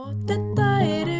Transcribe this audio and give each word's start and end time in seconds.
Og 0.00 0.12
þetta 0.24 0.66
eru 0.80 1.19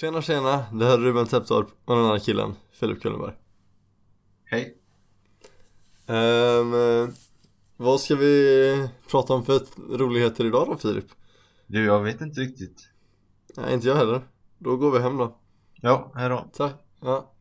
Tjena 0.00 0.22
tjena, 0.22 0.64
det 0.72 0.84
här 0.84 0.92
är 0.92 0.98
Ruben 0.98 1.26
Täpptorp 1.26 1.66
och 1.84 1.96
den 1.96 2.04
andra 2.04 2.18
killen, 2.18 2.54
Filip 2.72 3.02
Kullenberg 3.02 3.32
Hej. 4.44 4.76
Eh, 6.06 7.08
Vad 7.76 8.00
ska 8.00 8.16
vi 8.16 8.88
prata 9.10 9.32
om 9.32 9.44
för 9.44 9.60
roligheter 9.96 10.44
idag 10.44 10.66
då 10.68 10.76
Filip? 10.76 11.04
Du, 11.66 11.84
jag 11.84 12.00
vet 12.00 12.20
inte 12.20 12.40
riktigt. 12.40 12.88
Nej, 13.56 13.74
inte 13.74 13.88
jag 13.88 13.96
heller 13.96 14.22
Då 14.58 14.76
går 14.76 14.90
vi 14.90 14.98
hem 14.98 15.16
då 15.16 15.36
Ja, 15.80 16.12
hejdå. 16.14 16.44
Tack, 16.52 16.74
ja 17.00 17.32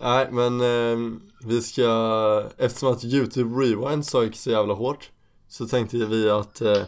Nej 0.00 0.28
men 0.32 0.60
ehm, 0.60 1.20
vi 1.44 1.62
ska, 1.62 2.50
eftersom 2.58 2.92
att 2.92 3.04
YouTube 3.04 3.60
Rewind 3.60 4.04
gick 4.22 4.36
så 4.36 4.50
jävla 4.50 4.74
hårt 4.74 5.10
Så 5.48 5.66
tänkte 5.66 5.96
vi 5.96 6.30
att 6.30 6.60
eh, 6.60 6.82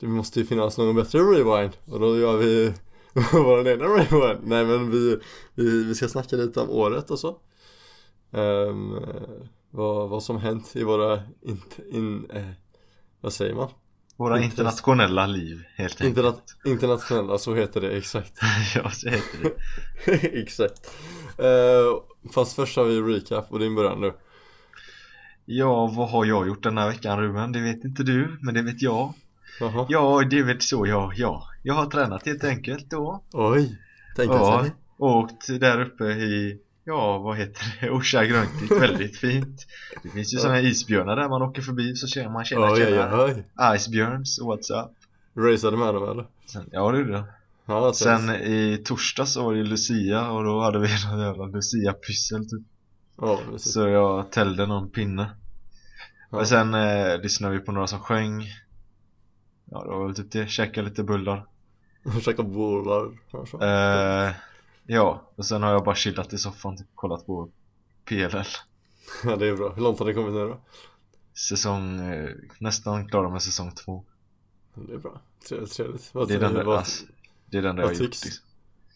det 0.00 0.06
måste 0.06 0.40
ju 0.40 0.46
finnas 0.46 0.78
någon 0.78 0.96
bättre 0.96 1.18
Rewind 1.18 1.76
Och 1.90 2.00
då 2.00 2.18
gör 2.18 2.36
vi 2.36 2.74
vår 3.32 3.68
egna 3.68 3.84
Rewind 3.84 4.40
Nej 4.42 4.64
men 4.64 4.90
vi, 4.90 5.18
vi, 5.54 5.84
vi 5.84 5.94
ska 5.94 6.08
snacka 6.08 6.36
lite 6.36 6.60
om 6.60 6.70
året 6.70 7.10
och 7.10 7.18
så 7.18 7.28
eh, 8.32 8.74
vad, 9.70 10.08
vad 10.08 10.22
som 10.22 10.38
hänt 10.38 10.76
i 10.76 10.82
våra, 10.82 11.22
in, 11.42 11.60
in, 11.90 12.30
eh, 12.30 12.48
vad 13.20 13.32
säger 13.32 13.54
man? 13.54 13.68
Våra 14.16 14.42
internationella 14.42 15.26
liv, 15.26 15.64
helt 15.76 16.00
enkelt. 16.00 16.16
Interna 16.16 16.36
internationella, 16.64 17.38
så 17.38 17.54
heter 17.54 17.80
det 17.80 17.90
exakt 17.90 18.32
ja, 18.74 18.90
så 18.90 19.08
heter 19.08 19.38
det. 19.42 20.12
Exakt 20.40 20.90
uh, 21.40 22.32
Fast 22.34 22.56
först 22.56 22.76
har 22.76 22.84
vi 22.84 23.00
recap 23.00 23.52
och 23.52 23.58
din 23.58 23.74
början 23.74 24.00
nu 24.00 24.12
Ja, 25.44 25.92
vad 25.96 26.10
har 26.10 26.24
jag 26.24 26.46
gjort 26.48 26.62
den 26.62 26.78
här 26.78 26.88
veckan 26.88 27.20
Ruben? 27.20 27.52
Det 27.52 27.60
vet 27.60 27.84
inte 27.84 28.02
du, 28.02 28.38
men 28.40 28.54
det 28.54 28.62
vet 28.62 28.82
jag. 28.82 29.12
Jaha 29.60 29.86
Ja, 29.88 30.22
det 30.30 30.42
vet 30.42 30.62
så 30.62 30.86
jag, 30.86 31.12
ja. 31.16 31.48
Jag 31.62 31.74
har 31.74 31.86
tränat 31.86 32.26
helt 32.26 32.44
enkelt 32.44 32.90
då. 32.90 33.22
Oj, 33.32 33.78
tänkte 34.16 34.36
Ja, 34.36 34.62
sig 34.62 34.72
åkt 34.98 35.60
där 35.60 35.80
uppe 35.80 36.04
i, 36.04 36.58
ja, 36.84 37.18
vad 37.18 37.36
heter 37.36 37.76
det? 37.80 37.90
Orsa 37.96 38.24
Gröntit, 38.24 38.70
väldigt 38.70 39.16
fint. 39.16 39.66
Det 40.02 40.08
finns 40.08 40.34
ju 40.34 40.38
sådana 40.38 40.54
här 40.58 40.64
isbjörnar 40.66 41.16
där 41.16 41.28
man 41.28 41.42
åker 41.42 41.62
förbi 41.62 41.94
så 41.96 42.06
känner 42.06 42.30
man, 42.30 42.44
tjena, 42.44 42.66
Oj 42.66 42.70
oj 42.72 42.78
tjena. 42.78 43.24
oj 43.24 43.44
Icebjörns, 43.76 44.40
what's 44.40 44.82
up? 44.84 44.90
Raceade 45.36 45.76
med 45.76 45.94
dem 45.94 46.10
eller? 46.10 46.26
Sen, 46.46 46.68
ja, 46.72 46.92
det 46.92 46.98
gjorde 46.98 47.12
jag. 47.12 47.24
Ja, 47.66 47.92
Sen 47.92 48.30
i 48.30 48.82
torsdags 48.84 49.32
så 49.32 49.44
var 49.44 49.54
det 49.54 49.62
Lucia 49.62 50.30
och 50.30 50.44
då 50.44 50.60
hade 50.60 50.78
vi 50.78 50.88
någon 51.10 51.20
jävla 51.20 51.46
Lucia-pyssel 51.46 52.48
typ. 52.50 52.62
Ja, 53.20 53.40
Så 53.56 53.88
jag 53.88 54.30
tällde 54.32 54.66
någon 54.66 54.90
pinne. 54.90 55.30
Ja. 56.30 56.38
Och 56.38 56.48
sen 56.48 56.74
eh, 56.74 57.20
lyssnade 57.20 57.54
vi 57.54 57.60
på 57.60 57.72
några 57.72 57.86
som 57.86 58.00
sjöng. 58.00 58.44
Ja, 59.70 59.82
det 59.84 59.88
var 59.90 60.06
väl 60.06 60.14
typ 60.14 60.32
det. 60.32 60.48
Käkade 60.50 60.88
lite 60.88 61.02
bullar. 61.02 61.46
Käka 62.22 62.42
bullar 62.42 63.18
kanske 63.30 63.56
Eh, 63.66 64.32
ja, 64.86 65.22
och 65.36 65.44
sen 65.46 65.62
har 65.62 65.70
jag 65.72 65.84
bara 65.84 65.94
chillat 65.94 66.32
i 66.32 66.38
soffan 66.38 66.76
typ 66.76 66.86
kollat 66.94 67.26
på 67.26 67.48
PLL. 68.04 68.28
Ja 69.24 69.36
det 69.36 69.46
är 69.48 69.56
bra, 69.56 69.72
hur 69.72 69.82
långt 69.82 69.98
har 69.98 70.06
det 70.06 70.14
kommit 70.14 70.32
nu 70.34 70.38
då? 70.48 70.60
Säsong, 71.48 72.00
eh, 72.00 72.30
nästan 72.58 73.08
klara 73.08 73.28
med 73.28 73.42
säsong 73.42 73.72
två. 73.72 74.04
Det 74.74 74.92
är 74.94 74.98
bra, 74.98 75.20
trevligt, 75.48 75.72
trevligt 75.72 76.10
Vad 76.14 76.28
Det 76.28 76.34
är 76.34 76.38
den 76.40 76.54
där, 76.54 76.64
vad- 76.64 76.78
alltså, 76.78 77.04
det 77.46 77.58
är 77.58 77.62
den 77.62 77.76
där 77.76 77.82
jag 77.82 77.88
har 77.88 77.94
gjort. 77.94 78.00
Liksom. 78.00 78.44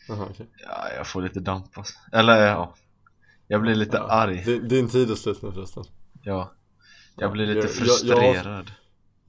Jaha, 0.08 0.26
okej 0.30 0.47
Ja, 0.68 0.88
jag 0.97 1.06
får 1.06 1.22
lite 1.22 1.41
damp 1.41 1.78
alltså. 1.78 1.94
Eller 2.12 2.47
ja. 2.47 2.74
Jag 3.47 3.60
blir 3.62 3.74
lite 3.74 3.97
ja. 3.97 4.02
arg. 4.10 4.44
Din, 4.44 4.68
din 4.68 4.88
tid 4.88 5.10
är 5.10 5.14
slut 5.14 5.42
nu 5.42 5.52
förresten 5.52 5.84
Ja. 6.22 6.52
Jag 7.16 7.28
Ja, 7.28 7.32
blir 7.32 7.47
lite 7.47 7.58
jag- 7.58 7.64
jag- 7.66 7.72
frustrerad. 7.74 8.70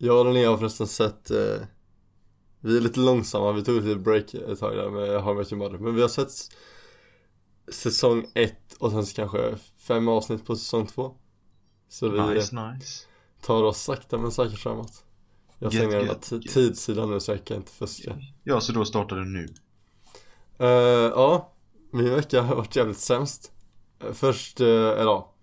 Jag 0.04 0.20
och 0.20 0.26
Linnea 0.26 0.50
har 0.50 0.58
förresten 0.58 0.88
sett 0.88 1.32
eh, 1.32 1.62
Vi 2.60 2.78
är 2.78 2.82
lite 2.82 3.00
långsamma, 3.00 3.52
vi 3.52 3.64
tog 3.64 3.78
ett 3.78 3.84
litet 3.84 4.04
break 4.04 4.34
ett 4.34 4.60
tag 4.60 4.76
där 4.76 4.90
med 4.90 5.24
How 5.24 5.34
I 5.34 5.36
Met 5.36 5.52
Your 5.52 5.64
Mother 5.64 5.78
Men 5.78 5.96
vi 5.96 6.02
har 6.02 6.10
sett 6.10 6.32
Säsong 7.72 8.26
ett 8.34 8.74
och 8.80 8.92
sen 8.92 9.06
kanske 9.06 9.56
fem 9.78 10.08
avsnitt 10.08 10.46
på 10.46 10.56
säsong 10.56 10.88
två. 10.88 11.14
Så 11.90 12.10
vi 12.10 12.22
Nice, 12.22 12.56
nice. 12.56 13.06
tar 13.42 13.64
oss 13.64 13.82
sakta 13.82 14.18
men 14.18 14.32
säkert 14.32 14.60
framåt. 14.60 15.04
Jag 15.60 15.74
stänger 15.74 15.98
den 15.98 16.08
här 16.08 16.40
tidssidan 16.40 17.12
nu 17.12 17.20
så 17.20 17.32
jag 17.32 17.46
kan 17.46 17.58
inte 17.58 17.72
fuska. 17.72 18.18
Ja, 18.44 18.62
så 18.62 18.72
då 18.72 18.86
startar 18.86 19.16
du 19.16 19.26
nu. 19.26 19.54
Eh, 20.58 20.68
Ja, 21.16 21.54
min 21.92 22.10
vecka 22.10 22.42
har 22.42 22.56
varit 22.56 22.76
jävligt 22.76 22.98
sämst. 23.00 23.52
Eh, 24.00 24.14
Först, 24.14 24.62
uh, 24.62 24.68
eller 24.68 25.04
ja 25.04 25.34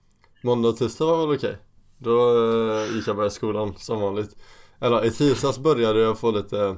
Måndag 0.43 0.69
och 0.69 0.77
tisdag 0.77 1.05
var 1.05 1.27
väl 1.27 1.37
okej 1.37 1.59
Då 2.01 2.45
eh, 2.73 2.95
gick 2.95 3.09
jag 3.09 3.17
bara 3.17 3.27
i 3.27 3.31
skolan 3.31 3.75
som 3.79 4.01
vanligt. 4.01 4.37
Eller 4.81 5.05
i 5.05 5.11
tisdags 5.11 5.59
började 5.59 6.01
jag 6.01 6.19
få 6.19 6.31
lite 6.31 6.77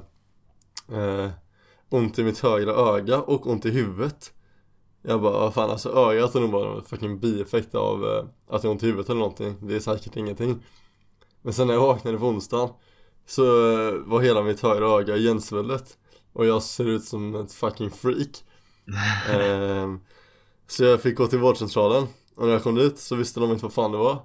eh, 0.91 1.29
Ont 1.89 2.19
i 2.19 2.23
mitt 2.23 2.39
högra 2.39 2.71
öga 2.73 3.21
och 3.21 3.47
ont 3.47 3.65
i 3.65 3.71
huvudet. 3.71 4.33
Jag 5.01 5.21
bara, 5.21 5.51
fan 5.51 5.69
alltså 5.69 5.89
ögat 5.89 6.35
är 6.35 6.39
nog 6.39 6.51
bara 6.51 6.75
en 6.77 6.83
fucking 6.83 7.19
bieffekt 7.19 7.75
av 7.75 8.05
eh, 8.05 8.25
att 8.47 8.63
jag 8.63 8.69
har 8.69 8.73
ont 8.73 8.83
i 8.83 8.85
huvudet 8.85 9.09
eller 9.09 9.19
någonting. 9.19 9.57
Det 9.61 9.75
är 9.75 9.79
säkert 9.79 10.15
ingenting. 10.15 10.63
Men 11.41 11.53
sen 11.53 11.67
när 11.67 11.73
jag 11.73 11.81
vaknade 11.81 12.17
på 12.17 12.25
onsdagen 12.25 12.69
Så 13.25 13.43
eh, 13.43 13.93
var 14.05 14.21
hela 14.21 14.41
mitt 14.41 14.61
högra 14.61 14.85
öga 14.87 15.17
igensvullet 15.17 15.97
Och 16.33 16.45
jag 16.45 16.63
ser 16.63 16.85
ut 16.85 17.03
som 17.03 17.35
ett 17.35 17.53
fucking 17.53 17.91
freak. 17.91 18.43
Ehm, 19.29 19.99
Så 20.67 20.83
jag 20.83 21.01
fick 21.01 21.17
gå 21.17 21.27
till 21.27 21.39
vårdcentralen. 21.39 22.07
Och 22.35 22.45
när 22.45 22.53
jag 22.53 22.63
kom 22.63 22.75
dit 22.75 22.99
så 22.99 23.15
visste 23.15 23.39
de 23.39 23.51
inte 23.51 23.63
vad 23.63 23.73
fan 23.73 23.91
det 23.91 23.97
var 23.97 24.21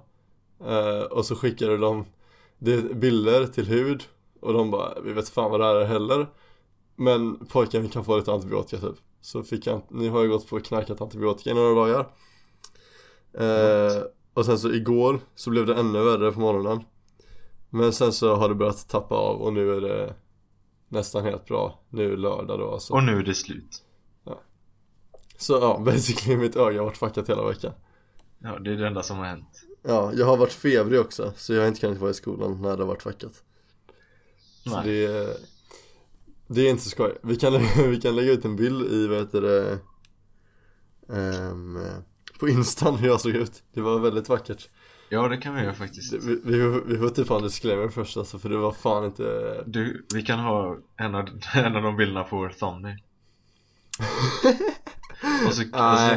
Ehm, 0.65 1.03
Och 1.11 1.25
så 1.25 1.35
skickade 1.35 1.77
de 1.77 2.05
det 2.57 2.95
bilder 2.95 3.47
till 3.47 3.65
hud 3.67 4.03
Och 4.41 4.53
de 4.53 4.71
bara, 4.71 5.01
vi 5.01 5.13
vet 5.13 5.29
fan 5.29 5.51
vad 5.51 5.59
det 5.59 5.65
här 5.65 5.75
är 5.75 5.85
heller. 5.85 6.27
Men 6.95 7.45
pojken 7.45 7.89
kan 7.89 8.05
få 8.05 8.17
lite 8.17 8.31
antibiotika 8.31 8.77
typ. 8.87 8.95
Så 9.21 9.43
fick 9.43 9.67
han, 9.67 9.81
nu 9.89 10.09
har 10.09 10.19
jag 10.19 10.29
gått 10.29 10.49
på 10.49 10.55
och 10.55 10.65
knarkat 10.65 11.01
antibiotika 11.01 11.49
i 11.49 11.53
några 11.53 11.75
dagar. 11.75 12.07
Ehm, 13.33 14.03
Och 14.33 14.45
sen 14.45 14.59
så 14.59 14.71
igår 14.73 15.19
så 15.35 15.49
blev 15.49 15.65
det 15.65 15.75
ännu 15.75 16.03
värre 16.03 16.31
på 16.31 16.39
morgonen. 16.39 16.83
Men 17.69 17.93
sen 17.93 18.13
så 18.13 18.35
har 18.35 18.49
det 18.49 18.55
börjat 18.55 18.89
tappa 18.89 19.15
av 19.15 19.41
och 19.41 19.53
nu 19.53 19.71
är 19.77 19.81
det 19.81 20.15
nästan 20.87 21.23
helt 21.23 21.45
bra. 21.45 21.79
Nu 21.89 22.13
är 22.13 22.17
lördag 22.17 22.59
då 22.59 22.71
alltså. 22.71 22.93
Och 22.93 23.03
nu 23.03 23.17
är 23.19 23.23
det 23.23 23.33
slut. 23.35 23.83
Så 25.37 25.53
ja, 25.53 25.81
basically 25.85 26.37
mitt 26.37 26.55
öga 26.55 26.79
har 26.79 26.85
varit 26.85 26.97
fuckat 26.97 27.29
hela 27.29 27.47
veckan. 27.47 27.71
Ja, 28.39 28.59
det 28.59 28.71
är 28.71 28.75
det 28.75 28.87
enda 28.87 29.03
som 29.03 29.17
har 29.17 29.25
hänt. 29.25 29.61
Ja, 29.83 30.13
jag 30.13 30.25
har 30.25 30.37
varit 30.37 30.53
febrig 30.53 30.99
också 30.99 31.33
så 31.35 31.53
jag 31.53 31.61
har 31.61 31.67
inte 31.67 31.79
kunnat 31.79 31.97
vara 31.97 32.11
i 32.11 32.13
skolan 32.13 32.61
när 32.61 32.77
det 32.77 32.83
har 32.83 32.87
varit 32.87 33.03
fuckat 33.03 33.43
Så 34.63 34.75
Nej. 34.75 34.87
det 34.87 35.05
är 35.05 35.37
Det 36.47 36.61
är 36.61 36.69
inte 36.69 36.83
så 36.83 36.89
skoj 36.89 37.17
Vi 37.23 37.35
kan, 37.35 37.53
vi 37.89 38.01
kan 38.01 38.15
lägga 38.15 38.31
ut 38.31 38.45
en 38.45 38.55
bild 38.55 38.91
i, 38.91 39.07
vad 39.07 39.17
heter 39.17 39.41
det 39.41 39.79
ehm, 41.15 41.79
På 42.39 42.49
instan 42.49 42.95
hur 42.95 43.07
jag 43.07 43.21
såg 43.21 43.31
ut 43.31 43.63
Det 43.73 43.81
var 43.81 43.99
väldigt 43.99 44.29
vackert 44.29 44.69
Ja, 45.11 45.27
det 45.27 45.37
kan 45.37 45.55
vi 45.55 45.61
göra 45.61 45.73
faktiskt. 45.73 46.13
Vi, 46.13 46.41
vi, 46.43 46.81
vi 46.85 46.97
får 46.97 47.09
typ 47.09 47.29
ha 47.29 47.37
en 47.37 47.43
disclaimer 47.43 47.89
först 47.89 48.17
alltså 48.17 48.39
för 48.39 48.49
det 48.49 48.57
var 48.57 48.71
fan 48.71 49.05
inte 49.05 49.63
Du, 49.67 50.05
vi 50.13 50.21
kan 50.21 50.39
ha 50.39 50.77
en 50.97 51.15
av, 51.15 51.29
en 51.53 51.75
av 51.75 51.83
de 51.83 51.97
bilderna 51.97 52.23
på 52.23 52.37
vår 52.37 52.49
thumbnail. 52.49 52.97
och 55.47 55.53
så, 55.53 55.63
och 55.63 55.99
så. 55.99 56.15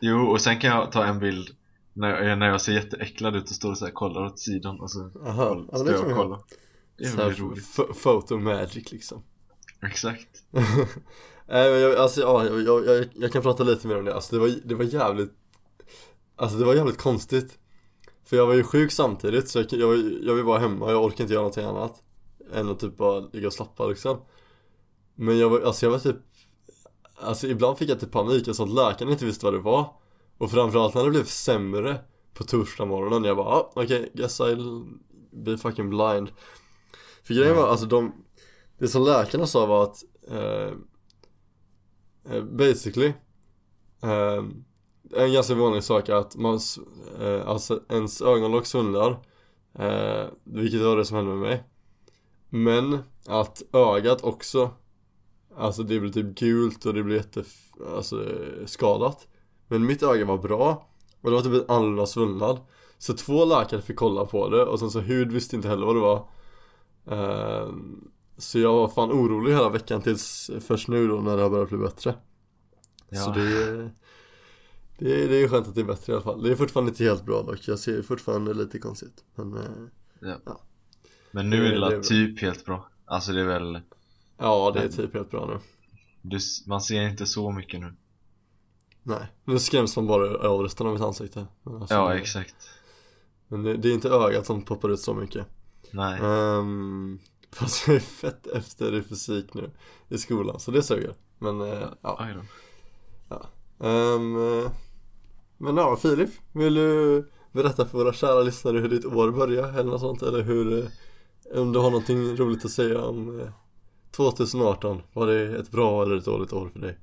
Jo, 0.00 0.26
och 0.26 0.40
sen 0.40 0.60
kan 0.60 0.70
jag 0.70 0.92
ta 0.92 1.04
en 1.04 1.18
bild 1.18 1.57
när, 1.98 2.22
jag- 2.22 2.38
när 2.38 2.48
jag 2.48 2.60
ser 2.60 2.72
jätteäcklad 2.72 3.36
ut 3.36 3.42
och 3.50 3.56
står 3.56 3.70
och 3.70 3.78
så 3.78 3.84
här, 3.84 3.92
kollar 3.92 4.24
åt 4.24 4.38
sidan 4.38 4.80
och 4.80 4.90
så 4.90 5.10
Aha, 5.26 5.48
koll- 5.48 5.68
står 5.74 5.92
jag 5.92 6.06
och 6.10 6.16
kollar. 6.16 6.40
Det 6.98 7.04
är 7.04 7.30
roligt. 7.30 7.76
Photo 8.02 8.38
magic 8.38 8.92
liksom. 8.92 9.22
Exakt. 9.82 10.28
Jag, 11.50 11.94
alltså 11.96 12.20
ja, 12.20 12.44
jag, 12.46 12.62
jag, 12.62 12.86
jag, 12.86 13.06
jag 13.14 13.32
kan 13.32 13.42
prata 13.42 13.64
lite 13.64 13.86
mer 13.88 13.98
om 13.98 14.04
det, 14.04 14.14
alltså 14.14 14.34
det 14.34 14.40
var, 14.40 14.52
det 14.64 14.74
var 14.74 14.84
jävligt 14.84 15.32
Alltså 16.36 16.58
det 16.58 16.64
var 16.64 16.74
jävligt 16.74 16.98
konstigt. 16.98 17.58
För 18.24 18.36
jag 18.36 18.46
var 18.46 18.54
ju 18.54 18.62
sjuk 18.62 18.92
samtidigt 18.92 19.48
så 19.48 19.58
jag, 19.58 19.66
jag, 19.72 19.98
jag 20.22 20.34
vill 20.34 20.44
vara 20.44 20.58
hemma, 20.58 20.90
jag 20.90 21.04
orkar 21.04 21.24
inte 21.24 21.32
göra 21.34 21.42
någonting 21.42 21.64
annat 21.64 22.02
Än 22.54 22.68
att 22.68 22.80
typ 22.80 22.96
bara 22.96 23.20
ligga 23.20 23.46
och 23.46 23.52
slappa 23.52 23.86
liksom. 23.86 24.18
Men 25.14 25.38
jag 25.38 25.50
var, 25.50 25.60
alltså 25.60 25.86
jag 25.86 25.90
var 25.90 25.98
typ 25.98 26.16
Alltså 27.20 27.46
ibland 27.46 27.78
fick 27.78 27.90
jag 27.90 28.00
typ 28.00 28.12
panik, 28.12 28.48
jag 28.48 28.56
sa 28.56 28.64
att 28.64 28.70
läkaren 28.70 29.12
inte 29.12 29.24
visste 29.24 29.44
vad 29.44 29.54
det 29.54 29.60
var 29.60 29.94
Och 30.38 30.50
framförallt 30.50 30.94
när 30.94 31.04
det 31.04 31.10
blev 31.10 31.24
sämre 31.24 32.00
På 32.34 32.44
torsdag 32.44 32.84
morgonen, 32.84 33.24
jag 33.24 33.36
bara 33.36 33.46
ah, 33.46 33.72
okej, 33.74 34.10
guess 34.14 34.40
I'll 34.40 34.98
be 35.30 35.58
fucking 35.58 35.90
blind. 35.90 36.30
För 37.22 37.34
grejen 37.34 37.56
var, 37.56 37.68
alltså 37.68 37.86
de 37.86 38.12
Det 38.78 38.88
som 38.88 39.02
läkarna 39.02 39.46
sa 39.46 39.66
var 39.66 39.82
att 39.82 40.04
eh, 40.28 40.72
eh, 42.34 42.42
Basically 42.42 43.12
eh, 44.02 44.44
En 45.16 45.32
ganska 45.32 45.54
vanlig 45.54 45.84
sak 45.84 46.08
är 46.08 46.14
att 46.14 46.36
man, 46.36 46.60
eh, 47.20 47.48
alltså 47.48 47.80
ens 47.88 48.22
ögonlock 48.22 48.66
svullnar 48.66 49.10
eh, 49.78 50.26
Vilket 50.44 50.80
var 50.82 50.96
det 50.96 51.04
som 51.04 51.16
hände 51.16 51.30
med 51.30 51.40
mig. 51.40 51.64
Men 52.48 52.98
att 53.26 53.62
ögat 53.72 54.24
också 54.24 54.70
Alltså 55.56 55.82
det 55.82 56.00
blir 56.00 56.12
typ 56.12 56.38
gult 56.38 56.86
och 56.86 56.94
det 56.94 57.02
blir 57.02 57.16
jätte, 57.16 57.44
alltså 57.96 58.24
skadat 58.66 59.26
Men 59.68 59.86
mitt 59.86 60.02
öga 60.02 60.24
var 60.24 60.38
bra 60.38 60.88
och 61.20 61.30
det 61.30 61.36
var 61.36 61.42
typ 61.42 61.52
en 61.52 61.76
annorlunda 61.76 62.06
svullnad. 62.06 62.60
Så 62.98 63.14
två 63.14 63.44
läkare 63.44 63.82
fick 63.82 63.96
kolla 63.96 64.24
på 64.24 64.48
det 64.48 64.64
och 64.64 64.78
sen 64.78 64.90
så 64.90 65.00
hud 65.00 65.32
visste 65.32 65.56
inte 65.56 65.68
heller 65.68 65.86
vad 65.86 65.96
det 65.96 66.00
var. 66.00 66.28
Ehm, 67.06 68.10
Så 68.36 68.58
jag 68.58 68.72
var 68.72 68.88
fan 68.88 69.10
orolig 69.12 69.52
hela 69.52 69.68
veckan 69.68 70.02
tills 70.02 70.50
först 70.60 70.88
nu 70.88 71.08
då 71.08 71.14
när 71.20 71.36
det 71.36 71.42
har 71.42 71.50
börjat 71.50 71.68
bli 71.68 71.78
bättre. 71.78 72.14
Ja. 73.08 73.20
Så 73.20 73.30
det 73.30 73.40
är 73.40 73.90
det 74.98 75.24
är, 75.24 75.28
det 75.28 75.36
är 75.42 75.48
skönt 75.48 75.68
att 75.68 75.74
det 75.74 75.80
är 75.80 75.84
bättre 75.84 76.12
i 76.12 76.14
alla 76.16 76.24
fall. 76.24 76.42
Det 76.42 76.50
är 76.50 76.56
fortfarande 76.56 76.90
inte 76.90 77.04
helt 77.04 77.24
bra 77.24 77.42
dock, 77.42 77.68
jag 77.68 77.78
ser 77.78 78.02
fortfarande 78.02 78.54
lite 78.54 78.78
konstigt 78.78 79.24
Men 79.34 79.56
eh, 79.56 79.62
Men 81.30 81.50
nu 81.50 81.56
är 81.56 81.62
det, 81.62 81.70
Det- 81.70 81.78
la 81.78 81.88
det 81.88 81.94
är 81.94 81.98
bra. 81.98 82.04
typ 82.08 82.40
helt 82.42 82.64
bra. 82.64 82.88
Alltså 83.04 83.32
det 83.32 83.40
är 83.40 83.44
väl 83.44 83.80
ja 84.38 84.70
det 84.74 84.80
är 84.80 84.88
typ 84.88 85.14
helt 85.14 85.30
bra 85.30 85.46
nu. 85.46 85.58
Du, 86.22 86.38
Man 86.66 86.80
ser 86.80 87.02
inte 87.08 87.26
så 87.26 87.50
mycket 87.50 87.80
nu 87.80 87.94
Nej, 89.08 89.26
nu 89.44 89.58
skräms 89.58 89.96
man 89.96 90.06
bara 90.06 90.48
av 90.48 90.60
resten 90.60 90.86
av 90.86 90.92
mitt 90.92 91.02
ansikte 91.02 91.46
alltså, 91.64 91.94
Ja 91.94 92.14
exakt 92.14 92.54
Men 93.48 93.62
det, 93.62 93.76
det 93.76 93.88
är 93.88 93.92
inte 93.92 94.08
ögat 94.08 94.46
som 94.46 94.62
poppar 94.62 94.88
ut 94.88 95.00
så 95.00 95.14
mycket 95.14 95.46
Nej 95.90 96.20
um, 96.20 97.18
Fast 97.50 97.86
jag 97.86 97.96
är 97.96 98.00
fett 98.00 98.46
efter 98.46 98.94
i 98.94 99.02
fysik 99.02 99.54
nu 99.54 99.70
i 100.08 100.18
skolan, 100.18 100.60
så 100.60 100.70
det 100.70 100.82
suger 100.82 101.14
Men 101.38 101.60
eh, 101.60 101.88
ja. 103.28 103.46
Ehm, 103.80 104.36
eh, 104.36 104.70
Men 105.56 105.76
ja, 105.76 105.96
Filip, 105.96 106.30
vill 106.52 106.74
du 106.74 107.24
berätta 107.52 107.86
för 107.86 107.98
våra 107.98 108.12
kära 108.12 108.42
lyssnare 108.42 108.78
hur 108.78 108.88
ditt 108.88 109.04
år 109.04 109.30
börjar 109.30 109.68
eller 109.68 109.90
något 109.90 110.00
sånt? 110.00 110.22
Eller 110.22 110.42
hur, 110.42 110.78
eh, 110.78 111.60
om 111.60 111.72
du 111.72 111.78
har 111.78 111.90
någonting 111.90 112.36
roligt 112.36 112.64
att 112.64 112.70
säga 112.70 113.04
om 113.04 113.40
eh, 113.40 113.48
2018? 114.10 115.02
Var 115.12 115.26
det 115.26 115.56
ett 115.56 115.70
bra 115.70 116.02
eller 116.02 116.16
ett 116.16 116.24
dåligt 116.24 116.52
år 116.52 116.68
för 116.68 116.78
dig? 116.80 116.98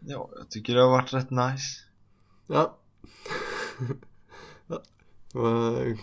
Ja, 0.00 0.30
jag 0.36 0.50
tycker 0.50 0.74
det 0.74 0.80
har 0.82 0.90
varit 0.90 1.12
rätt 1.12 1.30
nice. 1.30 1.78
Ja. 2.46 2.78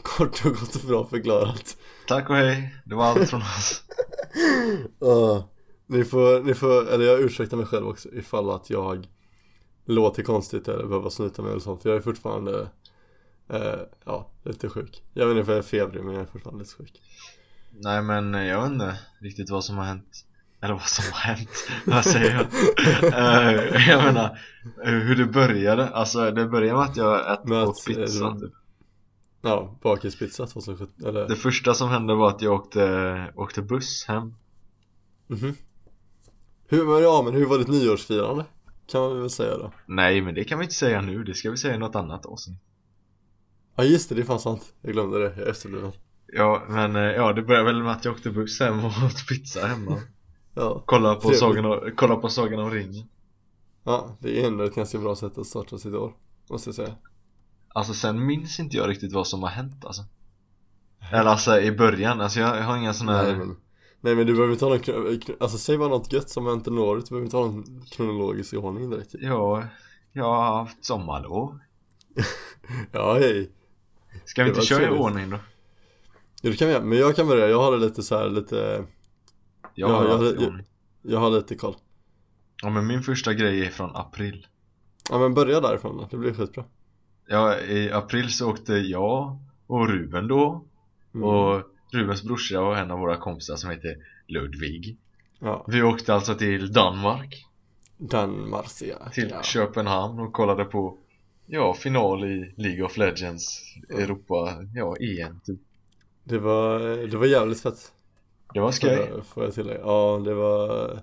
Kort 0.04 0.46
och 0.46 0.52
gott 0.52 0.76
och 0.76 0.88
bra 0.88 1.08
förklarat. 1.08 1.78
Tack 2.08 2.30
och 2.30 2.36
hej, 2.36 2.76
det 2.86 2.96
var 2.96 3.06
allt 3.06 3.30
från 3.30 3.42
oss. 3.42 3.82
Ja, 5.00 5.50
ni 5.86 6.04
får, 6.04 6.44
ni 6.44 6.54
får, 6.54 6.90
eller 6.90 7.06
jag 7.06 7.22
ursäktar 7.22 7.58
mig 7.58 7.66
själv 7.66 7.88
också 7.88 8.10
ifall 8.14 8.50
att 8.50 8.70
jag 8.70 9.08
låter 9.86 10.24
konstigt 10.24 10.68
eller 10.68 10.86
behöver 10.86 11.10
snyta 11.10 11.42
mig 11.42 11.52
eller 11.52 11.62
sånt. 11.62 11.82
För 11.82 11.90
jag 11.90 11.98
är 11.98 12.02
fortfarande 12.02 12.70
eh, 13.50 13.80
ja, 14.06 14.30
lite 14.44 14.70
sjuk. 14.70 15.04
Jag 15.14 15.28
vet 15.28 15.38
inte 15.38 15.52
om 15.52 15.56
jag 15.56 15.58
är 15.58 15.68
febrig 15.68 16.04
men 16.04 16.14
jag 16.14 16.22
är 16.22 16.26
fortfarande 16.26 16.64
lite 16.64 16.76
sjuk. 16.76 17.02
Nej 17.72 18.02
men 18.02 18.34
jag 18.34 18.62
vet 18.62 18.72
inte 18.72 19.00
riktigt 19.20 19.50
vad 19.50 19.64
som 19.64 19.78
har 19.78 19.86
hänt 19.86 20.26
Eller 20.62 20.74
vad 20.74 20.84
som 20.84 21.06
har 21.14 21.20
hänt, 21.20 21.50
vad 21.86 22.06
säger 22.06 22.36
jag? 22.36 22.46
Eh, 23.14 23.90
jag 23.90 24.04
menar, 24.04 24.40
hur 24.84 25.16
det 25.16 25.26
började. 25.26 25.90
Alltså 25.90 26.32
det 26.32 26.46
började 26.46 26.78
med 26.78 26.90
att 26.90 26.98
jag 26.98 27.34
ätit 27.34 27.52
åt 27.52 27.90
eh, 27.90 27.96
pizza 27.96 28.32
typ. 28.32 28.54
Ja, 29.42 29.78
bakispizza 29.82 30.48
2017 30.48 31.08
eller 31.08 31.28
Det 31.28 31.36
första 31.36 31.74
som 31.74 31.90
hände 31.90 32.16
var 32.16 32.30
att 32.30 32.42
jag 32.42 32.54
åkte, 32.54 33.34
åkte 33.36 33.62
buss 33.62 34.06
hem. 34.08 34.34
Mhm. 35.28 35.56
Hur, 36.68 36.86
men 36.86 37.04
ja 37.04 37.22
men 37.26 37.34
hur 37.34 37.46
var 37.46 37.58
ditt 37.58 37.68
nyårsfirande? 37.68 38.46
Kan 38.88 39.02
man 39.02 39.20
väl 39.22 39.30
säga 39.30 39.58
då? 39.58 39.72
Nej 39.86 40.22
men 40.22 40.36
det 40.36 40.44
kan 40.44 40.60
vi 40.60 40.64
inte 40.66 40.76
säga 40.76 41.02
nu, 41.02 41.24
det 41.24 41.34
ska 41.34 41.52
vi 41.52 41.58
säga 41.58 41.76
i 41.76 41.78
något 41.78 41.96
annat 41.96 42.26
avsnitt. 42.26 42.60
Ja 43.76 43.84
just 43.84 44.10
det, 44.10 44.16
det 44.16 44.22
är 44.22 44.26
fan 44.26 44.40
sant 44.40 44.74
Jag 44.82 44.94
glömde 44.94 45.20
det, 45.20 45.34
jag 45.38 45.48
är 45.48 45.52
efterbliven. 45.52 45.92
Ja 46.28 46.64
men 46.70 46.96
eh, 46.96 47.02
ja 47.02 47.34
det 47.34 47.42
började 47.42 47.66
väl 47.66 47.84
med 47.84 47.92
att 47.92 48.06
jag 48.06 48.14
åkte 48.14 48.30
buss 48.30 48.60
hem 48.60 48.80
och 48.80 49.04
åt 49.06 49.28
pizza 49.28 49.68
hemma 49.68 50.00
Ja, 50.56 50.84
Kolla 50.86 51.16
på. 51.16 51.32
Sagan 51.32 51.66
och, 51.66 51.84
kolla 51.96 52.16
på 52.16 52.30
Sagan 52.30 52.60
om 52.60 52.72
ringen. 52.72 53.08
Ja 53.84 54.16
det 54.20 54.42
är 54.44 54.48
ändå 54.48 54.64
ett 54.64 54.76
ganska 54.76 54.98
bra 54.98 55.16
sätt 55.16 55.38
att 55.38 55.48
starta 55.48 55.78
sitt 55.78 55.94
år 55.94 56.14
Måste 56.50 56.68
jag 56.68 56.76
säga. 56.76 56.96
Alltså 57.68 57.94
sen 57.94 58.26
minns 58.26 58.60
inte 58.60 58.78
jag 58.78 58.90
riktigt 58.90 59.14
vad 59.14 59.28
som 59.28 59.44
har 59.44 59.50
hänt 59.50 59.86
alltså. 59.86 60.02
Eller 61.12 61.32
alltså 61.32 61.60
i 61.60 61.72
början, 61.72 62.22
alltså 62.22 62.40
jag, 62.40 62.58
jag 62.58 62.64
har 62.64 62.78
inga 62.78 62.94
såna 62.94 63.18
här 63.18 63.24
Nej 63.24 63.36
men, 63.36 63.58
nej 64.02 64.16
men 64.16 64.28
du 64.28 64.34
behöver 64.34 64.54
inte 64.54 64.66
ha 64.66 64.70
någon, 64.70 64.80
kro- 64.82 65.36
alltså 65.40 65.58
säg 65.58 65.78
bara 65.78 65.90
något 65.90 66.14
gött 66.14 66.30
som 66.30 66.46
hänt 66.46 66.68
under 66.68 66.82
året, 66.84 67.06
du 67.06 67.10
behöver 67.10 67.26
inte 67.26 67.38
ha 67.38 67.46
någon 67.46 67.86
kronologisk 67.92 68.54
ordning 68.54 68.90
direkt. 68.90 69.16
Ja, 69.20 69.64
jag 70.14 70.24
har 70.24 70.44
haft 70.58 70.86
sommarlov. 70.86 71.60
Ja 72.92 73.14
hej, 73.14 73.52
Ska 74.26 74.44
vi 74.44 74.50
inte 74.50 74.62
köra 74.62 74.84
i 74.96 75.00
ordning 75.00 75.30
då? 75.30 75.38
ja, 76.42 76.50
det 76.50 76.56
kan 76.58 76.68
vi 76.68 76.80
men 76.80 76.98
jag 76.98 77.16
kan 77.16 77.28
börja, 77.28 77.48
jag 77.50 77.62
har 77.62 77.72
det 77.72 77.78
lite 77.78 78.04
så 78.04 78.18
här, 78.18 78.30
lite, 78.30 78.86
Jag 79.76 79.90
Ja, 79.90 79.96
har 79.96 80.06
jag- 80.06 80.24
jag- 80.36 80.48
ordning 80.48 80.66
jag 81.02 81.20
har 81.20 81.30
lite 81.30 81.56
koll. 81.56 81.76
Ja 82.64 82.70
men 82.70 82.88
min 82.88 83.04
första 83.04 83.34
grej 83.34 83.66
är 83.66 83.70
från 83.70 83.96
april. 83.96 84.48
Ja 85.10 85.18
men 85.20 85.34
börja 85.34 85.60
därifrån 85.62 85.98
då, 85.98 86.08
det 86.12 86.18
blir 86.18 86.34
skitbra. 86.34 86.64
Ja, 87.28 87.60
i 87.60 87.92
april 87.92 88.34
så 88.34 88.50
åkte 88.50 88.74
jag 88.74 89.38
och 89.68 89.90
Ruben 89.90 90.28
då. 90.28 90.64
Mm. 91.14 91.24
Och 91.30 91.62
Rubens 91.92 92.24
brorsa 92.24 92.62
och 92.62 92.78
en 92.78 92.92
av 92.92 93.00
våra 93.00 93.18
kompisar 93.18 93.56
som 93.56 93.70
heter 93.70 93.96
Ludvig. 94.28 94.98
Ja, 95.40 95.66
Vi 95.68 95.82
åkte 95.84 96.14
alltså 96.14 96.36
till 96.36 96.74
Danmark. 96.74 97.46
Danmark 97.98 98.66
ja. 98.82 99.10
Till 99.10 99.30
ja. 99.30 99.44
Köpenhamn 99.44 100.20
och 100.20 100.34
kollade 100.34 100.66
på 100.66 100.98
Ja, 101.48 101.74
final 101.74 102.24
i 102.24 102.54
League 102.58 102.84
of 102.86 102.98
Legends 102.98 103.62
Europa, 103.90 104.54
ja 104.76 104.96
EM 105.00 105.40
typ. 105.46 105.60
Det 106.24 106.38
var, 106.40 106.80
det 107.08 107.18
var 107.18 107.26
jävligt 107.26 107.62
fett 107.62 107.92
Det 108.56 108.62
var 108.62 108.72
skoj 108.72 109.22
får, 109.24 109.44
jag 109.44 109.54
tillägga. 109.54 109.80
Ja, 109.80 110.22
det 110.26 110.34
var 110.34 111.00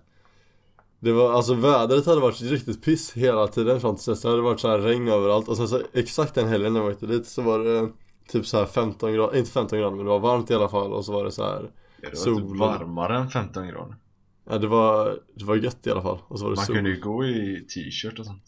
Det 1.00 1.12
var, 1.12 1.32
alltså 1.32 1.54
vädret 1.54 2.06
hade 2.06 2.20
varit 2.20 2.40
riktigt 2.40 2.82
piss 2.84 3.12
hela 3.12 3.46
tiden 3.46 3.80
fram 3.80 3.96
till 3.96 4.10
dess 4.10 4.22
Det 4.22 4.28
hade 4.28 4.42
varit 4.42 4.60
så 4.60 4.68
här 4.68 4.78
regn 4.78 5.08
överallt. 5.08 5.48
Och 5.48 5.56
sen 5.56 5.68
så 5.68 5.80
exakt 5.92 6.34
den 6.34 6.48
helgen 6.48 6.72
när 6.72 6.80
jag 6.80 6.90
åkte 6.92 7.06
dit 7.06 7.26
så 7.26 7.42
var 7.42 7.58
det 7.58 7.88
Typ 8.28 8.46
så 8.46 8.58
här 8.58 8.66
15 8.66 9.12
grader, 9.12 9.38
inte 9.38 9.50
15 9.50 9.78
grader 9.78 9.96
men 9.96 10.04
det 10.04 10.10
var 10.10 10.18
varmt 10.18 10.50
i 10.50 10.54
alla 10.54 10.68
fall. 10.68 10.92
Och 10.92 11.04
så 11.04 11.12
var 11.12 11.24
det 11.24 11.30
så 11.32 11.44
här 11.44 11.70
Ja, 12.02 12.08
det 12.08 12.08
var 12.08 12.14
sol. 12.14 12.40
typ 12.50 12.58
varmare 12.60 13.16
än 13.16 13.30
15 13.30 13.68
grader. 13.68 13.96
Ja 14.50 14.58
det 14.58 14.66
var, 14.66 15.18
det 15.34 15.44
var 15.44 15.56
gött 15.56 15.86
i 15.86 15.90
alla 15.90 16.02
fall. 16.02 16.18
Och 16.28 16.38
så 16.38 16.44
var 16.44 16.50
det 16.50 16.56
Man 16.56 16.66
sol. 16.66 16.74
kunde 16.76 16.90
ju 16.90 17.00
gå 17.00 17.24
i 17.24 17.66
t-shirt 17.74 18.18
och 18.18 18.26
sånt. 18.26 18.44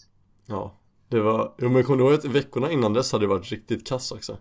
Ja 0.46 0.74
Det 1.08 1.20
var, 1.20 1.54
jo 1.58 1.68
men 1.68 1.84
kommer 1.84 1.98
du 1.98 2.04
ihåg 2.04 2.14
att 2.14 2.24
veckorna 2.24 2.70
innan 2.70 2.92
dess 2.92 3.12
hade 3.12 3.24
det 3.24 3.28
varit 3.28 3.52
riktigt 3.52 3.86
kass 3.86 4.12
också? 4.12 4.36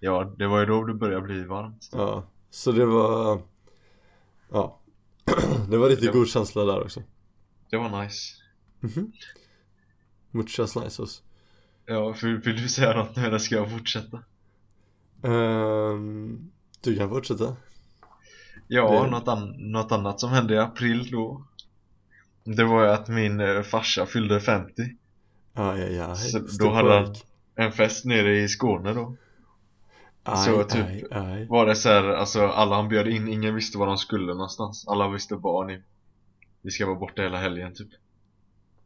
Ja, 0.00 0.32
det 0.38 0.46
var 0.46 0.60
ju 0.60 0.66
då 0.66 0.84
det 0.84 0.94
började 0.94 1.22
bli 1.26 1.44
varmt. 1.44 1.88
Ja, 1.92 2.22
så 2.50 2.72
det 2.72 2.86
var 2.86 3.40
Ja. 4.50 4.80
Det 5.70 5.76
var 5.78 5.88
riktigt 5.88 6.12
god 6.12 6.28
känsla 6.28 6.64
där 6.64 6.82
också. 6.82 7.02
Det 7.70 7.76
var 7.76 8.02
nice. 8.04 8.34
Mhm. 8.80 9.12
Muchas 10.30 10.76
niceos 10.76 11.22
Ja, 11.86 12.14
för, 12.14 12.28
vill 12.28 12.62
du 12.62 12.68
säga 12.68 12.96
något 12.96 13.16
nu 13.16 13.24
eller 13.26 13.38
ska 13.38 13.54
jag 13.54 13.70
fortsätta? 13.70 14.22
Ehm, 15.22 16.50
Du 16.80 16.96
kan 16.96 17.08
fortsätta. 17.08 17.56
Ja, 18.68 19.02
Det- 19.04 19.10
något, 19.10 19.28
an- 19.28 19.54
något 19.58 19.92
annat 19.92 20.20
som 20.20 20.30
hände 20.30 20.54
i 20.54 20.58
april 20.58 21.10
då. 21.10 21.44
Det 22.44 22.64
var 22.64 22.82
ju 22.84 22.88
att 22.90 23.08
min 23.08 23.40
eh, 23.40 23.62
farsa 23.62 24.06
fyllde 24.06 24.40
50 24.40 24.96
Aj 25.54 25.82
aj 25.82 26.00
aj. 26.00 26.16
Så 26.16 26.38
då 26.38 26.70
hade 26.70 26.94
han 26.94 27.14
en 27.54 27.72
fest 27.72 28.04
nere 28.04 28.36
i 28.38 28.48
Skåne 28.48 28.92
då 28.92 29.16
Aj, 30.22 30.44
så 30.46 30.64
typ- 30.64 30.86
aj, 30.86 31.04
aj. 31.10 31.46
Var 31.46 31.66
det 31.66 31.74
så 31.76 31.88
här, 31.88 32.04
alltså 32.08 32.40
alla 32.46 32.76
han 32.76 32.88
bjöd 32.88 33.08
in, 33.08 33.28
ingen 33.28 33.54
visste 33.54 33.78
var 33.78 33.86
de 33.86 33.96
skulle 33.98 34.32
någonstans. 34.34 34.88
Alla 34.88 35.08
visste 35.08 35.36
bara 35.36 35.66
ni 35.66 35.82
Vi 36.62 36.70
ska 36.70 36.86
vara 36.86 36.98
borta 36.98 37.22
hela 37.22 37.38
helgen 37.38 37.74
typ. 37.74 37.88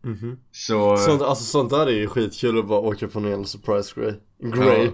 Mhm. 0.03 0.39
Så, 0.51 0.97
Sånt, 0.97 1.23
alltså 1.23 1.45
sånt 1.45 1.71
där 1.71 1.87
är 1.87 1.91
ju 1.91 2.07
skitkul 2.07 2.59
att 2.59 2.69
bara 2.69 2.81
åka 2.81 3.09
på 3.09 3.19
en 3.19 3.25
hel 3.25 3.45
surprise 3.47 4.01
grej. 4.01 4.21
Grej. 4.39 4.85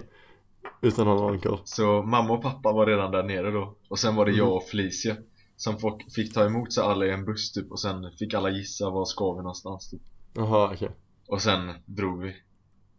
Ja. 0.61 0.69
Utan 0.81 1.05
någon 1.05 1.39
koll. 1.39 1.59
Så 1.63 2.01
mamma 2.01 2.33
och 2.33 2.41
pappa 2.41 2.71
var 2.71 2.85
redan 2.85 3.11
där 3.11 3.23
nere 3.23 3.51
då. 3.51 3.75
Och 3.89 3.99
sen 3.99 4.15
var 4.15 4.25
det 4.25 4.31
Mhm. 4.31 4.37
jag 4.39 4.53
och 4.55 4.63
Felicia 4.63 5.15
Som 5.55 5.77
fick, 5.77 6.13
fick 6.15 6.33
ta 6.33 6.45
emot 6.45 6.73
så 6.73 6.81
alla 6.83 7.05
i 7.05 7.09
en 7.11 7.25
buss 7.25 7.51
typ. 7.51 7.71
Och 7.71 7.79
sen 7.79 8.11
fick 8.19 8.33
alla 8.33 8.49
gissa 8.49 8.89
var 8.89 9.05
ska 9.05 9.31
vi 9.33 9.37
någonstans 9.37 9.89
typ. 9.89 10.01
Jaha 10.33 10.71
okej. 10.73 10.89
Och 11.27 11.41
sen 11.41 11.73
drog 11.85 12.21
vi. 12.21 12.35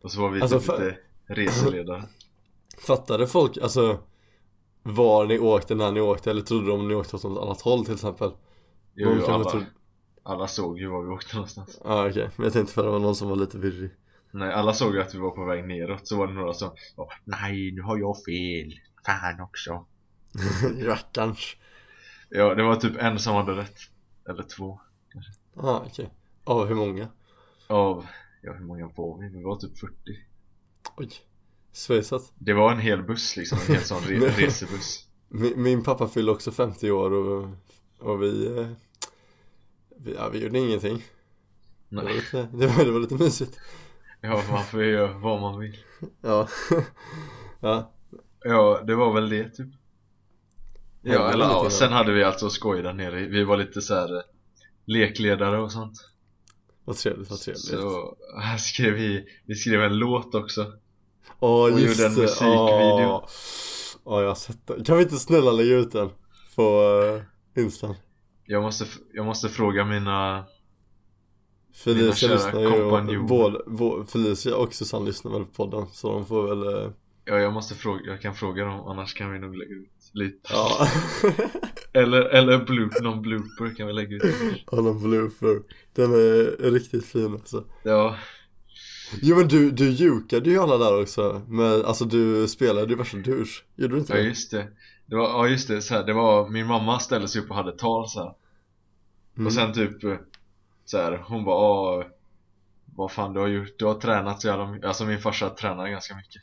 Och 0.03 0.11
så 0.13 0.21
var 0.21 0.31
vi 0.31 0.41
Alltså, 0.41 0.59
typ 0.59 0.67
för- 0.67 0.85
lite 0.87 0.97
reseledare 1.43 2.03
Fattade 2.87 3.27
folk, 3.27 3.57
alltså 3.59 3.99
Var 4.83 5.27
ni 5.27 5.39
åkte 5.39 5.75
när 5.75 5.93
ni 5.93 6.01
åkte 6.01 6.31
eller 6.31 6.43
trodde 6.43 6.67
de 6.69 6.89
ni 6.89 6.95
åkte 6.95 7.17
åt 7.17 7.25
något 7.25 7.43
annat 7.43 7.61
håll 7.61 7.85
till 7.85 7.95
exempel? 7.95 8.31
Jo, 8.95 9.09
jo, 9.11 9.15
kanske 9.15 9.33
alla, 9.33 9.45
trodde- 9.51 9.67
alla 10.23 10.47
såg 10.49 10.79
ju 10.81 10.87
var 10.87 11.03
vi 11.03 11.09
åkte 11.09 11.37
någonstans 11.37 11.81
Ja 11.85 12.09
okej, 12.11 12.31
men 12.37 12.45
jag 12.45 12.53
tänkte 12.53 12.75
för 12.75 12.83
det 12.85 12.91
var 12.91 12.99
någon 12.99 13.17
som 13.17 13.29
var 13.29 13.37
lite 13.37 13.59
virrig 13.59 13.91
Nej, 14.33 14.53
alla 14.53 14.73
såg 14.73 14.95
ju 14.95 15.01
att 15.03 15.15
vi 15.15 15.19
var 15.19 15.31
på 15.31 15.45
väg 15.45 15.69
neråt 15.69 16.07
Så 16.09 16.17
var 16.17 16.27
det 16.27 16.33
några 16.33 16.55
som 16.55 16.71
"Åh, 16.97 17.09
Nej, 17.25 17.73
nu 17.73 17.83
har 17.83 17.99
jag 17.99 18.17
fel 18.25 18.75
Fan 19.07 19.41
också 19.41 19.85
Rackarns 20.85 21.57
Ja, 22.31 22.55
det 22.55 22.63
var 22.63 22.77
typ 22.77 22.97
en 22.99 23.19
som 23.19 23.35
hade 23.35 23.53
rätt 23.53 23.79
Eller 24.29 24.43
två 24.43 24.81
Ah, 25.57 25.81
okej. 25.87 26.11
Av 26.45 26.67
hur 26.67 26.75
många? 26.75 27.09
Av, 27.67 28.07
ja 28.43 28.53
hur 28.53 28.65
många 28.65 28.87
var 28.97 29.19
vi? 29.19 29.29
Vi 29.29 29.43
var 29.43 29.57
typ 29.57 29.79
40 29.79 29.95
Oj. 30.97 31.11
Svejsat. 31.73 32.33
Det 32.39 32.53
var 32.53 32.73
en 32.73 32.79
hel 32.79 33.03
buss 33.03 33.37
liksom, 33.37 33.59
en 33.69 33.75
hel 33.75 33.85
sån 33.85 34.03
re 34.03 34.19
Nej. 34.21 34.47
resebuss 34.47 35.07
Min, 35.29 35.63
min 35.63 35.83
pappa 35.83 36.09
fyllde 36.09 36.33
också 36.33 36.51
50 36.53 36.91
år 36.91 37.11
och, 37.13 37.49
och 37.99 38.23
vi, 38.23 38.47
eh, 38.47 38.69
vi, 39.97 40.15
ja, 40.15 40.29
vi 40.29 40.43
gjorde 40.43 40.59
ingenting. 40.59 41.05
Det 41.89 41.97
var 41.97 42.03
Nej. 42.03 42.15
lite, 42.15 42.49
det 42.53 42.67
var, 42.67 42.85
det 42.85 42.91
var 42.91 43.01
lite 43.01 43.15
mysigt. 43.15 43.59
Ja, 44.21 44.43
man 44.51 44.65
får 44.65 44.83
ju 44.83 44.91
göra 44.91 45.19
vad 45.19 45.41
man 45.41 45.61
vill 45.61 45.77
Ja. 46.23 46.49
ja. 47.61 47.93
Ja, 48.45 48.83
det 48.87 48.95
var 48.95 49.15
väl 49.15 49.29
det 49.31 49.49
typ 49.49 49.69
Ja, 51.03 51.13
Hände 51.13 51.33
eller 51.33 51.45
ja, 51.45 51.71
sen 51.71 51.93
hade 51.93 52.13
vi 52.13 52.25
alltså 52.25 52.51
skoj 52.51 52.83
där 52.83 52.93
nere 52.93 53.27
Vi 53.27 53.45
var 53.45 53.57
lite 53.57 53.81
så 53.83 53.95
här 53.95 54.17
eh, 54.17 54.23
lekledare 54.85 55.59
och 55.59 55.73
sånt 55.73 56.09
Vad 56.85 56.97
trevligt, 56.97 57.31
vad 57.31 57.39
trevligt. 57.39 57.65
Så 57.65 58.17
här 58.41 58.57
skrev 58.57 58.95
vi, 58.95 59.27
vi 59.45 59.55
skrev 59.55 59.83
en 59.83 59.99
låt 59.99 60.35
också 60.35 60.73
Åh 61.41 61.73
och 61.73 61.81
just 61.81 62.01
gjorde 62.01 62.09
en 62.09 62.15
musikvideo. 62.15 63.09
Åh, 63.09 63.25
Åh, 64.05 64.21
jag 64.21 64.29
har 64.29 64.35
sett 64.35 64.67
den. 64.67 64.85
Kan 64.85 64.97
vi 64.97 65.03
inte 65.03 65.17
snälla 65.17 65.51
lägga 65.51 65.77
ut 65.77 65.93
den? 65.93 66.11
På 66.57 66.83
uh, 67.57 67.63
Insta? 67.63 67.95
Jag 68.45 68.63
måste, 68.63 68.87
jag 69.13 69.27
måste 69.27 69.49
fråga 69.49 69.85
mina 69.85 70.45
Felicia 71.75 72.13
kära 72.13 72.35
lyssnar 72.35 73.13
ju 73.13 73.23
både, 73.23 73.59
både 73.67 74.07
Felicia 74.07 74.57
och 74.57 74.75
Susanne 74.75 75.07
lyssnar 75.07 75.33
väl 75.33 75.45
på 75.45 75.53
podden 75.53 75.87
Så 75.93 76.13
de 76.13 76.27
får 76.27 76.49
väl 76.49 76.85
eh, 76.85 76.91
Ja, 77.25 77.39
jag 77.39 77.53
måste 77.53 77.75
fråga, 77.75 78.01
jag 78.05 78.21
kan 78.21 78.35
fråga 78.35 78.65
dem 78.65 78.81
annars 78.81 79.15
kan 79.15 79.33
vi 79.33 79.39
nog 79.39 79.57
lägga 79.57 79.75
ut 79.75 80.11
lite 80.13 80.53
Ja 80.53 80.89
Eller, 81.93 82.21
eller 82.23 82.65
bloop, 82.65 83.01
någon 83.03 83.23
blooper 83.23 83.77
kan 83.77 83.87
vi 83.87 83.93
lägga 83.93 84.17
ut 84.17 84.35
Ja, 84.71 84.81
någon 84.81 85.03
blooper 85.03 85.63
Den 85.95 86.13
är 86.13 86.71
riktigt 86.71 87.07
fin 87.07 87.33
alltså 87.33 87.65
Ja, 87.85 88.17
Jo 89.23 89.37
men 89.37 89.49
du, 89.49 89.71
du 89.71 89.91
jukade 89.91 90.51
ju 90.51 90.59
alla 90.59 90.79
där 90.79 91.03
också 91.03 91.43
med, 91.49 91.73
Alltså 91.85 92.05
du 92.05 92.49
spelade 92.49 92.87
ju 92.87 92.95
värsta 92.97 93.17
douche 93.17 93.63
Gjorde 93.77 93.95
du 93.95 94.01
inte 94.01 94.13
ja 94.13 94.19
det? 94.19 94.29
just 94.29 94.51
det 94.51 94.69
det 95.07 95.17
var, 95.17 95.29
Ja 95.29 95.49
just 95.49 95.69
det, 95.69 95.83
så 95.83 95.95
här, 95.95 96.05
det 96.05 96.13
var, 96.13 96.49
min 96.49 96.67
mamma 96.67 96.99
ställde 96.99 97.29
sig 97.29 97.41
upp 97.43 97.51
och 97.51 97.57
hade 97.57 97.73
tal 97.73 98.09
så 98.09 98.19
här. 98.21 98.35
Mm. 99.37 99.47
Och 99.47 99.53
sen 99.53 99.73
typ 99.73 99.93
så 100.85 100.99
här, 100.99 101.25
hon 101.29 101.45
bara 101.45 101.57
"Ah, 101.57 102.05
Vad 102.97 103.13
fan 103.13 103.33
du 103.33 103.41
har 103.41 103.49
gjort, 103.49 103.79
du 103.79 103.85
har 103.85 103.95
tränat 103.95 104.41
så 104.41 104.49
jävla 104.49 104.67
mycket 104.73 104.89
Alltså 104.89 105.05
min 105.05 105.19
farsa 105.21 105.51
tränar 105.51 105.89
ganska 105.89 106.17
mycket 106.17 106.43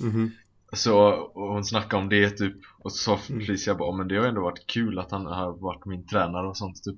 Mhm. 0.00 0.30
Så 0.72 1.26
hon 1.34 1.64
snackade 1.64 2.02
om 2.02 2.08
det 2.08 2.30
typ 2.30 2.56
Och 2.78 2.92
så 2.92 2.98
sa 2.98 3.32
Mm. 3.32 3.46
Felicia 3.46 3.74
bara 3.74 3.88
"Ja, 3.88 3.96
men 3.96 4.08
det 4.08 4.16
har 4.16 4.26
ändå 4.26 4.40
varit 4.42 4.66
kul 4.66 4.98
att 4.98 5.10
han 5.10 5.26
har 5.26 5.52
varit 5.52 5.84
min 5.84 6.06
tränare 6.06 6.48
och 6.48 6.56
sånt 6.56 6.82
typ 6.84 6.96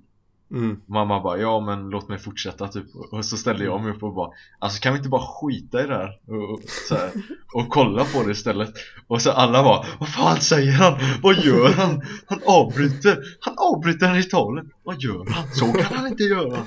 Mm. 0.50 0.80
Mamma 0.86 1.20
bara 1.20 1.38
ja 1.38 1.60
men 1.60 1.90
låt 1.90 2.08
mig 2.08 2.18
fortsätta 2.18 2.68
typ 2.68 2.84
Och 3.12 3.24
så 3.24 3.36
ställde 3.36 3.64
jag 3.64 3.82
mig 3.82 3.92
upp 3.92 4.02
och 4.02 4.14
bara 4.14 4.30
Alltså 4.58 4.80
kan 4.80 4.92
vi 4.92 4.96
inte 4.96 5.08
bara 5.08 5.26
skita 5.40 5.84
i 5.84 5.86
det 5.86 5.94
här? 5.94 6.18
Och, 6.26 6.50
och, 6.54 6.60
så 6.88 6.94
här, 6.94 7.10
och 7.54 7.68
kolla 7.68 8.04
på 8.04 8.22
det 8.22 8.30
istället 8.32 8.72
Och 9.06 9.22
så 9.22 9.30
alla 9.30 9.62
bara 9.62 9.86
Vad 10.00 10.08
fan 10.08 10.40
säger 10.40 10.72
han? 10.72 10.94
Vad 11.22 11.36
gör 11.36 11.72
han? 11.72 12.02
Han 12.26 12.40
avbryter 12.46 13.18
Han 13.40 13.54
avbryter 13.58 14.06
henne 14.06 14.18
i 14.18 14.22
talet 14.22 14.64
Vad 14.82 15.00
gör 15.02 15.26
han? 15.30 15.48
Så 15.52 15.72
kan 15.72 15.96
han 15.98 16.06
inte 16.06 16.22
göra 16.22 16.58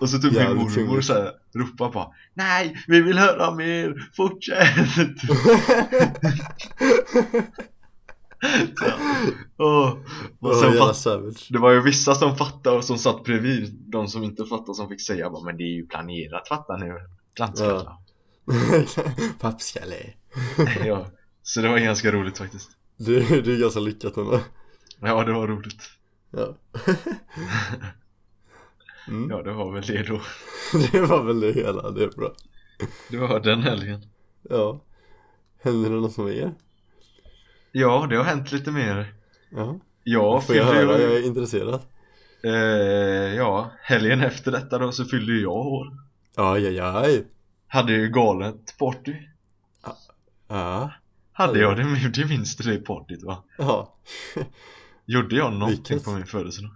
Och 0.00 0.10
så 0.10 0.18
typ 0.18 0.32
min 0.32 0.40
Jävligt 0.40 0.56
mormor 0.56 0.74
kungligt. 0.74 1.06
såhär 1.06 1.30
ropar 1.54 1.90
bara 1.92 2.06
Nej, 2.34 2.84
vi 2.86 3.00
vill 3.00 3.18
höra 3.18 3.54
mer, 3.54 4.10
fortsätt! 4.16 4.68
Och 10.38 10.56
sen 10.56 10.72
fatt, 10.78 10.96
savage. 10.96 11.48
det 11.50 11.58
var 11.58 11.72
ju 11.72 11.80
vissa 11.80 12.14
som 12.14 12.36
fattade 12.36 12.76
och 12.76 12.84
som 12.84 12.98
satt 12.98 13.24
bredvid 13.24 13.74
De 13.86 14.08
som 14.08 14.24
inte 14.24 14.44
fattade 14.46 14.74
som 14.74 14.88
fick 14.88 15.00
säga 15.00 15.30
bara 15.30 15.44
Men 15.44 15.56
det 15.56 15.62
är 15.62 15.74
ju 15.74 15.86
planerat, 15.86 16.48
fatta 16.48 16.76
nu 16.76 16.94
Klantskalla 17.34 17.98
Pappskalle. 19.40 19.96
Ja. 20.86 21.06
Så 21.42 21.60
det 21.60 21.68
var 21.68 21.78
ganska 21.78 22.12
roligt 22.12 22.38
faktiskt. 22.38 22.70
Du, 22.96 23.40
du 23.42 23.54
är 23.56 23.60
ganska 23.60 23.80
lyckat 23.80 24.16
med 24.16 24.26
det 24.26 24.40
Ja, 25.00 25.24
det 25.24 25.32
var 25.32 25.46
roligt. 25.48 25.82
Ja. 26.30 26.56
Mm. 29.08 29.30
Ja, 29.30 29.42
det 29.42 29.52
var 29.52 29.72
väl 29.72 29.82
det 29.82 30.02
då. 30.02 30.20
Det 30.92 31.00
var 31.00 31.22
väl 31.22 31.40
det 31.40 31.52
hela, 31.52 31.90
det 31.90 32.04
är 32.04 32.08
bra. 32.08 32.32
Det 33.10 33.16
var 33.16 33.40
den 33.40 33.62
helgen. 33.62 34.06
Ja. 34.42 34.80
Händer 35.62 35.90
det 35.90 35.96
något 35.96 36.18
mer? 36.18 36.54
Ja, 37.76 38.06
det 38.10 38.16
har 38.16 38.24
hänt 38.24 38.52
lite 38.52 38.70
mer. 38.70 39.14
Ja. 39.50 39.78
Jag 40.02 40.46
Får 40.46 40.56
jag 40.56 40.64
höra? 40.64 41.00
Jag 41.00 41.12
är 41.16 41.26
intresserad. 41.26 41.80
Eh, 42.44 43.34
Ja, 43.36 43.70
helgen 43.82 44.20
efter 44.20 44.52
detta 44.52 44.78
då 44.78 44.92
så 44.92 45.04
fyllde 45.04 45.32
jag 45.32 45.52
år. 45.52 45.86
Aj, 46.36 46.66
aj, 46.66 46.80
aj 46.80 47.26
Hade 47.66 47.92
ju 47.92 48.08
galet 48.08 48.78
party. 48.78 49.14
Ja 50.48 50.90
Hade 51.32 51.58
jag 51.58 51.76
det, 51.76 52.08
det 52.14 52.28
minns 52.28 52.56
det 52.56 52.76
partyt 52.78 53.22
va? 53.22 53.44
Ja. 53.58 53.94
Gjorde 55.06 55.36
jag 55.36 55.52
någonting 55.52 55.84
Vilket? 55.88 56.04
på 56.04 56.10
min 56.10 56.26
födelsedag? 56.26 56.70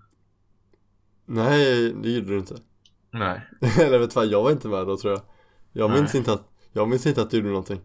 Nej, 1.26 1.92
det 2.02 2.10
gjorde 2.10 2.26
du 2.26 2.38
inte. 2.38 2.54
Nej. 3.10 3.40
Eller 3.80 3.98
vet 3.98 4.10
du 4.10 4.14
vad, 4.14 4.26
jag 4.26 4.42
var 4.42 4.50
inte 4.50 4.68
med 4.68 4.86
då 4.86 4.96
tror 4.96 5.12
jag. 5.12 5.22
Jag 5.72 5.90
minns 5.90 6.12
Nej. 6.14 6.18
inte 6.18 6.32
att, 6.32 6.48
jag 6.72 6.88
minns 6.88 7.06
inte 7.06 7.22
att 7.22 7.30
du 7.30 7.36
gjorde 7.36 7.48
någonting 7.48 7.80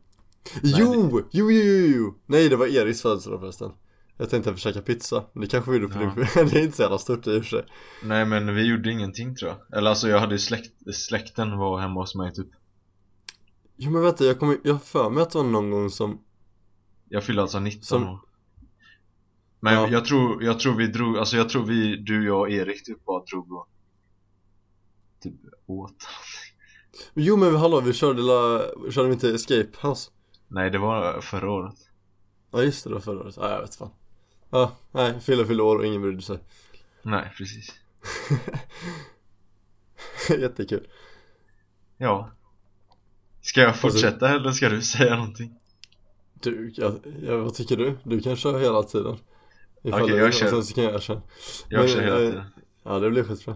Jo! 0.64 1.22
Jo, 1.32 1.52
jo, 1.52 1.52
jo, 1.52 1.96
jo! 1.96 2.16
Nej, 2.26 2.50
det 2.50 2.56
var 2.56 2.68
Eriks 2.68 3.02
födelsedag 3.02 3.40
förresten 3.40 3.72
Jag 4.18 4.30
tänkte 4.30 4.54
försöka 4.54 4.82
pizza, 4.82 5.24
men 5.34 5.42
det 5.42 5.48
kanske 5.48 5.72
vi 5.72 5.78
gjorde 5.78 5.94
på 5.94 6.00
Ja. 6.04 6.14
din 6.16 6.48
Det 6.50 6.60
är 6.60 6.64
inte 6.64 6.76
så 6.78 6.82
jävla 6.82 6.98
stort 6.98 7.28
i 7.28 7.40
och 7.40 7.44
för 7.44 7.50
sig 7.50 7.66
Nej 8.04 8.26
men 8.26 8.56
vi 8.56 8.62
gjorde 8.64 8.92
ingenting 8.92 9.36
tror 9.36 9.52
jag 9.52 9.78
Eller 9.78 9.90
alltså 9.90 10.08
jag 10.10 10.20
hade 10.20 10.36
ju 10.36 10.40
släkt, 10.40 10.96
släkten 10.96 11.58
var 11.58 11.80
hemma 11.80 12.00
hos 12.02 12.16
mig 12.16 12.34
typ 12.34 12.48
Jo 13.78 13.92
men 13.92 14.02
vänta, 14.02 14.26
jag 14.26 14.40
kommer, 14.40 14.58
jag 14.64 14.84
för 14.84 15.10
mig 15.10 15.24
att 15.24 15.30
det 15.32 15.38
var 15.38 15.46
någon 15.46 15.72
gång 15.72 15.90
som 15.90 16.22
Jag 17.10 17.24
fyllde 17.24 17.42
alltså 17.42 17.60
19 17.60 17.84
Som- 17.84 18.04
år 18.04 18.20
Men 19.60 19.74
Ja. 19.74 19.88
jag 19.90 20.06
tror, 20.06 20.44
jag 20.44 20.60
tror 20.60 20.76
vi 20.76 20.88
drog, 20.88 21.18
alltså 21.18 21.38
jag 21.38 21.50
tror 21.50 21.66
vi, 21.66 21.96
du, 21.98 22.26
jag 22.26 22.40
och 22.40 22.50
Erik 22.50 22.84
typ 22.86 23.06
bara 23.06 23.24
drog 23.24 23.52
och 23.52 23.68
Typ 25.24 25.34
åt 25.66 25.96
Jo 27.14 27.38
men 27.38 27.56
hallå, 27.56 27.82
vi 27.82 27.94
körde 27.94 28.22
la, 28.22 28.62
körde 28.92 29.08
vi 29.08 29.14
inte 29.14 29.30
Escape 29.30 29.70
House? 29.88 30.12
Nej 30.54 30.70
det 30.70 30.78
var 30.78 31.22
förra 31.22 31.52
året. 31.52 31.76
Ja 32.52 32.62
just 32.62 32.84
det, 32.84 32.90
det 32.90 32.94
var 32.94 33.02
förra 33.02 33.20
året, 33.20 33.36
ja 33.38 33.52
jag 33.52 33.62
vet 33.62 33.76
fan. 33.76 33.90
Ja, 34.50 34.72
nej, 34.92 35.20
fylla 35.20 35.46
fyllde 35.46 35.64
år 35.64 35.78
och 35.78 35.86
ingen 35.86 36.02
brydde 36.02 36.22
sig. 36.22 36.40
Nej 37.02 37.32
precis. 37.38 37.76
Jättekul. 40.40 40.88
Ja. 41.98 42.32
Ska 43.42 43.62
jag 43.62 43.76
fortsätta 43.76 44.30
eller 44.30 44.52
ska 44.52 44.70
du 44.70 44.82
säga 44.82 45.16
någonting? 45.16 45.60
Du, 46.34 46.74
jag, 46.76 47.00
jag, 47.22 47.38
vad 47.38 47.54
tycker 47.54 47.78
du? 47.78 47.98
Du 48.04 48.22
kan 48.22 48.36
köra 48.36 48.60
hela 48.60 48.84
tiden. 48.84 49.18
Okej, 49.84 50.08
du, 50.08 50.18
jag 50.18 50.28
och 50.28 50.34
kör. 50.34 50.48
sen 50.50 50.64
så 50.64 50.74
kan 50.74 50.84
jag 50.84 51.02
köra 51.02 51.22
Jag 51.70 51.80
Men, 51.80 51.88
kör 51.90 52.02
hela 52.02 52.22
eh, 52.22 52.30
tiden. 52.30 52.46
Ja 52.84 53.00
det 53.00 53.10
blir 53.10 53.24
skitbra 53.24 53.56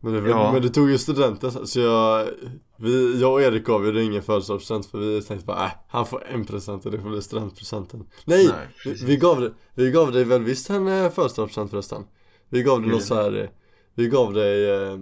men, 0.00 0.12
det, 0.12 0.30
Ja. 0.30 0.52
men 0.52 0.62
du 0.62 0.68
tog 0.68 0.90
ju 0.90 0.98
studenten 0.98 1.66
så 1.66 1.80
jag 1.80 2.28
vi, 2.76 3.20
Jag 3.20 3.32
och 3.32 3.42
Erik 3.42 3.64
gav 3.64 3.86
ju 3.86 3.92
det 3.92 4.02
ingen 4.02 4.22
födelsedagspresent 4.22 4.86
för 4.86 4.98
vi 4.98 5.22
tänkte 5.22 5.46
bara 5.46 5.64
äh, 5.64 5.70
han 5.88 6.06
får 6.06 6.26
en 6.26 6.44
present 6.44 6.86
och 6.86 6.92
det 6.92 6.98
får 7.00 7.08
bli 7.10 7.22
studentpresenten. 7.22 8.06
Nej! 8.24 8.46
Nej, 8.48 8.68
vi, 8.84 9.04
vi, 9.04 9.16
gav 9.16 9.40
det, 9.40 9.52
vi 9.74 9.90
gav 9.90 10.12
dig 10.12 10.24
väl 10.24 10.42
visst 10.42 10.70
en 10.70 10.88
eh, 10.88 11.10
födelsedagspresent 11.10 11.70
förresten? 11.70 12.04
Vi 12.48 12.62
gav 12.62 12.80
dig 12.82 12.90
något 12.90 13.02
så 13.04 13.14
här. 13.14 13.36
eh, 13.42 13.48
Vi 13.94 14.08
gav 14.08 14.32
dig 14.32 14.70
eh, 14.70 14.92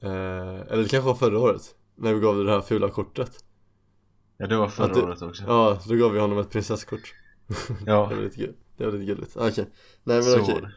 eh, 0.00 0.60
Eller 0.70 0.82
det 0.82 0.88
kanske 0.88 1.00
var 1.00 1.14
förra 1.14 1.38
året 1.38 1.62
När 1.96 2.14
vi 2.14 2.20
gav 2.20 2.36
dig 2.36 2.44
det 2.44 2.50
här 2.50 2.60
fula 2.60 2.88
kortet. 2.90 3.30
Ja 4.38 4.46
det 4.46 4.56
var 4.56 4.68
förra 4.68 4.94
du- 4.94 5.02
året 5.02 5.22
också. 5.22 5.42
Ja, 5.46 5.78
då 5.88 5.94
gav 5.94 6.12
vi 6.12 6.18
honom 6.20 6.38
ett 6.38 6.50
prinsesskort. 6.50 7.14
Ja, 7.86 8.06
Det 8.10 8.14
var 8.16 8.22
lite 8.22 8.36
kul 8.36 8.54
Det 8.76 8.84
var 8.84 8.92
lite 8.92 9.04
gulligt, 9.04 9.36
okej. 9.36 9.66
Nej 10.04 10.22
men 10.22 10.40
okej. 10.42 10.54
det 10.60 10.70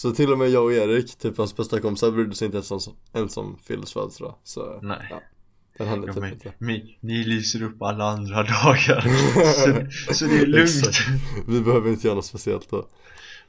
Så 0.00 0.12
till 0.12 0.32
och 0.32 0.38
med 0.38 0.50
jag 0.50 0.64
och 0.64 0.72
Erik, 0.72 1.16
typ 1.18 1.38
hans 1.38 1.56
bästa 1.56 1.80
kompisar 1.80 2.10
brydde 2.10 2.34
sig 2.34 2.46
inte 2.46 2.56
ens 2.56 2.70
om, 2.70 2.80
ens 3.12 3.36
om 3.36 3.58
Phils 3.66 3.92
födelsedag 3.92 4.34
Så 4.44 4.78
Nej. 4.82 5.06
ja, 5.10 5.22
den 5.78 5.88
hände 5.88 6.06
Ja, 6.06 6.12
typ 6.12 6.22
men, 6.22 6.32
inte. 6.32 6.52
ni, 6.58 6.98
ni 7.00 7.24
lyser 7.24 7.62
upp 7.62 7.82
alla 7.82 8.04
andra 8.04 8.36
dagar. 8.42 9.00
Så, 10.08 10.14
så 10.14 10.24
det 10.24 10.38
är 10.38 10.46
lugnt. 10.46 10.98
Vi 11.48 11.60
behöver 11.60 11.90
inte 11.90 12.06
göra 12.06 12.14
något 12.16 12.24
speciellt 12.24 12.70
då. 12.70 12.88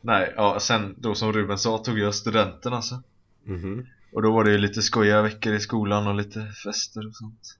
Nej, 0.02 0.34
ja 0.36 0.60
sen 0.60 0.96
då 0.98 1.16
som 1.16 1.34
Ruben 1.34 1.58
sa 1.58 1.78
tog 1.78 2.00
jag 2.00 2.16
studenten 2.16 2.74
alltså. 2.74 3.02
Mhm. 3.44 3.86
Och 4.14 4.22
då 4.22 4.32
var 4.32 4.44
det 4.44 4.52
ju 4.52 4.58
lite 4.58 4.82
skojiga 4.82 5.22
veckor 5.22 5.54
i 5.54 5.60
skolan 5.60 6.08
och 6.08 6.16
lite 6.16 6.48
fester 6.64 7.08
och 7.08 7.16
sånt. 7.16 7.58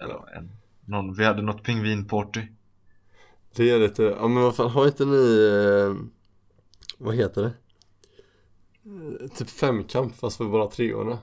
Eller 0.00 0.36
en, 0.36 0.50
någon, 0.84 1.14
vi 1.14 1.24
hade 1.24 1.42
något 1.42 1.62
pingvinparty. 1.62 2.40
Det 3.56 3.70
är 3.70 3.78
lite, 3.78 4.02
ja 4.02 4.28
men 4.28 4.42
vad 4.42 4.56
fan, 4.56 4.70
har 4.70 4.86
inte 4.86 5.04
ni 5.04 5.50
eh, 5.52 5.96
Vad 6.98 7.14
heter 7.14 7.42
det? 7.42 7.52
Eh, 9.20 9.28
Typ 9.28 9.50
femkamp 9.50 10.14
fast 10.16 10.36
för 10.36 10.44
bara 10.44 10.66
treorna. 10.66 11.18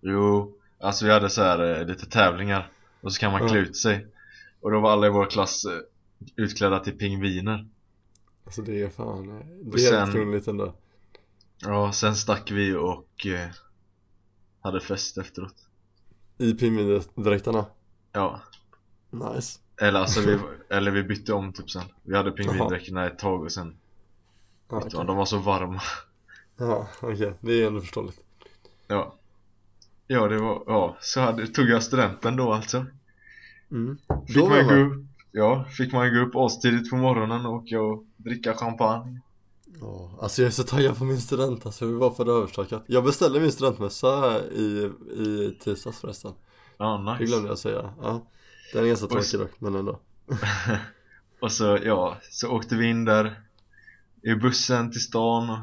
Jo, 0.00 0.54
alltså 0.78 1.04
vi 1.04 1.10
hade 1.12 1.30
så 1.30 1.42
här 1.42 1.80
eh, 1.80 1.86
lite 1.86 2.06
tävlingar. 2.06 2.72
Och 3.00 3.12
så 3.12 3.20
kan 3.20 3.32
man 3.32 3.48
klä 3.48 3.58
ut 3.58 3.76
sig. 3.76 4.06
Och 4.60 4.70
då 4.70 4.80
var 4.80 4.90
alla 4.92 5.06
i 5.06 5.10
vår 5.10 5.26
klass 5.30 5.64
eh, 5.64 5.78
utklädda 6.36 6.78
till 6.80 6.98
pingviner. 6.98 7.68
Alltså 8.44 8.62
det 8.62 8.82
är 8.82 8.88
fan, 8.88 9.26
det 9.62 9.70
Och 9.70 9.74
är 9.74 9.78
sen- 9.78 10.12
kungligt 10.12 10.48
ändå. 10.48 10.74
Ja, 11.58 11.92
sen 11.92 12.16
stack 12.16 12.50
vi 12.50 12.74
och 12.74 13.26
eh, 13.26 13.48
hade 14.60 14.80
fest 14.80 15.18
efteråt. 15.18 15.54
I 16.38 16.54
pingvindräkterna 16.54 17.66
Ja, 18.12 18.40
Nice. 19.10 19.60
Eller 19.80 20.00
alltså 20.00 20.20
vi, 20.20 20.38
eller 20.76 20.90
vi 20.90 21.02
bytte 21.02 21.32
om 21.32 21.52
typ 21.52 21.70
sen. 21.70 21.82
Vi 22.02 22.16
hade 22.16 22.30
pingvindräkterna 22.32 23.06
ett 23.06 23.18
tag 23.18 23.42
och 23.42 23.52
sen 23.52 23.76
okej. 24.68 24.98
om. 25.00 25.06
De 25.06 25.16
var 25.16 25.24
så 25.24 25.38
varma 25.38 25.80
Ja, 26.56 26.88
okej, 27.00 27.34
det 27.40 27.62
är 27.62 27.66
ändå 27.66 27.80
förståeligt. 27.80 28.20
Ja. 28.86 29.14
Ja, 30.06 30.28
det 30.28 30.38
var, 30.38 30.62
ja, 30.66 30.96
så 31.00 31.20
hade, 31.20 31.46
tog 31.46 31.68
jag 31.68 31.82
studenten 31.82 32.36
då 32.36 32.52
alltså. 32.52 32.86
Mm. 33.70 33.98
Fick 34.26 34.36
Då 34.36 34.48
man 34.48 34.66
gå 34.66 34.74
upp, 34.74 35.04
ja, 35.32 35.64
fick 35.64 35.92
man 35.92 36.14
gå 36.14 36.20
upp 36.20 36.36
astidigt 36.36 36.90
på 36.90 36.96
morgonen 36.96 37.46
och 37.46 37.54
åka 37.54 37.80
och 37.80 38.04
dricka 38.16 38.54
champagne. 38.54 39.20
Ja, 39.80 40.18
alltså 40.20 40.42
jag 40.42 40.46
är 40.46 40.52
så 40.52 40.62
taggad 40.62 40.98
på 40.98 41.04
min 41.04 41.20
student 41.20 41.66
alltså, 41.66 41.86
hur 41.86 41.94
var 41.94 42.10
för 42.10 42.24
det 42.24 42.32
överstökat? 42.32 42.84
Jag 42.86 43.04
beställde 43.04 43.40
min 43.40 43.52
studentmössa 43.52 44.40
i, 44.44 44.90
i 45.16 45.56
tisdags 45.60 46.00
förresten. 46.00 46.32
Ja, 46.78 46.86
Det 46.86 47.12
nice 47.12 47.24
glömde 47.24 47.48
jag 47.48 47.58
säga, 47.58 47.94
ja 48.02 48.26
Den 48.72 48.84
är 48.84 48.88
ganska 48.88 49.06
tråkig 49.06 49.40
dock, 49.40 49.60
men 49.60 49.74
ändå. 49.74 50.00
Och 51.40 51.52
så, 51.52 51.78
ja, 51.82 52.16
så 52.30 52.50
åkte 52.50 52.76
vi 52.76 52.86
in 52.86 53.04
där 53.04 53.40
i 54.22 54.34
bussen 54.34 54.90
till 54.90 55.00
stan 55.00 55.50
och 55.50 55.58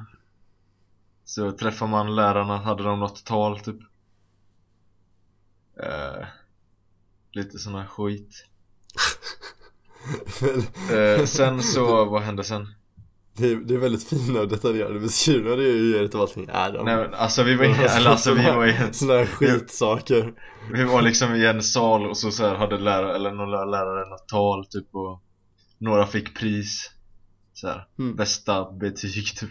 så 1.31 1.51
träffade 1.51 1.91
man 1.91 2.15
lärarna, 2.15 2.57
hade 2.57 2.83
de 2.83 2.99
något 2.99 3.25
tal 3.25 3.59
typ. 3.59 3.77
Eh, 5.83 6.25
Lite 7.31 7.59
sån 7.59 7.75
här 7.75 7.85
skit. 7.85 8.45
Eh, 10.93 11.25
Sen 11.25 11.63
så, 11.63 12.05
vad 12.05 12.21
hände 12.21 12.43
sen? 12.43 12.67
det, 13.37 13.51
är, 13.51 13.55
det 13.55 13.73
är 13.73 13.77
väldigt 13.77 14.03
fina 14.09 14.39
och 14.39 14.47
detaljerade 14.47 14.99
beskrivningar 14.99 15.57
det 15.57 15.63
är 15.63 15.75
ju 15.75 15.91
ger 15.97 16.15
av 16.15 16.21
allting 16.21 16.49
är 16.49 16.71
de 16.73 16.85
Nej 16.85 16.95
men 16.97 17.13
alltså 17.13 17.43
vi 17.43 17.55
var 17.55 17.65
i, 17.65 17.69
eller 17.69 18.09
alltså 18.09 18.33
vi 18.33 18.43
var 18.43 18.65
i 18.67 18.75
en, 18.75 18.93
Såna 18.93 19.13
här 19.13 19.25
skitsaker. 19.25 20.33
vi 20.73 20.83
var 20.83 21.01
liksom 21.01 21.35
i 21.35 21.45
en 21.45 21.63
sal 21.63 22.05
och 22.09 22.17
så, 22.17 22.31
så 22.31 22.43
här 22.47 22.55
hade 22.55 22.77
lärare, 22.77 23.15
eller 23.15 23.31
några 23.31 23.65
lärare 23.65 24.09
något 24.09 24.27
tal 24.27 24.65
typ 24.65 24.95
och 24.95 25.21
Några 25.77 26.07
fick 26.07 26.39
pris. 26.39 26.91
Så 27.53 27.67
här, 27.67 27.87
Mm. 27.99 28.15
bästa 28.15 28.71
betyg 28.71 29.25
typ 29.37 29.49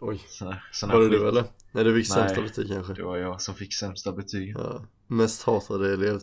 Oj, 0.00 0.20
så 0.28 0.54
sån 0.72 0.88
var 0.88 1.00
det 1.00 1.08
skit. 1.10 1.20
du 1.20 1.28
eller? 1.28 1.44
Nej 1.72 1.84
det 1.84 1.94
fick 1.94 2.08
Nej. 2.10 2.18
sämsta 2.28 2.42
betyg 2.42 2.68
kanske 2.68 2.92
Det 2.94 3.02
var 3.02 3.16
jag 3.16 3.40
som 3.42 3.54
fick 3.54 3.74
sämsta 3.74 4.12
betyg 4.12 4.54
ja. 4.58 4.82
Mest 5.06 5.42
hatade 5.42 5.92
elev 5.94 6.20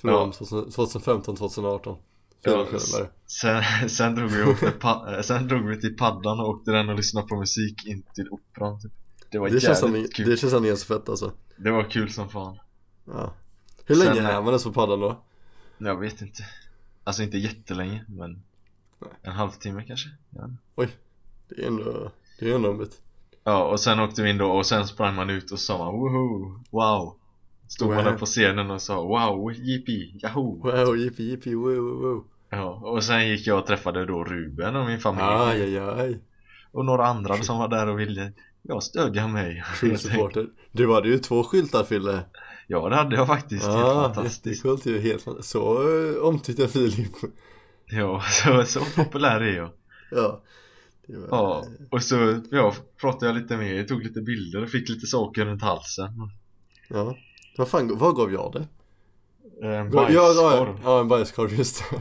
Från 0.00 0.32
2015-2018 0.32 1.96
Ja, 2.42 2.52
Fyra 2.52 2.64
kvällar 2.66 3.10
Sen, 3.26 3.62
sen, 3.88 4.14
drog 4.14 4.30
vi 4.30 4.42
och 4.42 4.48
åkte 4.48 4.70
pa- 4.70 5.14
eh, 5.16 5.22
sen 5.22 5.48
drog 5.48 5.66
vi 5.68 5.80
till 5.80 5.96
paddan 5.96 6.40
och 6.40 6.48
åkte 6.48 6.70
den 6.70 6.88
och 6.88 6.96
lyssnade 6.96 7.26
på 7.26 7.36
musik 7.36 7.86
in 7.86 8.02
till 8.14 8.28
operan 8.30 8.80
typ. 8.80 8.92
Det 9.30 9.38
var 9.38 9.50
det 9.50 9.60
känns, 9.60 9.78
som, 9.80 10.06
kul 10.14 10.30
det 10.30 10.36
känns 10.36 10.52
ändå 10.52 10.68
ganska 10.68 10.94
fett 10.94 11.08
alltså 11.08 11.32
Det 11.56 11.70
var 11.70 11.90
kul 11.90 12.10
som 12.12 12.28
fan 12.28 12.58
ja. 13.04 13.34
Hur 13.84 13.94
Sen- 13.94 14.04
länge 14.06 14.28
är 14.28 14.34
man 14.40 14.46
ens 14.48 14.64
på 14.64 14.72
paddan 14.72 15.00
då? 15.00 15.22
Jag 15.78 15.96
vet 16.00 16.22
inte 16.22 16.42
Alltså 17.04 17.22
inte 17.22 17.38
jättelänge 17.38 18.04
men 18.08 18.42
Nej. 18.98 19.10
En 19.22 19.32
halvtimme 19.32 19.84
kanske 19.86 20.08
ja. 20.30 20.50
Det 21.48 21.62
är 21.62 21.66
ändå, 21.66 22.12
det 22.38 22.50
är 22.50 22.54
ändå 22.54 22.70
en 22.70 22.78
bit 22.78 23.00
ja 23.50 23.64
och 23.64 23.80
sen 23.80 24.00
åkte 24.00 24.22
vi 24.22 24.30
in 24.30 24.38
då 24.38 24.50
och 24.50 24.66
sen 24.66 24.86
sprang 24.86 25.14
man 25.14 25.30
ut 25.30 25.50
och 25.50 25.58
sa 25.58 25.78
man 25.78 25.94
woho, 25.94 26.60
wow. 26.70 27.16
Stod 27.68 27.88
man 27.88 27.96
Wow. 27.96 28.04
där 28.04 28.18
på 28.18 28.26
scenen 28.26 28.70
och 28.70 28.82
sa 28.82 29.02
wow, 29.02 29.52
yippee, 29.52 30.18
yahoo. 30.22 30.62
Wow, 30.62 30.96
jippi 30.96 31.22
jippi, 31.30 31.54
wow 31.54 32.00
wow 32.02 32.24
Ja, 32.50 32.70
och 32.84 33.04
sen 33.04 33.28
gick 33.28 33.46
jag 33.46 33.58
och 33.58 33.66
träffade 33.66 34.06
då 34.06 34.24
Ruben 34.24 34.76
och 34.76 34.86
min 34.86 34.98
familj. 35.00 35.24
Aj 35.24 35.62
aj 35.62 35.78
aj. 35.78 36.20
Och 36.72 36.84
några 36.84 37.06
andra 37.06 37.36
som 37.36 37.58
var 37.58 37.68
där 37.68 37.86
och 37.88 38.00
ville 38.00 38.32
Ja, 38.62 38.80
stödja 38.80 39.28
mig. 39.28 39.64
Supporter. 39.96 40.46
Du 40.72 40.92
hade 40.94 41.08
ju 41.08 41.18
två 41.18 41.42
skyltar 41.44 41.84
Fille. 41.84 42.20
Ja, 42.66 42.88
det 42.88 42.96
hade 42.96 43.16
jag 43.16 43.26
faktiskt, 43.26 43.66
helt 43.66 43.78
Ja, 43.78 44.12
fantastiskt. 44.14 44.46
jättecoolt 44.46 44.86
ju, 44.86 45.00
helt 45.00 45.22
fan- 45.22 45.42
Så 45.42 45.82
uh, 45.88 46.16
omtyckte 46.24 46.68
Filip. 46.68 47.12
Ja, 47.86 48.20
så, 48.30 48.64
så 48.64 48.80
populär 48.96 49.40
är 49.40 49.56
jag. 49.56 49.70
Ja 50.10 50.40
var, 51.16 51.28
Ja, 51.30 51.64
och 51.90 52.02
så 52.02 52.40
ja, 52.50 52.74
pratade 53.00 53.26
jag 53.26 53.36
lite 53.42 53.56
med, 53.56 53.88
tog 53.88 54.02
lite 54.02 54.20
bilder 54.20 54.62
och 54.62 54.70
fick 54.70 54.88
lite 54.88 55.06
saker 55.06 55.44
runt 55.44 55.62
halsen. 55.62 56.30
Ja. 56.88 57.16
Vad 57.56 57.68
fan, 57.68 57.98
vad 57.98 58.16
gav 58.16 58.32
jag 58.32 58.52
det? 58.52 58.68
En 59.66 59.92
Ja, 59.92 60.10
ja, 60.10 60.22
bajskorv. 60.34 60.78
ja, 60.84 61.00
en 61.00 61.08
bajskorv 61.08 61.54
just 61.54 61.84
det. 61.90 62.00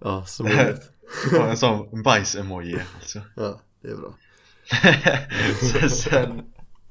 Ja, 0.00 0.24
så 0.26 0.42
möjligt 0.44 0.90
Ja, 1.32 1.46
En 1.46 1.56
sån 1.56 2.02
bajs-emoji 2.02 2.78
alltså. 3.00 3.20
Ja, 3.36 3.60
det 3.82 3.88
är 3.88 3.96
bra. 3.96 4.14
Sen, 5.72 5.90
sen, 5.90 6.42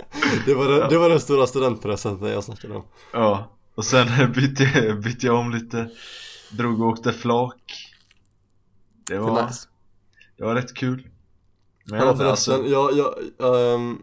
Det 0.45 0.53
var, 0.53 0.67
det, 0.67 0.87
det 0.89 0.97
var 0.97 1.09
den 1.09 1.19
stora 1.19 1.47
studentpresenten 1.47 2.27
jag 2.27 2.43
snackade 2.43 2.75
om. 2.75 2.83
Ja 3.13 3.49
Och 3.75 3.85
sen 3.85 4.31
bytte, 4.35 4.93
bytte 5.03 5.25
jag 5.27 5.35
om 5.35 5.51
lite 5.51 5.89
Drog 6.51 6.81
och 6.81 6.87
åkte 6.87 7.13
flak. 7.13 7.89
Det 9.07 9.13
Det 9.13 9.19
var, 9.19 9.41
är 9.41 9.47
nice. 9.47 9.67
det 10.37 10.43
var 10.43 10.55
rätt 10.55 10.73
kul 10.73 11.07
Men 11.83 11.99
Ja 11.99 12.05
jag, 12.05 12.17
förresten, 12.17 12.53
alltså, 12.53 12.69
jag, 12.69 12.93
jag, 13.37 13.73
ehm, 13.73 13.97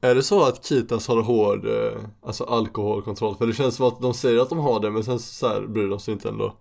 Är 0.00 0.14
det 0.14 0.22
så 0.22 0.44
att 0.44 0.64
Kitas 0.66 1.08
har 1.08 1.22
hård, 1.22 1.66
eh, 1.66 2.00
alltså 2.22 2.44
alkoholkontroll? 2.44 3.36
För 3.36 3.46
det 3.46 3.52
känns 3.52 3.76
som 3.76 3.86
att 3.86 4.00
de 4.00 4.14
säger 4.14 4.40
att 4.40 4.48
de 4.48 4.58
har 4.58 4.80
det 4.80 4.90
men 4.90 5.04
sen 5.04 5.18
så 5.18 5.48
här 5.48 5.66
bryr 5.66 5.88
de 5.88 5.98
sig 6.00 6.14
inte 6.14 6.28
ändå 6.28 6.56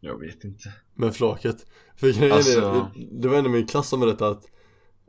jag 0.00 0.18
vet 0.20 0.44
inte 0.44 0.72
Med 0.94 1.16
flaket 1.16 1.66
För 1.96 2.12
grejen 2.12 2.32
Alltså- 2.36 2.60
är, 2.60 2.86
det 3.20 3.28
var 3.28 3.36
en 3.36 3.46
i 3.46 3.48
min 3.48 3.66
klass 3.66 3.88
som 3.88 4.00
berättade 4.00 4.30
att 4.30 4.44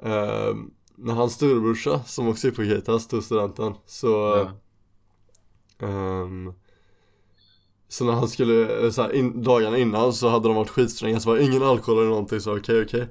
ehm, 0.03 0.71
När 0.95 1.13
hans 1.13 1.33
storebrorsa 1.33 2.03
som 2.03 2.27
också 2.27 2.47
är 2.47 2.51
på 2.51 2.63
Kitas 2.63 3.07
tog 3.07 3.23
studenten 3.23 3.73
så 3.85 4.07
ja. 5.79 5.87
ehm, 5.87 6.53
Så 7.87 8.05
när 8.05 8.13
han 8.13 8.27
skulle, 8.29 8.91
så 8.91 9.01
här, 9.01 9.13
in, 9.13 9.43
dagarna 9.43 9.77
innan 9.77 10.13
så 10.13 10.29
hade 10.29 10.47
de 10.47 10.55
varit 10.55 10.69
skitstränga 10.69 11.19
så 11.19 11.29
var 11.29 11.37
ingen 11.37 11.63
alkohol 11.63 11.99
eller 11.99 12.09
någonting 12.09 12.39
så 12.41 12.57
okej 12.57 12.81
okej 12.81 13.09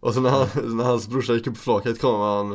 Och 0.00 0.14
så 0.14 0.20
när, 0.20 0.30
han, 0.30 0.76
när 0.76 0.84
hans 0.84 1.08
brorsa 1.08 1.32
gick 1.34 1.46
upp 1.46 1.54
på 1.54 1.60
flaket 1.60 2.00
kom 2.00 2.20
han 2.20 2.52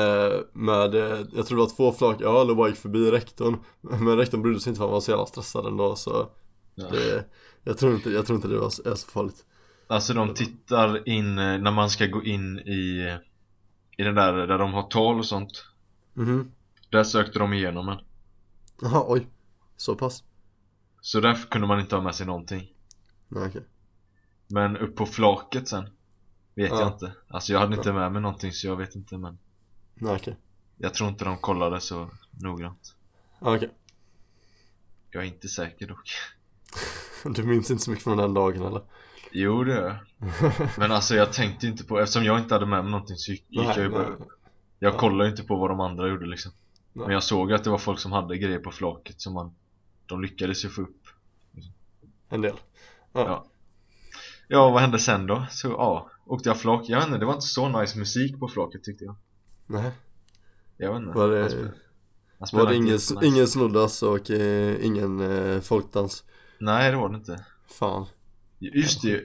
eh, 0.00 0.38
med, 0.52 0.94
eh, 0.94 1.18
jag 1.32 1.46
tror 1.46 1.56
det 1.58 1.62
var 1.64 1.76
två 1.76 1.92
flak 1.92 2.20
öl 2.20 2.50
och 2.50 2.56
bara 2.56 2.68
gick 2.68 2.78
förbi 2.78 3.10
rektorn. 3.10 3.56
Men 3.80 4.16
rektorn 4.16 4.42
brydde 4.42 4.60
sig 4.60 4.70
inte 4.70 4.78
för 4.78 4.84
han 4.84 4.92
var 4.92 5.00
så 5.00 5.10
jävla 5.10 5.26
stressad 5.26 5.66
ändå 5.66 5.96
så 5.96 6.30
Ja. 6.74 6.86
det, 6.90 7.24
jag, 7.64 7.78
tror 7.78 7.94
inte, 7.94 8.10
jag 8.10 8.26
tror 8.26 8.36
inte 8.36 8.48
det 8.48 8.58
var, 8.58 8.70
så- 8.70 8.88
är 8.90 8.94
så 8.94 9.06
farligt. 9.10 9.44
Alltså 9.86 10.14
de 10.14 10.34
tittar 10.34 11.08
in 11.08 11.38
eh, 11.38 11.58
när 11.58 11.70
man 11.70 11.90
ska 11.90 12.06
gå 12.06 12.22
in 12.24 12.58
i 12.58 13.16
I 13.96 14.02
den 14.02 14.14
där 14.14 14.32
där 14.46 14.58
de 14.58 14.72
har 14.72 14.82
tal 14.82 15.18
och 15.18 15.26
sånt. 15.26 15.64
Mhm. 16.14 16.52
Där 16.90 17.04
sökte 17.04 17.38
de 17.38 17.52
igenom 17.52 17.88
en. 17.88 17.98
Jaha 18.82 19.04
oj, 19.08 19.26
så 19.76 19.94
pass? 19.94 20.24
Så 21.00 21.20
där 21.20 21.34
kunde 21.50 21.66
man 21.66 21.80
inte 21.80 21.96
ha 21.96 22.02
med 22.02 22.14
sig 22.14 22.26
någonting. 22.26 22.72
Nej 23.28 23.48
okej. 23.48 23.62
Men 24.48 24.76
upp 24.76 24.96
på 24.96 25.06
flaket 25.06 25.68
sen 25.68 25.84
Vet 26.54 26.70
Ja. 26.70 26.80
jag 26.80 26.88
inte. 26.92 27.12
Alltså 27.28 27.52
jag 27.52 27.60
hade 27.60 27.76
inte 27.76 27.92
med 27.92 28.12
mig 28.12 28.22
någonting 28.22 28.52
så 28.52 28.66
jag 28.66 28.76
vet 28.76 28.94
inte 28.94 29.18
men 29.18 29.38
Nej 29.94 30.14
okej, 30.16 30.36
Jag 30.78 30.94
tror 30.94 31.08
inte 31.08 31.24
de 31.24 31.36
kollade 31.38 31.80
så 31.80 32.10
noggrant. 32.30 32.94
Ja, 33.40 33.56
okej. 33.56 33.70
Jag 35.10 35.22
är 35.22 35.26
inte 35.26 35.48
säker 35.48 35.86
dock. 35.86 36.10
Du 37.34 37.42
minns 37.44 37.70
inte 37.70 37.82
så 37.84 37.90
mycket 37.90 38.04
från 38.04 38.16
den 38.18 38.34
dagen 38.34 38.62
eller? 38.66 38.82
Jo 39.32 39.64
det 39.64 39.72
gör 39.74 39.86
jag. 39.88 39.96
Men 40.78 40.92
alltså 40.92 41.14
jag 41.14 41.32
tänkte 41.32 41.66
inte 41.66 41.84
på 41.84 42.00
Eftersom 42.00 42.24
jag 42.24 42.38
inte 42.38 42.54
hade 42.54 42.66
med 42.66 42.82
mig 42.84 42.90
någonting 42.90 43.16
så 43.16 43.30
gick 43.32 43.44
gick 43.48 43.64
jag 43.66 43.78
ju 43.78 43.88
bara 43.88 44.08
Jag 44.78 44.94
Ja. 44.94 44.98
kollade 44.98 45.24
ju 45.24 45.30
inte 45.30 45.42
på 45.44 45.56
vad 45.56 45.70
de 45.70 45.80
andra 45.80 46.08
gjorde 46.08 46.26
liksom. 46.26 46.52
Nej. 46.92 47.06
Men 47.06 47.14
jag 47.14 47.22
såg 47.22 47.52
att 47.52 47.64
det 47.64 47.70
var 47.70 47.78
folk 47.78 47.98
som 48.00 48.12
hade 48.12 48.38
grejer 48.38 48.58
på 48.58 48.70
flaket 48.70 49.20
som 49.20 49.34
man 49.34 49.54
De 50.06 50.22
lyckades 50.22 50.64
ju 50.64 50.68
få 50.68 50.82
upp. 50.82 51.06
En 52.28 52.40
del. 52.40 52.56
Ja. 53.12 53.44
Ja 54.48 54.70
vad 54.70 54.80
hände 54.80 54.98
sen 54.98 55.26
då? 55.26 55.46
Så 55.50 55.68
ja, 55.68 56.10
åkte 56.30 56.48
jag 56.48 56.60
flak? 56.60 56.84
Jag 56.88 56.98
vet 56.98 57.06
inte, 57.06 57.18
det 57.18 57.24
var 57.26 57.34
inte 57.34 57.46
så 57.46 57.80
nice 57.80 57.98
musik 57.98 58.38
på 58.40 58.48
flaket 58.48 58.84
tyckte 58.84 59.04
jag. 59.04 59.16
Nej, 59.66 59.90
Jag 60.76 60.92
vet 60.92 61.02
inte. 61.02 61.18
Var 61.18 61.28
Han 61.28 61.30
det, 61.42 61.50
spel- 61.50 61.62
han 61.64 61.72
var 62.38 62.46
spelade 62.46 62.70
det 62.70 62.76
ingen, 62.76 62.88
jättenice. 62.88 63.26
ingen 63.26 63.46
snoddas 63.48 64.02
och 64.02 64.30
eh, 64.30 64.84
ingen 64.84 65.20
eh, 65.20 65.60
folkdans? 65.60 66.24
Nej 66.58 66.90
det 66.90 66.96
var 66.96 67.08
det 67.08 67.16
inte. 67.16 67.44
Fan. 67.78 68.06
Just 68.58 69.02
det, 69.02 69.22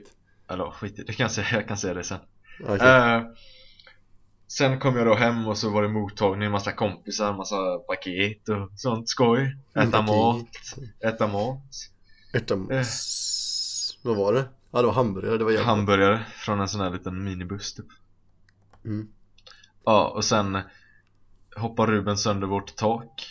eller 0.50 0.72
skit 0.72 0.96
det, 1.08 1.14
kan 1.14 1.24
jag 1.24 1.32
säga, 1.32 1.48
jag 1.52 1.68
kan 1.68 1.78
säga 1.78 1.94
det 1.94 2.04
sen. 2.04 2.20
Okej, 2.64 2.88
Eh, 2.88 3.22
Sen 4.48 4.80
kom 4.80 4.96
jag 4.96 5.08
då 5.08 5.16
hem 5.16 5.48
och 5.48 5.58
så 5.58 5.70
var 5.70 5.82
det 5.84 5.90
mottagning, 5.90 6.52
massa 6.52 6.72
kompisar, 6.72 7.34
massa 7.34 7.56
paket 7.88 8.50
och 8.50 8.70
sånt 8.80 9.10
skoj. 9.10 9.58
Äta 9.76 10.02
mat, 10.02 10.46
äta 11.06 11.28
mat. 11.28 11.64
Ärta 12.34 12.54
eh. 12.72 12.80
s- 12.80 13.98
Vad 14.02 14.18
var 14.18 14.34
det? 14.34 14.46
Ja 14.76 14.82
det 14.82 14.88
var 14.88 14.94
hamburgare, 14.94 15.38
det 15.38 15.44
var 15.44 15.52
jävligt 15.52 15.68
Hamburgare 15.68 16.26
från 16.36 16.60
en 16.60 16.68
sån 16.68 16.82
här 16.82 16.92
liten 16.92 17.24
minibuss 17.24 17.74
typ 17.74 17.86
mm. 18.86 19.08
Ja, 19.86 20.08
och 20.08 20.26
sen 20.26 20.60
hoppar 21.56 21.88
Ruben 21.88 22.18
sönder 22.18 22.48
vårt 22.48 22.76
tak 22.76 23.28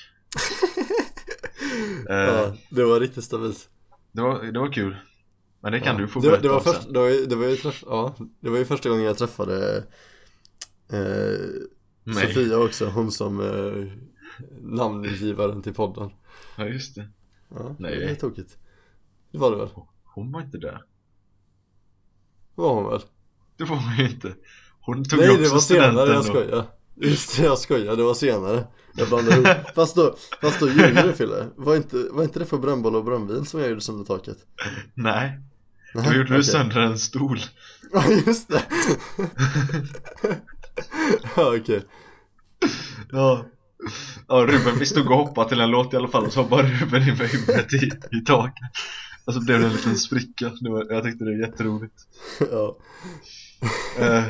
eh, 2.09 2.17
Ja, 2.17 2.55
det 2.71 2.85
var 2.85 3.01
riktigt 3.01 3.25
stabilt 3.25 3.69
det, 4.13 4.23
var, 4.23 4.43
det 4.43 4.59
var 4.59 4.73
kul 4.73 4.97
Men 5.61 5.73
det 5.73 5.81
kan 5.81 5.97
ja. 5.97 6.03
du 6.03 6.09
få 6.09 6.21
det, 6.21 6.29
berätta 6.29 6.43
det 6.43 6.49
var 6.49 6.61
först, 6.61 6.83
sen. 6.83 6.93
det 6.93 6.99
var, 6.99 7.09
ju, 7.09 7.27
det 7.27 7.37
var 7.37 7.47
ju 7.47 7.57
träff, 7.57 7.85
ja, 7.87 8.15
det 8.41 8.51
var 8.51 8.59
ju 8.59 8.65
första 8.65 8.89
gången 8.89 9.05
jag 9.05 9.19
träffade 9.19 9.85
eh. 10.93 12.15
Sofia 12.15 12.59
också, 12.59 12.87
hon 12.87 13.13
som 13.13 13.41
eh, 13.41 13.93
namngivaren 14.61 15.63
till 15.63 15.75
podden 15.75 16.11
Ja 16.57 16.67
just 16.67 16.95
det. 16.95 17.09
Ja, 17.49 17.77
Nej. 17.79 17.99
det 17.99 18.05
är 18.05 18.15
tokigt 18.15 18.59
Det 19.33 19.39
var 19.39 19.51
det 19.51 19.57
väl? 19.57 19.69
Hon 20.05 20.33
var 20.33 20.41
inte 20.41 20.59
där. 20.59 20.85
Var 22.55 22.75
hon 22.75 22.91
väl? 22.91 23.01
Det 23.59 23.65
var 23.65 23.77
hon 23.77 23.97
ju 23.97 24.05
inte. 24.09 24.33
Hon 24.81 25.05
tog 25.05 25.19
Nej 25.19 25.29
ju 25.29 25.33
också 25.33 25.49
det 25.49 25.55
var 25.55 25.61
senare, 25.61 26.13
jag 26.13 26.25
skojar 26.25 26.65
Just 26.97 27.37
det, 27.37 27.43
jag 27.45 27.59
skojar, 27.59 27.97
det 27.97 28.03
var 28.03 28.15
senare 28.15 28.67
Jag 28.97 29.09
blandade 29.09 29.37
ihop 29.37 29.67
Fast 29.75 29.97
då, 29.97 30.17
fast 30.43 30.61
då 30.61 30.69
ljuger 30.69 31.03
du 31.07 31.13
Fille 31.13 31.47
Var 31.57 31.77
inte, 31.77 31.97
var 32.11 32.23
inte 32.23 32.39
det 32.39 32.47
för 32.47 32.59
brännboll 32.59 32.97
och 32.97 33.05
brännvin 33.05 33.45
som 33.45 33.61
jag 33.61 33.69
gjorde 33.69 33.81
sönder 33.81 34.05
taket? 34.05 34.37
Nej, 34.95 35.41
då 35.95 36.01
gjorde 36.01 36.19
du 36.19 36.25
okej. 36.25 36.45
sönder 36.45 36.81
en 36.81 36.99
stol. 36.99 37.41
Ja 37.93 38.05
just 38.27 38.49
det 38.49 38.63
Ja 41.37 41.57
okej 41.57 41.85
Ja. 43.13 43.47
Ja 44.29 44.35
Ruben, 44.35 44.79
vi 44.79 44.87
stod 44.87 45.07
och 45.07 45.17
hoppade 45.17 45.49
till 45.49 45.61
en 45.61 45.71
låt 45.71 45.95
i 45.95 45.97
alla 45.97 46.09
fall 46.09 46.25
och 46.25 46.33
så 46.33 46.43
hoppade 46.43 46.63
Ruben 46.69 47.03
in 47.09 47.17
med 47.19 47.29
huvudet 47.29 47.73
i, 47.73 47.91
i 48.17 48.21
taket. 48.27 48.71
Och 49.27 49.35
så 49.35 49.41
blev 49.41 49.61
det 49.61 49.67
en 49.67 49.73
liten 49.73 49.97
spricka. 49.97 50.53
Det 50.61 50.71
var, 50.71 50.87
jag 50.91 51.05
tyckte 51.05 51.25
det 51.25 51.31
var 51.31 51.47
jätteroligt. 51.47 51.95
Ja 52.51 52.77
Eh, 53.99 54.25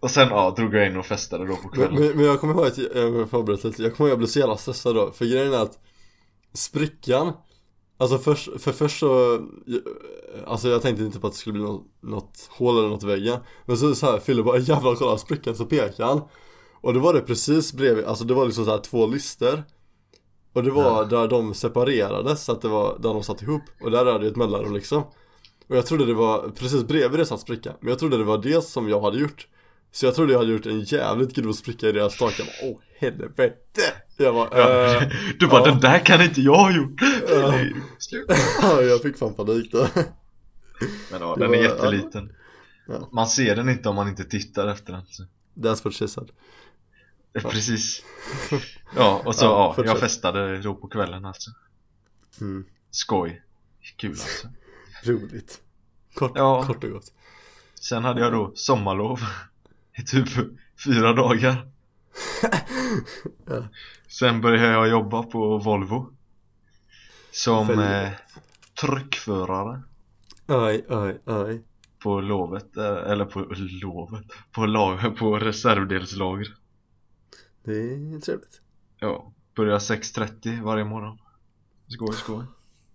och 0.00 0.10
sen 0.10 0.28
ja, 0.28 0.54
drog 0.56 0.74
jag 0.74 0.86
in 0.86 0.96
och 0.96 1.06
festade 1.06 1.46
då 1.46 1.56
på 1.56 1.68
kvällen. 1.68 1.94
men, 1.94 2.16
men 2.16 2.24
jag 2.24 2.40
kommer 2.40 2.54
ihåg 2.54 2.66
att 2.66 2.78
jag, 2.78 2.96
jag 2.96 3.30
förberedde 3.30 3.68
lite 3.68 3.82
Jag 3.82 3.96
kommer 3.96 4.08
ihåg 4.08 4.12
att 4.12 4.12
jag 4.12 4.18
blev 4.18 4.26
så 4.28 4.38
jävla 4.38 4.56
stressad 4.56 4.94
då 4.94 5.10
För 5.10 5.24
grejen 5.24 5.52
är 5.52 5.62
att 5.62 5.78
Sprickan 6.52 7.32
Alltså 7.98 8.18
först, 8.18 8.48
för 8.58 8.72
först 8.72 8.98
så 8.98 9.40
Alltså 10.46 10.68
jag 10.68 10.82
tänkte 10.82 11.04
inte 11.04 11.20
på 11.20 11.26
att 11.26 11.32
det 11.32 11.38
skulle 11.38 11.52
bli 11.52 11.62
något, 11.62 11.86
något 12.00 12.48
hål 12.50 12.78
eller 12.78 12.88
något 12.88 13.02
i 13.02 13.06
väggen 13.06 13.38
Men 13.66 13.76
så, 13.76 13.94
så 13.94 14.06
här 14.06 14.18
Fille 14.18 14.42
bara 14.42 14.58
jävlar 14.58 14.94
kolla 14.94 15.18
sprickan 15.18 15.56
så 15.56 15.64
pekar 15.64 16.04
han 16.04 16.20
Och 16.80 16.94
då 16.94 17.00
var 17.00 17.14
det 17.14 17.20
precis 17.20 17.72
bredvid, 17.72 18.04
alltså 18.04 18.24
det 18.24 18.34
var 18.34 18.46
liksom 18.46 18.64
så 18.64 18.70
här 18.70 18.78
två 18.78 19.06
lister 19.06 19.64
Och 20.54 20.62
det 20.62 20.70
var 20.70 20.82
Ja. 21.02 21.04
där 21.04 21.28
de 21.28 21.54
separerades 21.54 22.44
så 22.44 22.52
att 22.52 22.62
det 22.62 22.68
var 22.68 22.98
där 22.98 23.08
de 23.14 23.22
satt 23.22 23.42
ihop 23.42 23.62
Och 23.80 23.90
där 23.90 24.06
är 24.06 24.18
det 24.18 24.26
ett 24.26 24.36
mellanrum 24.36 24.74
liksom 24.74 25.02
Och 25.68 25.76
jag 25.76 25.86
trodde 25.86 26.06
det 26.06 26.14
var, 26.14 26.48
precis 26.48 26.84
bredvid 26.84 27.20
det 27.20 27.26
satt 27.26 27.40
sprickan 27.40 27.74
Men 27.80 27.88
jag 27.88 27.98
trodde 27.98 28.16
det 28.18 28.24
var 28.24 28.38
det 28.38 28.64
som 28.64 28.88
jag 28.88 29.00
hade 29.00 29.18
gjort 29.18 29.46
Så 29.92 30.06
jag 30.06 30.14
trodde 30.14 30.32
jag 30.32 30.40
hade 30.40 30.52
gjort 30.52 30.66
en 30.66 30.80
jävligt 30.80 31.34
grov 31.34 31.52
spricka 31.52 31.88
i 31.88 31.92
deras 31.92 32.16
tak 32.16 32.34
Jag 32.38 32.46
bara, 32.46 32.70
åh 32.70 32.78
helvete 32.98 33.82
Jag 34.16 34.34
bara, 34.34 34.48
Ja. 34.58 34.96
eh, 35.02 35.08
Du 35.38 35.46
bara, 35.46 35.60
ja. 35.60 35.66
den 35.72 35.80
där 35.80 35.98
kan 35.98 36.22
inte 36.22 36.40
jag 36.40 36.54
ha 36.56 36.72
gjort! 36.76 37.00
Ja. 38.62 38.80
Jag 38.82 39.02
fick 39.02 39.18
fan 39.18 39.34
panik 39.34 39.72
då 39.72 39.86
Men 41.10 41.20
ja, 41.20 41.36
den 41.38 41.54
är 41.54 41.62
jätteliten. 41.62 42.32
Man 43.12 43.26
ser 43.26 43.56
den 43.56 43.68
inte 43.68 43.88
om 43.88 43.94
man 43.96 44.08
inte 44.08 44.24
tittar 44.24 44.68
efter 44.68 44.92
den. 44.92 45.02
Så. 45.08 45.22
That's 45.56 45.84
what 45.84 45.94
she 45.94 46.08
said 46.08 46.28
Precis. 47.42 48.02
Ja, 48.96 49.22
och 49.24 49.34
så 49.34 49.44
Ja, 49.44 49.74
ja, 49.76 49.84
jag 49.84 50.00
festade 50.00 50.58
då 50.58 50.74
på 50.74 50.88
kvällen 50.88 51.24
alltså. 51.24 51.50
mm. 52.40 52.64
Skoj. 52.90 53.42
Kul 53.96 54.10
alltså. 54.10 54.48
Roligt 55.02 55.60
Kort, 56.14 56.32
Ja. 56.34 56.64
kort 56.66 56.84
och 56.84 56.90
gott 56.90 57.12
Sen 57.80 58.04
hade 58.04 58.20
jag 58.20 58.32
då 58.32 58.52
sommarlov 58.54 59.20
i 59.98 60.02
typ 60.02 60.28
fyra 60.84 61.12
dagar. 61.12 61.68
Ja. 63.46 63.68
Sen 64.08 64.40
började 64.40 64.68
jag 64.72 64.88
jobba 64.88 65.22
på 65.22 65.58
Volvo. 65.58 66.12
Som 67.32 67.78
eh, 67.80 68.10
truckförare 68.80 69.82
Aj, 70.46 70.84
aj, 70.88 71.18
aj 71.24 71.62
på 72.02 72.20
lovet, 72.20 72.76
eh, 72.76 73.10
eller 73.10 73.24
på 73.24 73.40
lovet, 73.82 74.24
på, 74.52 74.66
lag, 74.66 75.16
på 75.18 75.38
reservdelslager. 75.38 76.54
Det 77.64 77.72
är 77.72 78.20
trevligt 78.20 78.60
Ja, 79.00 79.32
börjar 79.56 79.78
6.30 79.78 80.62
varje 80.64 80.84
morgon. 80.84 81.18
Skoj, 81.88 82.14
skoj. 82.14 82.44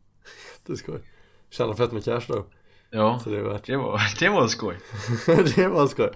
Det 0.66 0.78
ska 0.78 0.92
jag 0.92 1.02
Tjäna 1.50 1.76
fett 1.76 1.92
med 1.92 2.04
cash 2.06 2.22
då 2.28 2.46
Ja, 2.92 3.20
Så 3.24 3.30
det 3.30 3.38
är 3.38 3.42
värt 3.42 3.66
det 3.66 3.78
var, 3.78 4.02
det 4.20 4.30
var 4.30 4.48
skoj. 4.48 4.78
Det 5.56 5.68
var 5.68 5.88
skoj 5.88 6.10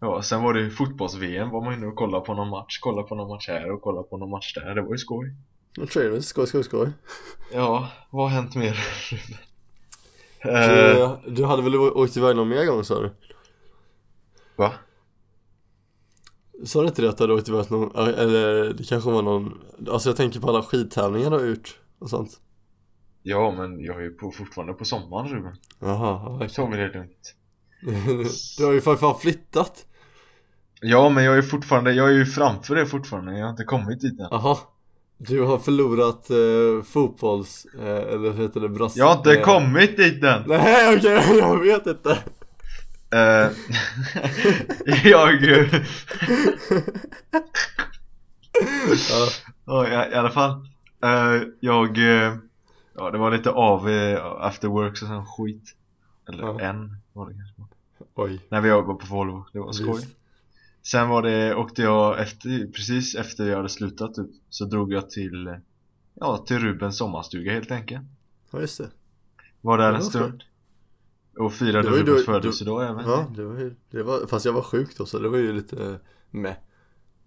Ja, 0.00 0.22
sen 0.22 0.42
var 0.42 0.54
det 0.54 0.70
fotbolls-VM, 0.70 1.50
var 1.50 1.64
man 1.64 1.74
inne 1.74 1.86
och 1.86 1.96
kollade 1.96 2.26
på 2.26 2.34
någon 2.34 2.48
match, 2.48 2.78
kollade 2.78 3.08
på 3.08 3.14
någon 3.14 3.28
match 3.28 3.48
här 3.48 3.70
och 3.70 3.82
kollade 3.82 4.08
på 4.08 4.16
någon 4.16 4.30
match 4.30 4.54
där, 4.54 4.74
det 4.74 4.82
var 4.82 4.90
ju 4.92 4.98
skoj. 4.98 5.34
Trevligt, 5.92 6.24
skoj, 6.24 6.46
skoj, 6.46 6.64
skoj 6.64 6.92
Ja, 7.52 7.88
vad 8.10 8.30
har 8.30 8.36
hänt 8.36 8.54
mer? 8.54 8.78
eh, 10.38 11.20
du, 11.24 11.30
du 11.30 11.44
hade 11.44 11.62
väl 11.62 11.74
åkt 11.76 12.16
iväg 12.16 12.36
någon 12.36 12.48
mer 12.48 12.66
gång 12.66 12.84
sa 12.84 13.00
du? 13.00 13.10
va? 14.56 14.72
Sa 16.64 16.80
du 16.80 16.86
inte 16.86 17.02
det 17.02 17.08
att 17.08 17.16
du 17.16 17.22
hade 17.24 17.34
åkt 17.34 17.48
iväg 17.48 17.70
någon, 17.70 18.08
eller 18.08 18.72
det 18.72 18.84
kanske 18.84 19.10
var 19.10 19.22
någon 19.22 19.60
Alltså 19.90 20.08
jag 20.08 20.16
tänker 20.16 20.40
på 20.40 20.48
alla 20.48 20.62
skidtävlingar 20.62 21.30
du 21.30 21.36
har 21.36 21.46
gjort 21.46 21.78
och 21.98 22.10
sånt 22.10 22.30
Ja, 23.22 23.54
men 23.56 23.80
jag 23.80 23.96
är 23.96 24.00
ju 24.00 24.10
på, 24.10 24.30
fortfarande 24.30 24.72
på 24.74 24.84
sommaren 24.84 25.28
Ruben. 25.28 25.52
Jaha, 25.80 26.20
ja, 26.24 26.38
Jag 26.40 26.52
tar 26.52 26.70
vi 26.70 26.76
det 26.76 26.88
lugnt. 26.92 27.34
Du 28.58 28.64
har 28.64 28.72
ju 28.72 28.80
för 28.80 28.96
fan 28.96 29.18
flyttat 29.18 29.86
Ja, 30.80 31.08
men 31.08 31.24
jag 31.24 31.38
är 31.38 31.42
fortfarande, 31.42 31.92
jag 31.92 32.08
är 32.08 32.12
ju 32.12 32.26
framför 32.26 32.74
det 32.74 32.86
fortfarande, 32.86 33.38
jag 33.38 33.44
har 33.46 33.50
inte 33.50 33.64
kommit 33.64 34.00
dit 34.00 34.20
än. 34.20 34.28
Jaha 34.30 34.58
Du 35.18 35.42
har 35.42 35.58
förlorat 35.58 36.30
eh, 36.30 36.84
fotbolls, 36.92 37.66
eh, 37.80 38.12
eller 38.12 38.30
vad 38.30 38.36
heter 38.40 38.60
det, 38.60 38.68
brass... 38.68 38.96
Jag 38.96 39.06
har 39.06 39.16
inte 39.16 39.38
eh, 39.38 39.44
kommit 39.44 39.96
dit 39.96 40.24
än! 40.24 40.42
Nej 40.46 40.96
okej, 40.96 41.38
jag 41.38 41.58
vet 41.58 41.86
inte 41.86 42.18
Eh, 43.12 43.50
jag... 45.10 45.42
ja. 49.10 49.28
Ja, 49.64 49.88
i, 49.88 50.12
i 50.12 50.14
alla 50.14 50.30
fall. 50.30 50.50
Eh, 51.04 51.42
jag... 51.60 51.98
eh, 51.98 52.34
ja, 52.94 53.10
det 53.10 53.18
var 53.18 53.30
lite 53.30 53.50
av 53.50 53.88
eh, 53.90 54.24
after 54.24 54.68
work 54.68 54.92
och 54.92 54.98
sån 54.98 55.26
skit. 55.26 55.74
Eller 56.28 56.42
Ja. 56.42 56.60
en 56.60 56.96
var 57.12 57.28
det 57.28 57.34
kanske. 57.34 57.74
Oj, 58.14 58.40
När 58.48 58.60
vi 58.60 58.68
jobbade 58.68 58.98
på 58.98 59.06
Volvo, 59.14 59.46
det 59.52 59.58
var 59.60 59.72
skoj. 59.72 59.96
visst. 59.96 60.16
Sen 60.82 61.08
var 61.08 61.22
det, 61.22 61.54
åkte 61.54 61.82
jag 61.82 62.20
efter, 62.20 62.66
precis 62.72 63.14
efter 63.14 63.48
jag 63.48 63.56
hade 63.56 63.68
slutat 63.68 64.14
typ, 64.14 64.26
så 64.50 64.64
drog 64.64 64.92
jag 64.92 65.10
till, 65.10 65.56
ja 66.14 66.36
till 66.38 66.58
Rubens 66.58 66.96
sommarstuga 66.98 67.52
helt 67.52 67.70
enkelt. 67.70 68.06
Ja 68.52 68.60
just 68.60 68.78
det 68.78 68.90
Var 69.60 69.78
där 69.78 69.90
Det 69.90 69.96
en 69.96 70.02
stund. 70.02 70.42
Och 71.38 71.52
Rubens 71.60 72.06
då- 72.26 72.32
födelsedag 72.32 72.84
även. 72.90 73.04
Ja, 73.10 73.26
det 73.36 73.44
var 73.44 73.58
ju, 73.58 73.74
det 73.90 74.02
var, 74.02 74.26
fast 74.26 74.44
jag 74.44 74.52
var 74.52 74.62
sjuk 74.62 74.98
då 74.98 75.06
så 75.06 75.18
det 75.18 75.28
var 75.28 75.38
ju 75.38 75.52
lite 75.52 75.84
eh, 75.84 75.94
med 76.30 76.56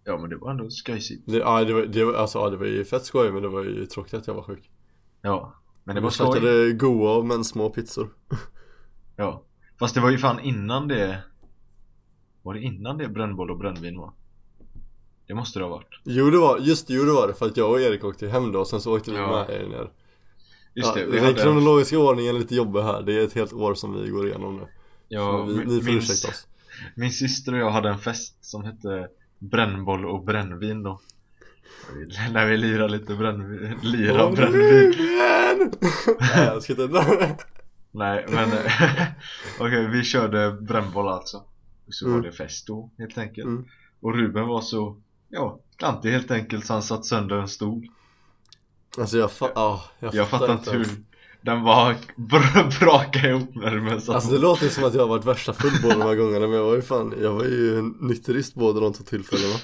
Ja 0.04 0.18
men 0.18 0.30
det 0.30 0.36
var 0.38 0.52
ändå 0.52 0.70
skojsigt. 0.70 1.24
det, 1.26 1.38
ja, 1.38 1.64
det 1.64 1.74
var, 1.74 1.82
det 1.82 2.04
var, 2.06 2.14
alltså 2.14 2.40
ja, 2.40 2.50
det 2.50 2.58
var 2.58 2.66
ju 2.66 2.86
fett 2.86 3.06
skoj 3.06 3.32
men 3.32 3.42
det 3.42 3.48
var 3.48 3.64
ju 3.64 3.86
tråkigt 3.86 4.14
att 4.14 4.28
jag 4.28 4.34
var 4.34 4.44
sjuk 4.44 4.70
Ja. 5.22 5.54
Men 5.84 5.96
det 5.96 6.02
var 6.02 6.06
Jag 6.06 6.14
skoj. 6.14 6.34
käkade 6.34 6.72
goa 6.74 7.24
men 7.24 7.44
små 7.44 7.70
pizzor 7.70 8.10
Ja. 9.16 9.44
Fast 9.80 9.96
det 9.96 10.02
var 10.02 10.10
ju 10.10 10.18
fan 10.18 10.40
innan 10.40 10.88
det 10.88 11.24
Var 12.42 12.54
det 12.54 12.62
innan 12.62 12.98
det 12.98 13.08
brännboll 13.08 13.52
och 13.52 13.58
brännvin 13.58 13.98
var? 13.98 14.12
Det 15.28 15.34
måste 15.34 15.60
det 15.60 15.66
ha 15.66 15.70
varit. 15.70 16.02
Jo 16.04 16.30
det 16.30 16.38
var, 16.38 16.58
just 16.60 16.88
det, 16.88 16.94
jo 16.94 17.04
det 17.04 17.12
var 17.12 17.28
det 17.28 17.34
för 17.34 17.46
att 17.46 17.58
jag 17.58 17.72
och 17.72 17.82
Erik 17.82 18.04
åkte 18.04 18.28
hem 18.28 18.52
då 18.52 18.60
och 18.60 18.68
sen 18.68 18.82
så 18.82 18.96
åkte 18.98 19.12
vi 19.12 19.18
Ja. 19.18 19.46
med 19.50 19.50
er 19.62 19.68
ner 19.68 19.92
Just 20.76 20.96
ja, 20.96 21.02
det, 21.02 21.06
vi 21.06 21.18
Den 21.18 21.26
hade, 21.26 21.42
kronologiska 21.42 22.00
ordningen 22.00 22.36
är 22.36 22.40
lite 22.40 22.56
jobbig 22.56 22.82
här, 22.82 23.02
det 23.02 23.20
är 23.20 23.24
ett 23.24 23.34
helt 23.34 23.54
år 23.54 23.74
som 23.76 24.04
vi 24.04 24.10
går 24.10 24.28
igenom 24.28 24.58
nu 24.58 24.68
ja, 25.08 25.44
vi, 25.44 25.54
min, 25.54 25.68
ni 25.68 25.82
får 25.82 25.86
min, 25.86 25.98
ursäkta 25.98 26.28
oss 26.28 26.48
min 26.96 27.12
syster 27.12 27.54
och 27.54 27.60
jag 27.60 27.72
hade 27.72 27.90
en 27.90 28.00
fest 28.00 28.46
som 28.46 28.64
hette 28.64 29.08
Brännboll 29.40 30.06
och 30.06 30.26
brännvin 30.26 30.84
då. 30.84 31.02
När 32.32 32.46
vi 32.46 32.58
lirade 32.58 32.98
lite 32.98 33.16
brännvin, 33.16 33.80
lira 33.84 34.26
Åh, 34.26 34.36
brännvin. 34.36 34.94
Nej 36.20 36.46
jag 36.46 36.64
ska 36.64 36.74
inte 36.74 37.06
Nej 37.92 38.26
men 38.30 38.50
okej 39.60 39.88
vi 39.88 40.04
körde 40.04 40.52
brännboll 40.52 41.08
alltså. 41.08 41.38
Och 41.88 41.94
så 41.94 42.06
Mm. 42.06 42.18
var 42.18 42.26
det 42.26 42.32
fest 42.32 42.68
då 42.68 42.90
helt 42.98 43.18
enkelt. 43.18 43.46
Mm. 43.48 43.66
Och 44.00 44.16
Ruben 44.16 44.48
var 44.48 44.62
så, 44.62 44.98
ja, 45.30 45.60
klantig 45.78 46.12
helt 46.12 46.32
enkelt 46.32 46.66
så 46.66 46.74
han 46.74 46.84
satt 46.84 47.06
sönder 47.06 47.36
en 47.36 47.48
stol. 47.48 47.88
Alltså 48.98 49.18
jag, 49.18 49.30
fa- 49.30 49.52
ah, 49.56 49.80
jag, 50.00 50.16
Jag 50.16 50.28
fattar 50.30 50.54
inte 50.54 50.72
hur 50.72 50.88
den 51.42 51.64
bara 51.64 51.96
br- 52.18 52.80
brakade 52.80 53.30
ihop 53.30 53.56
när 53.56 53.72
Ruben 53.72 54.02
satt 54.02 54.16
Alltså 54.16 54.32
det 54.32 54.40
låter 54.40 54.70
som 54.70 54.84
att 54.84 54.94
jag 54.94 55.02
har 55.02 55.08
varit 55.08 55.26
värsta 55.26 55.54
full 55.54 55.72
båda 55.84 55.96
de 55.96 56.02
här 56.02 56.16
gångerna 56.16 56.48
men 56.48 56.58
jag 56.58 56.64
var 56.66 56.76
ju 56.76 56.82
fan, 56.82 57.14
jag 57.22 57.32
var 57.34 57.44
ju 57.44 57.82
nykterist 58.02 58.56
båda 58.56 58.80
de 58.80 58.94
två 58.94 59.04
tillfällena. 59.04 59.56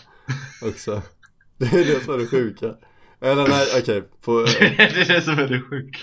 Också. 0.61 1.01
Det 1.57 1.65
är 1.65 1.85
det 1.85 2.03
som 2.05 2.13
är 2.13 2.17
det 2.17 2.27
sjuka. 2.27 2.73
Eller 3.21 3.47
nej 3.47 3.67
okej, 3.81 4.03
på 4.25 4.45
det 4.59 4.79
är 4.83 5.13
det 5.13 5.21
som 5.21 5.33
är 5.39 5.47
det 5.47 5.61
sjuka. 5.61 5.99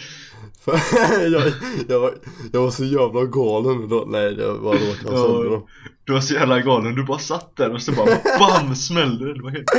jag, 1.33 1.53
jag, 1.89 2.01
var, 2.01 2.15
jag 2.53 2.63
var 2.63 2.71
så 2.71 2.85
jävla 2.85 3.25
galen 3.25 3.89
då, 3.89 4.05
nej 4.09 4.37
jag 4.39 4.63
bara 4.63 4.75
råkade 4.75 5.17
ha 5.17 5.27
sönder 5.27 5.51
dem. 5.51 5.67
Du 6.05 6.13
var 6.13 6.21
så 6.21 6.35
jävla 6.35 6.61
galen, 6.61 6.95
du 6.95 7.05
bara 7.05 7.19
satt 7.19 7.57
där 7.57 7.73
och 7.75 7.83
så 7.83 7.93
bara 7.93 8.07
BAM! 8.39 8.75
Smällde 8.77 9.25
det, 9.25 9.35
det 9.35 9.43
var 9.43 9.51
helt... 9.51 9.71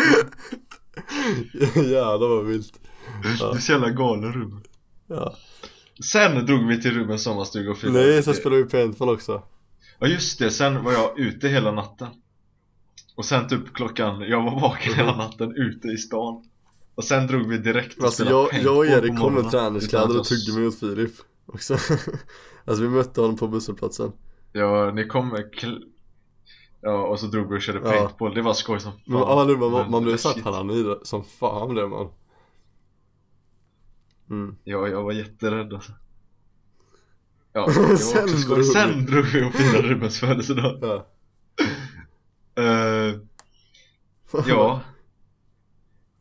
Jävlar 1.76 2.28
vad 2.36 2.46
vilt 2.46 2.74
Du 3.24 3.30
är 3.30 3.60
så 3.60 3.72
jävla 3.72 3.90
galen 3.90 4.34
Ruben 4.34 4.64
Ja. 5.08 5.36
Sen 6.12 6.46
drog 6.46 6.68
vi 6.68 6.82
till 6.82 6.92
Rubens 6.92 7.24
sommarstuga 7.24 7.72
och 7.72 7.78
firade 7.78 8.00
Nej, 8.00 8.24
så 8.24 8.34
spelade 8.34 8.64
vi 8.64 8.70
paintball 8.70 9.10
också. 9.10 9.42
Ja 10.00 10.08
just 10.08 10.40
det, 10.40 10.52
sen 10.52 10.84
var 10.84 10.92
jag 10.92 11.20
ute 11.20 11.48
hela 11.48 11.72
natten. 11.72 12.08
Och 13.16 13.26
sen 13.26 13.48
typ 13.48 13.74
klockan, 13.74 14.22
jag 14.22 14.44
var 14.44 14.60
vaken 14.62 14.94
hela 14.94 15.16
natten 15.18 15.54
ute 15.56 15.88
i 15.88 15.98
stan. 15.98 16.44
Och 16.96 17.04
sen 17.04 17.28
drog 17.28 17.48
vi 17.48 17.58
direkt 17.58 17.98
och 18.00 18.04
Alltså 18.06 18.26
jag, 18.26 18.54
jag 18.64 18.78
och 18.78 18.86
Erik 18.86 19.20
kom 19.20 19.34
med 19.34 19.52
träningskläder 19.52 20.16
och 20.16 20.22
att 20.22 20.28
tuggade 20.28 20.66
mot 20.66 20.80
Filip 20.80 21.12
också. 21.46 21.78
Alltså 22.66 22.84
vi 22.84 22.90
mötte 22.90 23.22
honom 23.22 23.38
på 23.38 23.48
busshållplatsen. 23.48 24.12
Ja, 24.54 24.92
ni 24.92 25.08
kom 25.08 25.30
med 25.30 25.54
kl- 25.54 25.82
Ja, 26.82 27.08
och 27.08 27.20
så 27.20 27.26
drog 27.26 27.50
vi 27.52 27.58
och 27.58 27.62
körde 27.62 27.80
Ja. 27.84 27.92
paintball, 27.92 28.34
det 28.34 28.42
var 28.42 28.54
skoj 28.54 28.80
som 28.80 28.92
fan. 28.92 29.02
ja, 29.06 29.46
nu, 29.48 29.58
man, 29.58 29.72
Men 29.72 29.92
man 29.92 30.04
blev 30.04 30.18
satt 30.18 30.44
paranoid 30.44 30.98
som 31.04 31.24
fan 31.24 31.70
blev 31.70 31.90
man 31.90 32.08
mm. 34.30 34.56
Ja, 34.64 34.88
jag 34.88 35.04
var 35.04 35.12
jätterädd 35.12 35.74
alltså. 35.74 35.92
Ja, 37.54 37.66
det 37.74 37.80
var 37.80 37.96
Sen 37.96 38.24
också 38.24 38.48
drog 38.48 38.58
vi. 38.58 38.64
Sen 38.64 39.06
drog 39.06 39.26
vi 39.26 39.44
och 39.50 39.54
firade 39.54 39.88
Rubens 39.88 40.20
födelsedag. 40.20 40.80
Ja, 40.82 41.08
Eh, 42.64 43.16
Ja. 44.48 44.82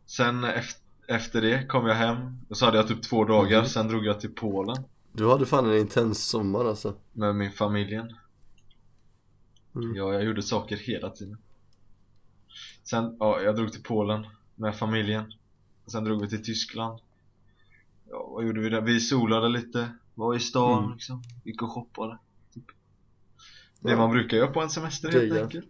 Sen 0.07 0.45
efter, 0.45 0.83
efter 1.09 1.41
det 1.41 1.67
kom 1.67 1.87
jag 1.87 1.95
hem 1.95 2.39
och 2.49 2.57
så 2.59 2.65
hade 2.65 2.77
jag 2.77 2.89
typ 2.89 3.03
två 3.03 3.25
dagar, 3.25 3.59
Mhm. 3.61 3.69
sen 3.69 3.89
drog 3.89 4.05
jag 4.07 4.21
till 4.21 4.35
Polen. 4.35 4.85
Du 5.13 5.29
hade 5.31 5.47
fan 5.47 5.67
en 5.71 5.79
intens 5.79 6.25
sommar 6.29 6.65
alltså. 6.65 6.95
Med 7.13 7.35
min 7.37 7.53
familjen. 7.53 8.17
Mm. 9.75 9.95
Ja, 9.97 10.13
jag 10.13 10.25
gjorde 10.25 10.43
saker 10.43 10.77
hela 10.77 11.11
tiden. 11.11 11.39
Sen, 12.85 13.17
ja, 13.21 13.41
jag 13.41 13.57
drog 13.57 13.73
till 13.73 13.83
Polen 13.83 14.27
med 14.55 14.77
familjen. 14.77 15.33
Sen 15.87 16.05
drog 16.05 16.21
vi 16.23 16.29
till 16.29 16.45
Tyskland 16.45 17.01
Ja, 18.11 18.27
vad 18.31 18.47
gjorde 18.47 18.61
vi 18.61 18.69
där? 18.69 18.81
Vi 18.81 19.01
solade 19.01 19.49
lite, 19.49 19.93
var 20.15 20.35
i 20.37 20.41
stan 20.41 20.79
Mm. 20.85 20.93
liksom, 20.95 21.23
gick 21.45 21.63
och 21.63 21.71
shoppade 21.71 22.19
typ. 22.55 22.65
Det 23.81 23.91
Ja. 23.91 23.97
man 23.97 24.11
brukar 24.11 24.37
göra 24.37 24.53
på 24.53 24.61
en 24.61 24.71
semester 24.71 25.13
helt 25.13 25.25
Gegga. 25.25 25.43
enkelt. 25.43 25.67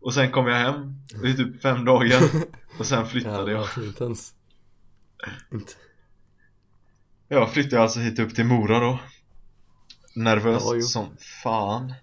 Och 0.00 0.14
sen 0.14 0.30
kom 0.30 0.46
jag 0.46 0.56
hem 0.56 0.94
i 1.24 1.34
typ 1.34 1.62
fem 1.62 1.84
dagar. 1.84 2.22
Och 2.78 2.86
sen 2.86 3.06
flyttade 3.06 3.52
jag. 3.52 3.60
Jävlar, 3.66 3.84
intens 3.86 4.34
Inte. 5.52 5.72
Ja, 7.28 7.46
flyttade 7.46 7.76
jag 7.76 7.82
alltså 7.82 8.00
hit 8.00 8.18
upp 8.18 8.34
till 8.34 8.44
Mora 8.44 8.80
då. 8.80 8.98
Nervös 10.16 10.62
Ja, 10.74 10.80
som 10.80 11.16
fan. 11.42 11.94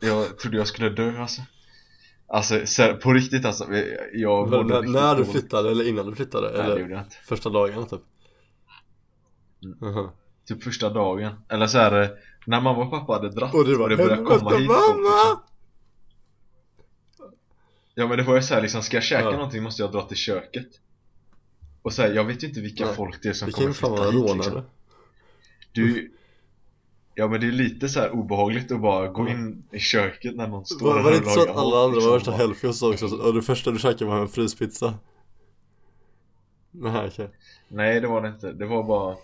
Jag 0.00 0.38
trodde 0.38 0.56
jag 0.56 0.66
skulle 0.68 0.88
dö 0.88 1.22
alltså 1.22 1.42
Alltså 2.34 2.66
så, 2.66 2.94
på 2.96 3.12
riktigt 3.12 3.44
alltså 3.44 3.74
Jag 4.12 4.50
Men 4.50 4.66
när, 4.66 4.82
när 4.82 5.16
du 5.16 5.24
flyttade 5.24 5.70
eller 5.70 5.88
innan 5.88 6.06
du 6.06 6.14
flyttade? 6.16 6.46
Nej 6.48 6.56
det 6.56 6.62
eller 6.62 6.80
gjorde 6.80 6.92
jag 6.92 7.02
inte 7.02 7.16
första 7.24 7.50
dagarna 7.50 7.86
typ? 7.86 8.00
Mm. 9.64 9.94
Aha. 9.94 10.12
Typ 10.48 10.62
första 10.62 10.90
dagen 10.90 11.34
Eller 11.48 11.66
så 11.66 11.78
här, 11.78 12.10
när 12.46 12.60
mamma 12.60 12.84
och 12.84 12.90
pappa 12.90 13.12
hade 13.12 13.30
dratt 13.30 13.54
Och 13.54 13.64
du 13.64 13.78
bara 13.78 13.88
det 13.88 13.96
började 13.96 14.22
komma 14.24 14.50
"Helvete, 14.50 14.58
hit 14.58 14.68
mamma!" 14.68 15.40
Ja 17.94 18.06
men 18.06 18.18
det 18.18 18.24
var 18.24 18.36
ju 18.36 18.42
såhär 18.42 18.62
liksom, 18.62 18.82
ska 18.82 18.96
jag 18.96 19.04
käka 19.04 19.24
Ja. 19.24 19.30
någonting 19.30 19.62
måste 19.62 19.82
jag 19.82 19.92
dra 19.92 20.02
till 20.02 20.16
köket 20.16 20.68
Och 21.82 21.92
så 21.92 22.02
här, 22.02 22.12
jag 22.12 22.24
vet 22.24 22.42
ju 22.42 22.48
inte 22.48 22.60
vilka 22.60 22.84
Nej. 22.86 22.94
folk 22.94 23.22
det 23.22 23.28
är 23.28 23.32
som 23.32 23.46
Det 23.46 23.52
kan 23.52 23.62
kommer 23.62 23.74
flytta 23.74 24.04
hit 24.04 24.14
rånare 24.14 24.36
liksom. 24.36 24.62
Du 25.72 26.12
Ja 27.14 27.28
men 27.28 27.40
det 27.40 27.46
är 27.46 27.52
lite 27.52 27.88
så 27.88 28.00
här 28.00 28.10
obehagligt 28.10 28.72
att 28.72 28.80
bara 28.80 29.08
gå 29.08 29.28
in 29.28 29.64
i 29.72 29.78
köket 29.78 30.36
när 30.36 30.48
någon 30.48 30.66
står 30.66 30.86
Var, 30.94 31.02
var 31.02 31.10
det 31.10 31.16
inte 31.16 31.30
så 31.30 31.42
att 31.42 31.56
alla 31.56 31.84
andra 31.84 31.94
liksom, 31.94 32.10
var 32.10 32.16
värsta 32.18 32.30
bara- 32.30 32.38
helfios 32.38 32.82
också? 32.82 33.06
Och 33.06 33.34
det 33.34 33.42
första 33.42 33.70
du 33.70 33.78
käkade 33.78 34.04
var 34.04 34.20
en 34.20 34.28
fryspizza? 34.28 34.94
Nej 36.70 37.08
okej 37.08 37.30
Nej 37.68 38.00
det 38.00 38.06
var 38.08 38.22
det 38.22 38.28
inte, 38.28 38.52
det 38.52 38.66
var 38.66 38.84
bara 38.84 39.16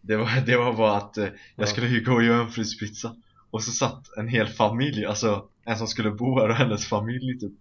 Det 0.00 0.16
var, 0.16 0.46
det 0.46 0.56
var 0.56 0.72
bara 0.72 0.96
att 0.96 1.18
eh, 1.18 1.24
Ja. 1.24 1.30
jag 1.56 1.68
skulle 1.68 1.86
ju 1.88 2.04
gå 2.04 2.12
och 2.12 2.22
göra 2.24 2.40
en 2.40 2.50
fryspizza 2.50 3.16
Och 3.50 3.62
så 3.62 3.70
satt 3.70 4.16
en 4.16 4.28
hel 4.28 4.46
familj, 4.48 5.04
alltså 5.06 5.48
en 5.64 5.76
som 5.78 5.86
skulle 5.86 6.10
bo 6.10 6.38
här 6.40 6.48
och 6.48 6.54
hennes 6.54 6.86
familj 6.86 7.38
typ 7.40 7.52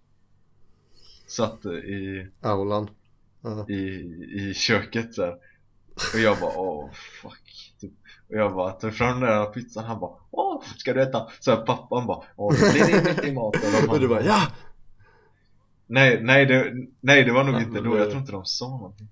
Satt 1.27 1.65
eh, 1.65 1.71
i, 1.71 2.27
Aulan 2.41 2.89
ja. 3.41 3.65
i, 3.69 3.75
i 4.39 4.53
köket 4.55 5.15
där 5.15 5.35
Och 6.13 6.19
jag 6.19 6.39
bara 6.39 6.57
åh 6.57 6.89
fuck 7.21 7.73
typ. 7.81 7.91
Och 8.33 8.39
jag 8.39 8.53
bara 8.55 8.71
tog 8.71 8.93
fram 8.95 9.19
den 9.19 9.29
där 9.29 9.45
pizzan, 9.45 9.83
han 9.85 9.99
bara 9.99 10.11
åh 10.31 10.63
ska 10.77 10.93
du 10.93 11.01
äta? 11.01 11.27
Så 11.39 11.51
här, 11.51 11.57
pappan 11.65 12.07
bara 12.07 12.23
åh 12.35 12.53
det 12.53 12.79
är 12.79 13.03
mitt 13.15 13.23
i 13.23 13.31
maten. 13.31 13.61
Och 13.89 13.99
du 13.99 14.07
bara 14.07 14.21
ja! 14.23 14.47
Nej, 15.87 16.19
nej 16.23 16.45
det, 16.45 16.73
nej 17.01 17.23
det 17.23 17.31
var 17.31 17.43
nog 17.43 17.55
Ja, 17.55 17.61
inte 17.61 17.81
då, 17.81 17.93
det- 17.93 17.99
jag 17.99 18.07
tror 18.09 18.19
inte 18.21 18.31
de 18.31 18.45
sa 18.45 18.67
någonting. 18.69 19.07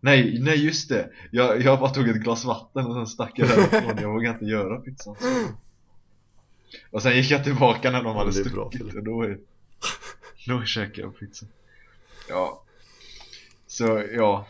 Nej, 0.00 0.38
nej 0.40 0.64
just 0.66 0.88
det! 0.88 1.10
Jag, 1.30 1.60
jag 1.62 1.80
bara 1.80 1.90
tog 1.90 2.08
ett 2.08 2.16
glas 2.16 2.44
vatten 2.44 2.86
och 2.86 2.94
sen 2.94 3.06
stack 3.06 3.32
jag 3.34 3.48
därifrån, 3.48 3.98
jag 4.00 4.12
vågade 4.12 4.34
inte 4.34 4.44
göra 4.44 4.80
pizzan 4.80 5.16
Och 6.90 7.02
sen 7.02 7.16
gick 7.16 7.30
jag 7.30 7.44
tillbaka 7.44 7.90
när 7.90 8.02
de 8.02 8.06
Ja, 8.16 8.18
hade 8.18 8.50
bra, 8.50 8.70
stuckit 8.70 8.94
och 8.96 9.02
då, 9.04 9.22
är- 9.22 9.38
då 10.46 10.64
käkade 10.64 11.00
jag 11.00 11.18
pizza 11.18 11.46
Ja. 12.28 12.62
Så 13.66 14.04
ja 14.12 14.46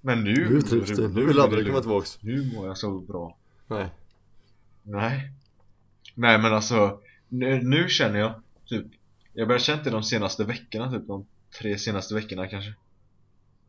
Men 0.00 0.24
nu 0.24 0.48
Nu 0.50 0.62
trivs 0.62 0.96
du, 0.96 1.08
nu 1.08 1.26
vill 1.26 1.40
aldrig 1.40 1.66
komma 1.66 1.80
tillbaks. 1.80 2.18
Nu 2.22 2.52
mår 2.54 2.66
jag 2.66 2.78
så 2.78 3.00
bra. 3.00 3.36
Nej. 3.66 3.88
Nej. 4.82 5.32
Nej 6.14 6.38
men 6.38 6.54
alltså 6.54 7.00
nu, 7.28 7.62
nu 7.62 7.88
känner 7.88 8.18
jag 8.18 8.42
typ 8.66 8.86
Jag 9.32 9.48
börjar 9.48 9.58
känna 9.58 9.82
det 9.82 9.90
de 9.90 10.02
senaste 10.02 10.44
veckorna 10.44 10.92
typ 10.92 11.06
de 11.06 11.26
tre 11.58 11.78
senaste 11.78 12.14
veckorna 12.14 12.46
kanske. 12.46 12.74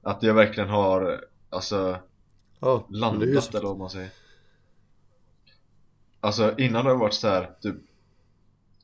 Att 0.02 0.24
jag 0.24 0.34
verkligen 0.34 0.70
har 0.70 1.26
Alltså 1.50 2.00
Ja, 2.60 2.86
landat 2.90 3.56
eller 3.56 3.68
vad 3.68 3.78
man 3.78 3.90
säger. 3.90 4.10
Alltså 6.20 6.56
innan 6.58 6.86
har 6.86 6.92
det 6.92 7.00
varit 7.00 7.14
så 7.14 7.28
här 7.28 7.52
typ 7.62 7.76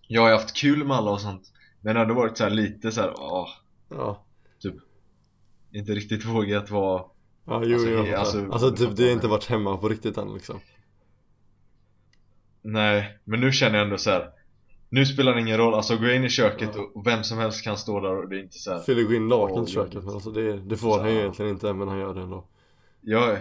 Jag 0.08 0.22
har 0.22 0.32
haft 0.32 0.56
kul 0.56 0.88
med 0.88 0.98
alla 0.98 1.12
och 1.12 1.22
sånt 1.22 1.52
Men 1.82 1.96
det 1.96 2.02
har 2.02 2.14
varit 2.14 2.38
så 2.38 2.44
här 2.44 2.52
lite 2.52 2.92
så 2.92 3.02
här, 3.02 3.14
åh, 3.18 3.50
Ja. 3.90 4.24
Inte 5.72 5.92
riktigt 5.92 6.26
vågat 6.26 6.70
vara 6.70 7.04
Ja, 7.48 7.62
jo, 7.66 7.74
Alltså, 7.76 7.90
jag 7.90 8.06
det- 8.06 8.10
fattar. 8.12 8.20
alltså, 8.20 8.52
Alltså, 8.52 8.70
du 8.70 8.78
typ, 8.88 8.96
det 8.98 9.04
har 9.04 9.12
inte 9.12 9.26
jag 9.26 9.32
varit 9.32 9.46
hemma 9.46 9.78
på 9.78 9.90
riktigt 9.90 10.18
än 10.18 10.34
liksom. 10.34 10.60
Nej, 12.62 13.18
men 13.24 13.40
nu 13.40 13.52
känner 13.52 13.78
jag 13.78 13.86
ändå 13.86 13.98
så 13.98 14.10
här. 14.10 14.30
Nu 14.90 15.06
spelar 15.06 15.34
det 15.36 15.42
ingen 15.42 15.58
roll, 15.58 15.74
alltså 15.74 15.98
gå 15.98 16.08
in 16.10 16.24
i 16.24 16.30
köket 16.30 16.76
och 16.76 17.08
vem 17.08 17.24
som 17.24 17.38
helst 17.38 17.64
kan 17.64 17.78
stå 17.78 18.00
där 18.00 18.16
och 18.24 18.30
det 18.30 18.36
är 18.40 18.44
inte 18.44 18.58
så 18.58 18.72
här. 18.74 18.80
Fille 18.80 19.04
går 19.04 19.16
in 19.16 19.28
naken 19.28 19.66
till 19.66 19.74
köket 19.74 20.04
men 20.04 20.14
alltså 20.14 20.32
det, 20.32 20.60
det 20.60 20.78
får 20.78 20.94
Så. 20.94 21.00
han 21.02 21.12
ju 21.14 21.20
egentligen 21.20 21.52
inte 21.52 21.74
men 21.74 21.88
han 21.88 22.00
gör 22.00 22.14
det 22.14 22.22
ändå. 22.22 22.46
Ja, 23.02 23.38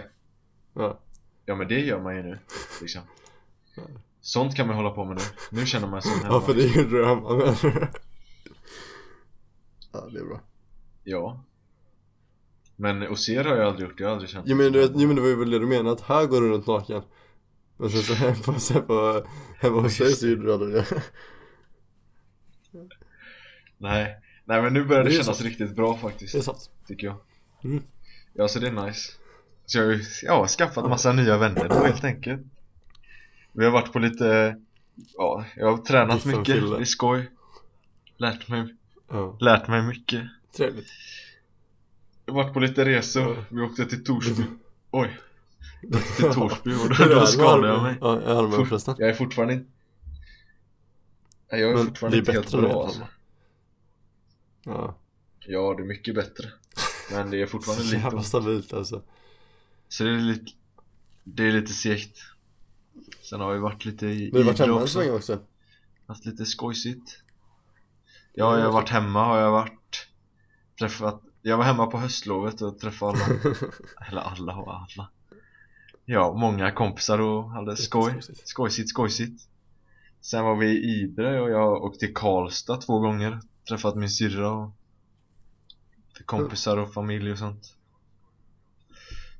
Ja, 0.73 0.99
ja 1.45 1.55
men 1.55 1.67
det 1.67 1.79
gör 1.79 2.01
man 2.01 2.15
ju 2.15 2.23
nu 2.23 2.39
liksom. 2.81 3.01
Sånt 4.21 4.55
kan 4.55 4.67
man 4.67 4.75
hålla 4.75 4.89
på 4.89 5.05
med 5.05 5.15
nu, 5.15 5.21
nu 5.59 5.65
känner 5.65 5.87
man 5.87 6.01
sig 6.01 6.11
som 6.11 6.21
hemma. 6.23 6.33
ja 6.35 6.41
för 6.41 6.53
det 6.53 6.63
är 6.63 6.67
ju 6.75 6.81
en 6.81 6.89
dröm 6.89 7.23
men... 7.23 7.55
Ja 9.91 10.07
det 10.11 10.19
är 10.19 10.25
bra. 10.25 10.39
Ja 11.03 11.43
Men 12.79 13.07
Oser 13.07 13.43
har 13.43 13.55
jag 13.55 13.67
aldrig 13.67 13.89
gjort, 13.89 13.99
jag 13.99 14.07
har 14.07 14.13
aldrig 14.13 14.29
känt 14.29 14.45
Jo 14.47 14.55
men, 14.57 14.71
du 14.71 14.79
vet, 14.79 14.91
jo 14.95 15.07
men 15.07 15.15
det 15.15 15.21
var 15.21 15.29
ju 15.29 15.35
väl 15.35 15.49
det 15.51 15.59
du 15.59 15.65
menade, 15.67 15.91
att 15.91 16.01
här 16.01 16.25
går 16.25 16.41
du 16.41 16.49
runt 16.49 16.67
naken. 16.67 17.01
Men 17.77 17.89
sen 17.89 18.01
så 18.01 18.13
hemma, 18.13 18.59
sen 18.59 18.85
på, 18.87 19.25
hemma 19.59 19.81
hos 19.81 19.97
dig 19.97 20.13
så 20.13 20.27
gjorde 20.27 20.43
du 20.43 20.53
aldrig 20.53 20.73
det. 20.73 20.85
Nej, 23.77 24.15
nej 24.45 24.61
men 24.61 24.73
nu 24.73 24.83
börjar 24.83 25.03
det, 25.03 25.09
Det 25.09 25.13
kännas 25.13 25.25
sant. 25.25 25.41
riktigt 25.41 25.75
bra 25.75 25.97
faktiskt, 25.97 26.33
Det 26.33 26.39
är 26.39 26.41
sant. 26.41 26.69
tycker 26.87 27.07
jag. 27.07 27.15
Mm. 27.63 27.83
Ja 28.33 28.47
så 28.47 28.59
det 28.59 28.67
är 28.67 28.85
nice. 28.85 29.11
Så 29.65 29.77
jag 29.77 29.85
har 29.85 29.99
ja, 30.23 30.47
skaffat 30.47 30.89
massa 30.89 31.11
nya 31.13 31.37
vänner 31.37 31.69
då 31.69 31.75
helt 31.75 32.03
enkelt. 32.03 32.41
Vi 33.51 33.65
har 33.65 33.71
varit 33.71 33.93
på 33.93 33.99
lite, 33.99 34.57
ja, 35.17 35.45
jag 35.55 35.71
har 35.71 35.77
tränat 35.77 36.25
mycket, 36.25 36.45
det 36.45 36.77
är 36.77 36.85
skoj. 36.85 37.31
Lärt 38.17 38.47
mig, 38.47 38.75
Ja, 39.09 39.37
lärt 39.39 39.67
mig 39.67 39.81
mycket. 39.81 40.23
Trevligt 40.57 40.87
varit 42.33 42.53
på 42.53 42.59
lite 42.59 42.85
resor, 42.85 43.45
vi 43.49 43.61
åkte 43.61 43.85
till 43.85 44.03
Torsby. 44.03 44.43
Oj. 44.91 45.17
Jag 45.81 45.95
åkte 45.95 46.13
till 46.15 46.33
Torsby 46.33 46.73
och 46.73 46.89
då, 47.09 47.15
då 47.19 47.25
skadade 47.25 47.67
jag 47.67 47.83
mig. 47.83 47.97
Ja, 48.01 48.07
armen 48.11 48.65
förresten. 48.65 48.95
Jag 48.97 49.09
är 49.09 49.13
fortfarande 49.13 49.53
inte 49.53 49.69
Nej, 51.51 51.61
Jag 51.61 51.71
är 51.71 51.75
Men 51.75 51.85
fortfarande 51.85 52.17
inte 52.17 52.31
helt 52.31 52.51
bra 52.51 52.83
alltså. 52.85 53.07
Ja, 54.63 54.97
Ja, 55.47 55.73
det 55.77 55.83
är 55.83 55.87
mycket 55.87 56.15
bättre. 56.15 56.47
Men 57.11 57.29
det 57.31 57.41
är 57.41 57.45
fortfarande 57.45 57.83
så 57.83 57.89
lite 57.91 58.03
jävla 58.03 58.17
ont. 58.17 58.27
stabilt 58.27 58.73
alltså. 58.73 59.01
Så 59.89 60.03
det 60.03 60.09
är 60.09 60.17
lite 60.19 60.51
Det 61.23 61.43
är 61.47 61.51
lite 61.51 61.73
segt. 61.73 62.17
Sen 63.29 63.39
har 63.41 63.53
vi 63.53 63.59
varit 63.59 63.85
lite 63.85 64.05
i 64.07 64.31
Vi 64.31 64.37
har 64.37 64.45
varit 64.45 64.59
hemma 64.59 64.81
också. 64.81 65.11
också? 65.11 65.39
Haft 66.05 66.25
lite 66.25 66.45
skojsigt 66.45 67.21
Ja, 68.33 68.57
jag 68.59 68.65
har 68.65 68.71
varit 68.73 68.89
hemma 68.89 69.25
har 69.25 69.37
jag 69.39 69.51
varit 69.51 70.07
Träffat 70.79 71.21
Jag 71.47 71.57
var 71.57 71.65
hemma 71.65 71.87
på 71.87 71.97
höstlovet 71.97 72.61
och 72.61 72.79
träffade 72.79 73.11
alla. 73.11 73.25
Eller 74.09 74.21
alla 74.21 74.55
och 74.55 74.73
alla. 74.73 75.09
Ja, 76.05 76.33
många 76.33 76.71
kompisar 76.71 77.19
och 77.19 77.51
hade 77.51 77.77
skoj. 77.77 78.21
Skojsigt, 78.43 78.89
skojsigt 78.89 79.49
Sen 80.21 80.43
var 80.43 80.55
vi 80.55 80.67
i 80.67 81.01
Idre 81.01 81.41
och 81.41 81.49
jag 81.49 81.83
åkte 81.83 81.99
till 81.99 82.13
Karlstad 82.13 82.77
två 82.77 82.99
gånger. 82.99 83.39
Träffat 83.69 83.95
min 83.95 84.09
syrra 84.09 84.51
och 84.51 84.71
Kompisar 86.25 86.77
och 86.77 86.93
familj 86.93 87.31
och 87.31 87.37
sånt. 87.37 87.75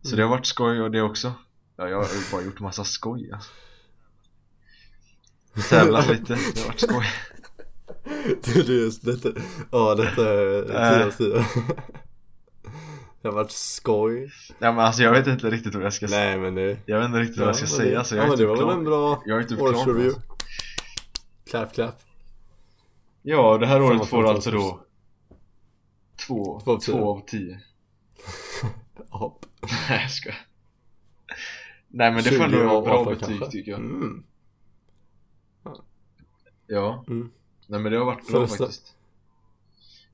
Så 0.02 0.16
det 0.16 0.22
har 0.22 0.30
varit 0.30 0.46
skoj 0.46 0.82
och 0.82 0.92
det 0.92 1.02
också. 1.02 1.34
Ja, 1.76 1.90
jag 1.90 1.98
har 1.98 2.32
bara 2.32 2.42
gjort 2.42 2.60
massa 2.60 2.84
skoj 2.84 3.32
alltså. 3.34 3.52
Tävlat 5.70 6.08
lite, 6.08 6.34
det 6.34 6.60
har 6.60 6.68
varit 6.68 6.80
skoj 6.80 7.06
just 8.66 9.06
detta, 9.06 9.30
ja 9.72 9.96
detta 9.96 10.30
är. 10.34 10.64
10 10.98 11.06
av 11.06 11.12
10 11.12 11.46
Det 13.22 13.28
har 13.28 13.36
varit 13.36 13.52
skoj 13.52 14.32
Ja 14.60 14.72
men 14.72 14.80
alltså 14.80 15.04
jag 15.04 15.12
vet 15.12 15.28
inte 15.28 15.50
riktigt 15.50 15.76
vad 15.76 15.84
jag 15.86 15.94
ska 15.94 16.08
säga 16.08 16.20
Nej 16.30 16.38
men 16.40 16.56
det 16.56 16.78
Jag 16.86 16.98
vet 17.00 17.06
inte 17.08 17.20
riktigt 17.20 17.38
vad 17.40 17.48
jag 17.48 17.56
ska 17.56 17.64
men 17.64 17.70
säga 17.70 18.00
det, 18.00 18.06
så 18.06 18.16
jag 18.16 18.22
Ja 18.22 18.26
är 18.26 18.30
men 18.30 18.38
det 18.38 18.46
var 18.46 18.58
väl 18.58 18.70
en 18.78 18.84
bra 18.84 19.24
Jag 19.26 19.38
är 19.38 19.42
inte 19.42 19.56
klar 19.56 19.70
årsreview 19.70 20.06
alltså. 20.08 20.22
Clap 21.50 21.74
clap 21.74 21.96
Ja, 23.22 23.58
det 23.58 23.68
här 23.68 23.82
året 23.82 24.08
får 24.08 24.24
alltså 24.30 24.52
då 24.52 24.84
Två, 26.28 26.62
Två 26.64 26.72
av 26.72 26.80
tio. 26.80 26.92
två 26.94 27.10
av 27.12 27.26
tio 27.28 27.60
Ja, 29.12 29.40
Nej 29.90 30.02
jag 30.02 30.12
skojar 30.12 30.38
Nej 31.88 32.12
men 32.12 32.24
det 32.24 32.30
20 32.30 32.38
får 32.38 32.44
ändå 32.44 32.64
vara 32.66 32.82
bra 32.82 32.94
18 33.00 33.14
betyg 33.14 33.28
kanske. 33.40 33.52
tycker 33.52 33.72
jag 33.72 33.80
mm. 33.80 34.24
Ja, 36.68 37.04
Mm. 37.08 37.32
Nej 37.68 37.80
men 37.80 37.92
det 37.92 37.98
har 37.98 38.06
varit 38.06 38.28
bra 38.28 38.40
Förresten- 38.40 38.58
faktiskt. 38.68 38.94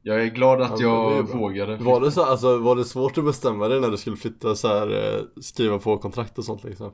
Jag 0.05 0.21
är 0.23 0.27
glad 0.27 0.61
att 0.61 0.79
Ja, 0.79 1.15
jag 1.15 1.23
vågade. 1.23 1.75
Var 1.77 2.01
det 2.01 2.11
så, 2.11 2.23
alltså 2.25 2.57
var 2.57 2.75
det 2.75 2.85
svårt 2.85 3.17
att 3.17 3.25
bestämma 3.25 3.67
dig 3.67 3.81
när 3.81 3.89
du 3.91 3.97
skulle 3.97 4.17
flytta 4.17 4.55
så 4.55 4.67
här, 4.67 5.15
eh, 5.17 5.21
skriva 5.41 5.79
på 5.79 5.97
kontrakt 5.97 6.37
och 6.37 6.45
sånt 6.45 6.63
liksom? 6.63 6.93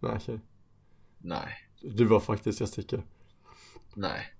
Nej 0.00 0.12
okej. 0.16 0.40
Nej, 1.18 1.48
Du 1.82 2.04
var 2.04 2.20
faktiskt 2.20 2.60
jag 2.60 2.68
sticker 2.68 3.02
nej. 3.94 4.32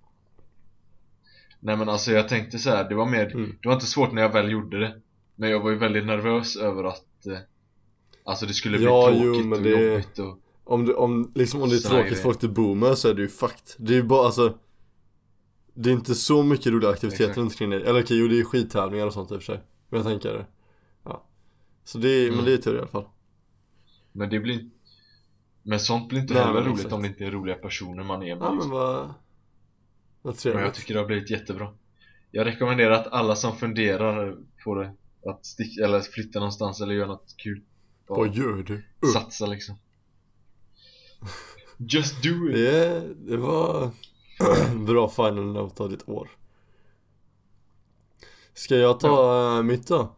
Nej 1.61 1.77
men 1.77 1.89
alltså 1.89 2.13
jag 2.13 2.29
tänkte 2.29 2.59
så 2.59 2.71
här, 2.71 2.89
det 2.89 2.95
var 2.95 3.07
mer, 3.07 3.35
Mm. 3.35 3.59
det 3.63 3.69
var 3.69 3.75
inte 3.75 3.87
svårt 3.87 4.13
när 4.13 4.23
jag 4.23 4.33
väl 4.33 4.51
gjorde 4.51 4.81
det. 4.81 5.01
Men 5.35 5.51
jag 5.51 5.61
var 5.61 5.71
ju 5.71 5.77
väldigt 5.79 6.07
nervös 6.07 6.57
över 6.57 6.85
att 6.85 7.27
eh, 7.27 7.39
Alltså 8.25 8.47
det 8.47 8.55
skulle 8.55 8.77
bli 8.77 8.87
Ja, 8.87 9.11
jo, 9.13 9.23
tråkigt 9.23 9.47
men 9.47 9.59
och 9.59 9.65
det- 9.65 9.71
jobbigt 9.91 10.19
och 10.19 10.39
Om 10.69 10.85
du, 10.85 10.95
om, 10.95 11.33
liksom 11.35 11.63
om 11.63 11.69
det 11.69 11.75
är 11.77 11.83
här 11.83 11.91
tråkigt 11.91 12.11
grejer. 12.11 12.23
folk 12.23 12.41
du 12.41 12.49
bor 12.49 12.75
med 12.75 12.99
så 12.99 13.09
är 13.09 13.15
det 13.15 13.23
ju 13.23 13.29
fucked 13.29 13.75
Det 13.79 13.93
är 13.93 13.97
ju 13.97 14.03
bara 14.03 14.27
alltså 14.27 14.59
Det 15.75 15.91
är 15.91 15.95
inte 15.95 16.15
så 16.15 16.43
mycket 16.43 16.67
roliga 16.73 16.91
aktiviteter 16.91 17.25
Exakt. 17.25 17.39
runt 17.39 17.53
omkring 17.53 17.71
dig 17.71 17.83
Eller 17.83 18.03
okej, 18.03 18.19
jo 18.19 18.29
det 18.29 18.41
är 18.41 18.45
skittävlingar 18.45 19.07
och 19.07 19.13
sånt 19.13 19.31
i 19.31 19.35
och 19.35 19.39
för 19.43 19.45
sig 19.53 19.61
Men 19.89 19.99
jag 20.01 20.07
tänker 20.07 20.33
det 20.33 20.47
Ja 21.05 21.27
Så 21.85 21.99
det 21.99 22.09
är, 22.09 22.25
Mm. 22.25 22.37
men 22.37 22.45
det 22.45 22.53
är 22.53 22.57
tur 22.59 22.75
i 22.75 22.79
alla 22.79 22.87
fall 22.87 23.05
Men 24.13 24.31
det 24.31 24.41
blir 24.41 24.71
Men 25.63 25.81
sånt 25.81 26.09
blir 26.09 26.21
inte 26.21 26.35
Nej, 26.35 26.43
heller 26.43 26.63
roligt 26.63 26.93
om 26.93 27.03
det 27.03 27.09
inte 27.09 27.25
är 27.25 27.31
roliga 27.31 27.55
personer 27.57 28.05
man 28.05 28.23
är 28.23 28.37
med 28.37 28.45
Ja 28.45 28.49
men 28.49 28.55
liksom. 28.55 28.71
vad 28.71 28.97
Vad 28.97 29.15
Men 30.23 30.33
jag 30.33 30.37
trevligt 30.39 30.75
tycker 30.75 30.95
det 30.95 31.01
har 31.01 31.07
blivit 31.07 31.31
jättebra 31.31 31.69
Jag 32.31 32.47
rekommenderar 32.47 32.91
att 32.91 33.07
alla 33.07 33.37
som 33.37 33.57
funderar 33.57 34.37
på 34.65 34.75
det 34.75 34.93
Att 35.31 35.47
sticka, 35.47 35.85
eller 35.85 36.01
flytta 36.01 36.39
någonstans 36.39 36.81
eller 36.81 36.95
göra 36.95 37.07
något 37.09 37.35
kul 37.37 37.63
Vad 38.07 38.35
gör 38.35 38.63
du? 38.63 38.75
Uh. 38.75 39.13
Satsa 39.13 39.47
liksom 39.47 39.79
Just 41.79 42.23
do 42.23 42.49
it! 42.49 42.55
Det, 42.55 43.15
det 43.15 43.37
var 43.37 43.91
bra 44.87 45.09
final 45.09 45.53
note 45.53 45.83
av 45.83 45.91
ditt 45.91 46.09
år 46.09 46.31
Ska 48.55 48.77
jag 48.77 49.01
ta 49.01 49.57
eh, 49.57 49.63
mitt 49.63 49.87
då? 49.89 50.17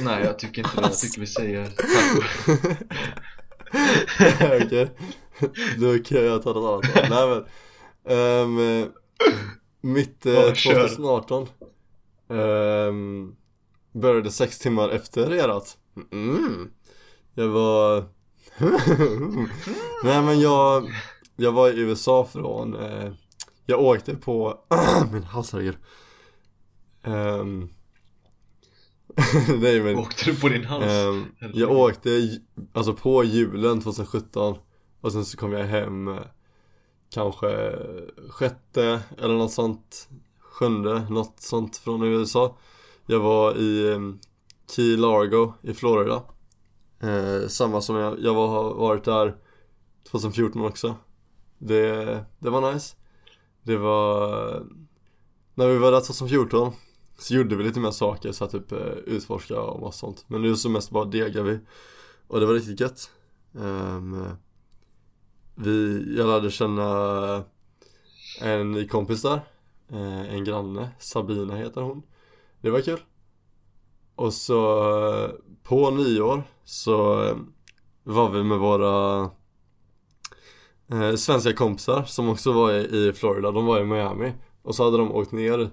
Nej 0.00 0.24
jag 0.24 0.38
tycker 0.38 0.62
inte 0.62 0.76
det, 0.80 0.82
jag 0.82 0.98
tycker 0.98 1.20
vi 1.20 1.26
säger 1.26 1.66
tack 4.38 4.62
Okej 4.62 4.90
Då 5.78 5.98
kan 5.98 6.24
jag 6.24 6.42
ta 6.42 6.52
något 6.52 6.84
annat. 6.84 7.10
Nej 7.10 7.28
men 7.28 7.44
ehm, 8.16 8.88
Mitt 9.80 10.26
eh, 10.26 10.32
Ja, 10.32 10.54
kör. 10.54 10.88
2018 10.88 11.48
ehm, 12.30 13.34
Började 13.92 14.30
sex 14.30 14.58
timmar 14.58 14.88
efter 14.88 15.34
erat 15.34 15.78
mm. 16.12 16.70
Jag 17.34 17.48
var 17.48 18.04
Nej 20.04 20.22
men 20.22 20.40
jag 20.40 20.90
Jag 21.36 21.52
var 21.52 21.68
i 21.68 21.80
USA 21.80 22.28
från 22.32 22.76
eh, 22.76 23.12
Jag 23.66 23.80
åkte 23.80 24.16
på 24.16 24.58
Min 25.12 25.22
hals 25.22 25.52
herregud 25.52 25.76
Ehm, 27.02 27.68
Nej 29.60 29.80
men 29.80 29.98
Åkte 29.98 30.24
du 30.24 30.36
på 30.36 30.48
din 30.48 30.64
hals? 30.64 30.84
Ehm, 30.84 31.24
jag 31.54 31.70
åkte 31.70 32.38
alltså 32.72 32.94
på 32.94 33.24
julen 33.24 33.80
2017 33.80 34.56
och 35.00 35.12
sen 35.12 35.24
så 35.24 35.36
kom 35.36 35.52
jag 35.52 35.66
hem 35.66 36.08
eh, 36.08 36.14
kanske 37.10 37.78
sjätte 38.30 39.00
eller 39.18 39.34
något 39.34 39.52
sånt 39.52 40.08
sjunde, 40.40 41.06
något 41.10 41.40
sånt 41.40 41.76
från 41.76 42.02
USA 42.02 42.56
Jag 43.06 43.20
var 43.20 43.54
i 43.56 43.92
eh, 43.92 44.00
Key 44.70 44.96
Largo 44.96 45.52
i 45.62 45.74
Florida 45.74 46.22
eh, 47.06 47.48
Samma 47.48 47.80
som 47.80 47.96
jag, 47.96 48.20
jag 48.20 48.34
var, 48.34 48.48
har 48.48 48.74
varit 48.74 49.04
där 49.04 49.36
2014 50.10 50.62
också. 50.64 50.96
Det, 51.58 52.24
det 52.38 52.50
var 52.50 52.72
nice. 52.72 52.96
Det 53.62 53.76
var 53.76 54.66
När 55.54 55.68
vi 55.68 55.78
var 55.78 55.92
där 55.92 56.00
2014 56.00 56.72
så 57.18 57.34
gjorde 57.34 57.56
vi 57.56 57.64
lite 57.64 57.80
mer 57.80 57.90
saker, 57.90 58.32
så 58.32 58.44
här, 58.44 58.52
typ 58.52 58.72
eh, 58.72 58.78
utforska 59.06 59.60
och 59.60 59.80
massa 59.80 59.98
sånt. 59.98 60.24
Men 60.28 60.42
nu 60.42 60.56
så 60.56 60.68
mest 60.68 60.90
bara 60.90 61.04
degade 61.04 61.42
vi. 61.42 61.58
Och 62.28 62.40
det 62.40 62.46
var 62.46 62.54
riktigt 62.54 62.80
gött. 62.80 63.10
Ehm, 63.60 64.24
Vi, 65.54 66.04
jag 66.16 66.26
lärde 66.26 66.50
känna 66.50 67.44
en 68.40 68.72
ny 68.72 68.88
kompis 68.88 69.22
där. 69.22 69.40
Eh, 69.88 70.34
En 70.34 70.44
granne, 70.44 70.88
Sabina 70.98 71.56
heter 71.56 71.80
hon. 71.80 72.02
Det 72.60 72.70
var 72.70 72.80
kul. 72.80 73.00
Och 74.14 74.32
så 74.34 74.58
på 75.66 75.90
nyår 75.90 76.42
så 76.64 77.24
eh, 77.24 77.36
var 78.04 78.30
vi 78.30 78.42
med 78.42 78.58
våra 78.58 79.22
eh, 80.90 81.14
svenska 81.14 81.52
kompisar 81.52 82.02
som 82.02 82.28
också 82.28 82.52
var 82.52 82.72
i, 82.72 83.12
Florida, 83.12 83.52
de 83.52 83.66
var 83.66 83.80
i 83.80 83.84
Miami. 83.84 84.32
Och 84.62 84.74
så 84.74 84.84
hade 84.84 84.96
de 84.96 85.12
åkt 85.12 85.32
ner 85.32 85.70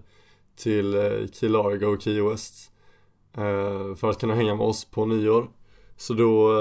till 0.56 0.96
eh, 0.96 1.28
Key 1.34 1.50
Largo 1.50 1.86
och 1.86 2.02
Key 2.02 2.22
West 2.22 2.70
För 3.98 4.10
att 4.10 4.20
kunna 4.20 4.36
hänga 4.36 4.56
med 4.56 4.68
oss 4.68 4.86
på 4.86 5.06
nyår. 5.06 5.50
Så 5.98 6.14
då 6.14 6.52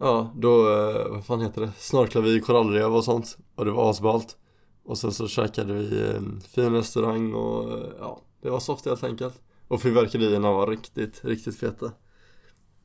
Ja, 0.00 0.32
då, 0.36 0.62
vad 1.10 1.24
fan 1.24 1.40
heter 1.40 1.60
det? 1.60 1.72
Snorklade 1.76 2.26
vi 2.26 2.36
i 2.36 2.40
korallrev 2.40 2.96
och 2.96 3.04
sånt. 3.04 3.38
Och 3.54 3.64
det 3.64 3.70
var 3.70 3.90
asballt. 3.90 4.36
Och 4.84 4.98
sen 4.98 5.12
så 5.12 5.28
käkade 5.28 5.72
vi 5.72 6.00
en 6.16 6.40
fin 6.40 6.72
restaurang 6.72 7.34
och 7.34 7.82
ja, 8.00 8.20
det 8.42 8.50
var 8.50 8.60
soft 8.60 8.86
helt 8.86 9.04
enkelt. 9.04 9.40
Och 9.68 9.82
fyrverkerierna 9.82 10.52
var 10.52 10.66
riktigt, 10.66 11.24
riktigt 11.24 11.58
feta. 11.58 11.92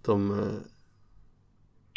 De, 0.05 0.39
eh, 0.39 0.55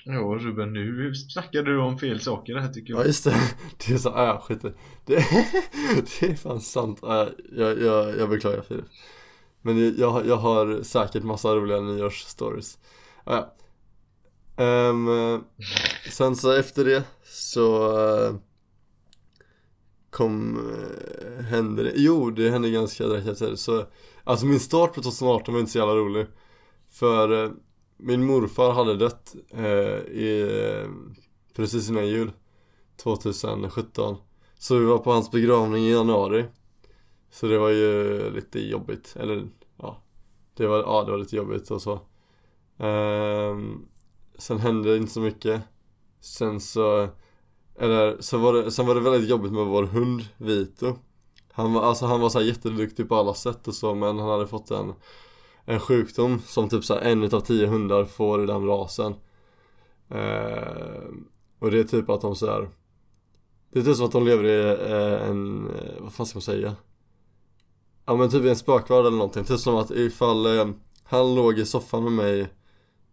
Ja 0.04 0.20
Ruben, 0.40 0.72
nu 0.72 1.14
snackar 1.14 1.62
du 1.62 1.78
om 1.78 1.98
fel 1.98 2.20
saker 2.20 2.54
här 2.56 2.68
tycker 2.72 2.92
ja 2.92 2.98
jag 2.98 3.06
just 3.06 3.24
det, 3.24 3.36
det 3.86 3.92
är 3.94 3.98
så, 3.98 4.08
äh 4.10 4.40
skit 4.40 4.64
i. 4.64 4.72
Det, 5.04 5.14
det 6.20 6.26
är 6.26 6.34
fan 6.36 6.60
sant, 6.60 7.02
äh, 7.02 7.28
jag, 7.52 7.82
jag, 7.82 8.18
jag 8.18 8.28
beklagar 8.30 8.62
Filip. 8.62 8.84
Men 9.62 9.98
jag, 9.98 10.26
jag, 10.26 10.36
har- 10.36 10.82
säkert 10.82 11.22
massa 11.24 11.54
roliga 11.56 11.80
nyårsstories. 11.80 12.78
Ja. 13.24 13.54
Ehm, 14.56 15.08
eh, 15.08 15.40
Sen 16.10 16.36
så 16.36 16.52
efter 16.52 16.84
det 16.84 17.04
så 17.24 17.98
eh, 17.98 18.34
kom, 20.10 20.58
eh, 20.70 21.44
hände 21.44 21.82
det, 21.82 21.92
jo 21.96 22.30
det 22.30 22.50
hände 22.50 22.70
ganska 22.70 23.06
direkt 23.06 23.26
efter. 23.28 23.50
Det 23.50 23.56
så 23.56 23.84
Alltså 24.26 24.46
min 24.46 24.60
start 24.60 24.94
på 24.94 25.00
2018 25.02 25.54
var 25.54 25.60
inte 25.60 25.72
så 25.72 25.78
jävla 25.78 25.94
rolig. 25.94 26.26
För 26.88 27.44
eh, 27.44 27.50
min 27.96 28.26
morfar 28.26 28.72
hade 28.72 28.96
dött 28.96 29.34
eh, 29.50 29.98
i, 30.12 30.42
eh, 30.82 30.90
precis 31.54 31.88
innan 31.88 32.08
jul 32.08 32.32
2017 32.96 34.16
Så 34.58 34.78
vi 34.78 34.84
var 34.84 34.98
på 34.98 35.12
hans 35.12 35.30
begravning 35.30 35.84
i 35.84 35.90
januari. 35.90 36.44
Så 37.30 37.46
det 37.46 37.58
var 37.58 37.68
ju 37.68 38.30
lite 38.30 38.60
jobbigt, 38.60 39.16
eller 39.16 39.48
ja. 39.76 40.02
Det 40.54 40.66
var, 40.66 40.78
ja 40.78 41.04
det 41.04 41.10
var 41.10 41.18
lite 41.18 41.36
jobbigt 41.36 41.70
och 41.70 41.82
så. 41.82 42.00
Ehm, 42.78 43.86
Sen 44.38 44.58
hände 44.58 44.90
det 44.90 44.96
inte 44.96 45.12
så 45.12 45.20
mycket. 45.20 45.62
Sen 46.20 46.60
så 46.60 47.08
Eller 47.78 48.16
så 48.20 48.38
var 48.38 48.52
det, 48.52 48.70
sen 48.70 48.86
var 48.86 48.94
det 48.94 49.00
väldigt 49.00 49.30
jobbigt 49.30 49.52
med 49.52 49.66
vår 49.66 49.84
hund 49.84 50.22
Vito. 50.36 50.98
Han 51.56 51.72
var, 51.72 51.82
alltså 51.82 52.06
han 52.06 52.20
var 52.20 52.28
så 52.28 52.40
jätteduktig 52.42 53.08
på 53.08 53.16
alla 53.16 53.34
sätt 53.34 53.68
och 53.68 53.74
så 53.74 53.94
men 53.94 54.18
han 54.18 54.28
hade 54.28 54.46
fått 54.46 54.70
en 54.70 54.94
En 55.64 55.80
sjukdom 55.80 56.40
som 56.46 56.68
typ 56.68 56.84
så 56.84 56.94
här 56.94 57.00
en 57.00 57.22
utav 57.24 57.40
tio 57.40 57.66
hundar 57.66 58.04
får 58.04 58.42
i 58.44 58.46
den 58.46 58.66
rasen. 58.66 59.14
Eh, 60.08 61.08
Och 61.58 61.70
det 61.70 61.78
är 61.80 61.84
typ 61.84 62.10
att 62.10 62.20
de 62.20 62.36
så 62.36 62.46
här 62.46 62.68
Det 63.72 63.78
är 63.80 63.84
typ 63.84 63.96
som 63.96 64.06
att 64.06 64.12
de 64.12 64.24
lever 64.26 64.44
i 64.44 64.60
eh, 64.92 65.28
en, 65.30 65.70
eh, 65.70 66.02
vad 66.02 66.12
fan 66.12 66.26
ska 66.26 66.36
man 66.36 66.42
säga? 66.42 66.76
Ja 68.06 68.16
men 68.16 68.30
typ 68.30 68.44
i 68.44 68.48
en 68.48 68.56
spökvärld 68.56 69.00
eller 69.06 69.10
någonting, 69.16 69.44
typ 69.44 69.60
som 69.60 69.76
att 69.76 69.90
ifall 69.90 70.58
eh, 70.58 70.68
han 71.04 71.34
låg 71.34 71.58
i 71.58 71.66
soffan 71.66 72.04
med 72.04 72.12
mig 72.12 72.48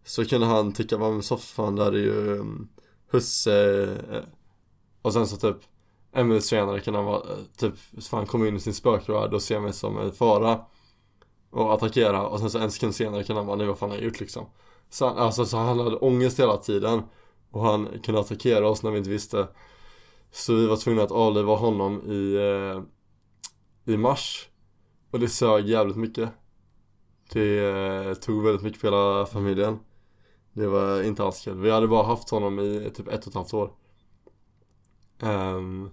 Så 0.04 0.24
kunde 0.24 0.46
han 0.46 0.72
tycka, 0.72 0.96
vad 0.98 1.12
med 1.14 1.24
soffan 1.24 1.76
där 1.76 1.92
är 1.92 1.98
ju 1.98 2.38
um, 2.38 2.68
husse 3.10 3.82
eh, 3.84 4.16
eh, 4.16 4.24
Och 5.02 5.12
sen 5.12 5.26
så 5.26 5.36
typ 5.36 5.56
en 6.14 6.28
minut 6.28 6.44
senare 6.44 6.80
kan 6.80 6.94
han 6.94 7.04
vara, 7.04 7.30
eh, 7.32 7.38
typ, 7.58 7.74
fan 8.04 8.26
kommer 8.26 8.46
in 8.46 8.56
i 8.56 8.60
sin 8.60 8.74
spökvärld 8.74 9.34
och 9.34 9.42
ser 9.42 9.60
mig 9.60 9.72
som 9.72 9.98
en 9.98 10.12
fara 10.12 10.60
och 11.50 11.74
attackera. 11.74 12.26
Och 12.26 12.40
sen 12.40 12.50
så 12.50 12.58
en 12.58 12.70
sekund 12.70 12.94
senare 12.94 13.24
kan 13.24 13.36
han 13.36 13.46
bara, 13.46 13.56
nej 13.56 13.66
vad 13.66 13.78
fan 13.78 13.88
har 13.90 13.96
jag 13.96 14.04
gjort 14.04 14.20
liksom? 14.20 14.46
Så, 14.90 15.06
han- 15.06 15.16
Alltså 15.18 15.44
så 15.44 15.56
han 15.56 15.78
hade 15.78 15.96
ångest 15.96 16.40
hela 16.40 16.56
tiden 16.56 17.02
och 17.50 17.62
han 17.62 17.88
kunde 18.02 18.20
attackera 18.20 18.68
oss 18.68 18.82
när 18.82 18.90
vi 18.90 18.98
inte 18.98 19.10
visste. 19.10 19.48
Så 20.30 20.54
vi 20.54 20.66
var 20.66 20.76
tvungna 20.76 21.02
att 21.02 21.10
avliva 21.10 21.54
honom 21.54 22.02
i, 22.12 22.34
eh, 22.36 22.82
i 23.94 23.96
mars. 23.96 24.48
Och 25.10 25.20
det 25.20 25.28
sög 25.28 25.66
jävligt 25.68 25.96
mycket. 25.96 26.30
Det 27.32 27.58
eh, 27.58 28.14
tog 28.14 28.42
väldigt 28.44 28.62
mycket 28.62 28.80
på 28.80 28.86
hela 28.86 29.26
familjen. 29.26 29.78
Det 30.52 30.66
var 30.66 31.02
inte 31.02 31.24
alls 31.24 31.44
kul, 31.44 31.60
vi 31.60 31.70
hade 31.70 31.88
bara 31.88 32.02
haft 32.06 32.30
honom 32.30 32.58
i 32.60 32.90
typ 32.94 33.08
ett 33.08 33.20
och 33.22 33.28
ett 33.28 33.34
halvt 33.34 33.54
år. 33.54 33.72
Um, 35.22 35.90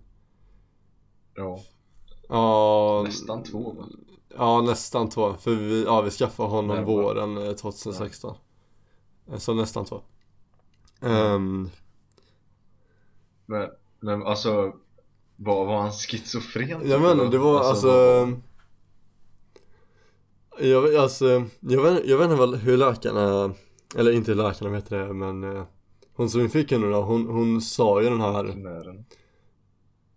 Ja, 1.36 1.60
Ja, 2.30 3.02
nästan 3.06 3.44
två 3.44 3.72
va? 3.74 3.86
Ja 4.38 4.62
nästan 4.62 5.10
två, 5.10 5.34
för 5.34 5.56
vi, 5.56 5.84
ja, 5.84 6.02
vi 6.02 6.10
skaffade 6.12 6.50
honom 6.50 6.68
Närmare. 6.76 6.86
våren 6.86 7.38
eh, 7.38 7.54
2016 7.54 8.36
Eh, 9.32 9.38
Så 9.38 9.54
nästan 9.54 9.86
två 9.86 10.02
Ehm, 11.02 11.70
Men, 13.46 13.70
men 14.00 14.24
alltså 14.24 14.74
var, 15.36 15.66
var 15.66 15.82
han 15.82 15.92
schizofren? 15.92 16.90
Jag 16.90 17.02
menar 17.02 17.26
det 17.32 17.38
var 17.38 17.60
alltså, 17.60 17.88
vad- 17.88 18.42
jag, 20.60 20.82
vet- 20.82 21.00
alltså 21.00 21.46
jag, 21.60 21.84
vet, 21.84 22.06
jag 22.06 22.18
vet 22.18 22.32
inte 22.32 22.58
hur 22.58 22.78
läkarna 22.78 23.54
Eller 23.96 24.12
inte 24.12 24.34
läkarna 24.34 24.72
vet 24.72 24.90
det 24.90 25.14
men 25.14 25.44
eh, 25.56 25.64
Hon 26.14 26.30
som 26.30 26.42
vi 26.42 26.50
fick 26.50 26.72
henne 26.72 26.88
då, 26.88 27.02
hon, 27.02 27.28
hon 27.28 27.62
sa 27.62 28.02
ju 28.02 28.10
den 28.10 28.22
här 28.22 28.44
Veterinären. 28.44 29.06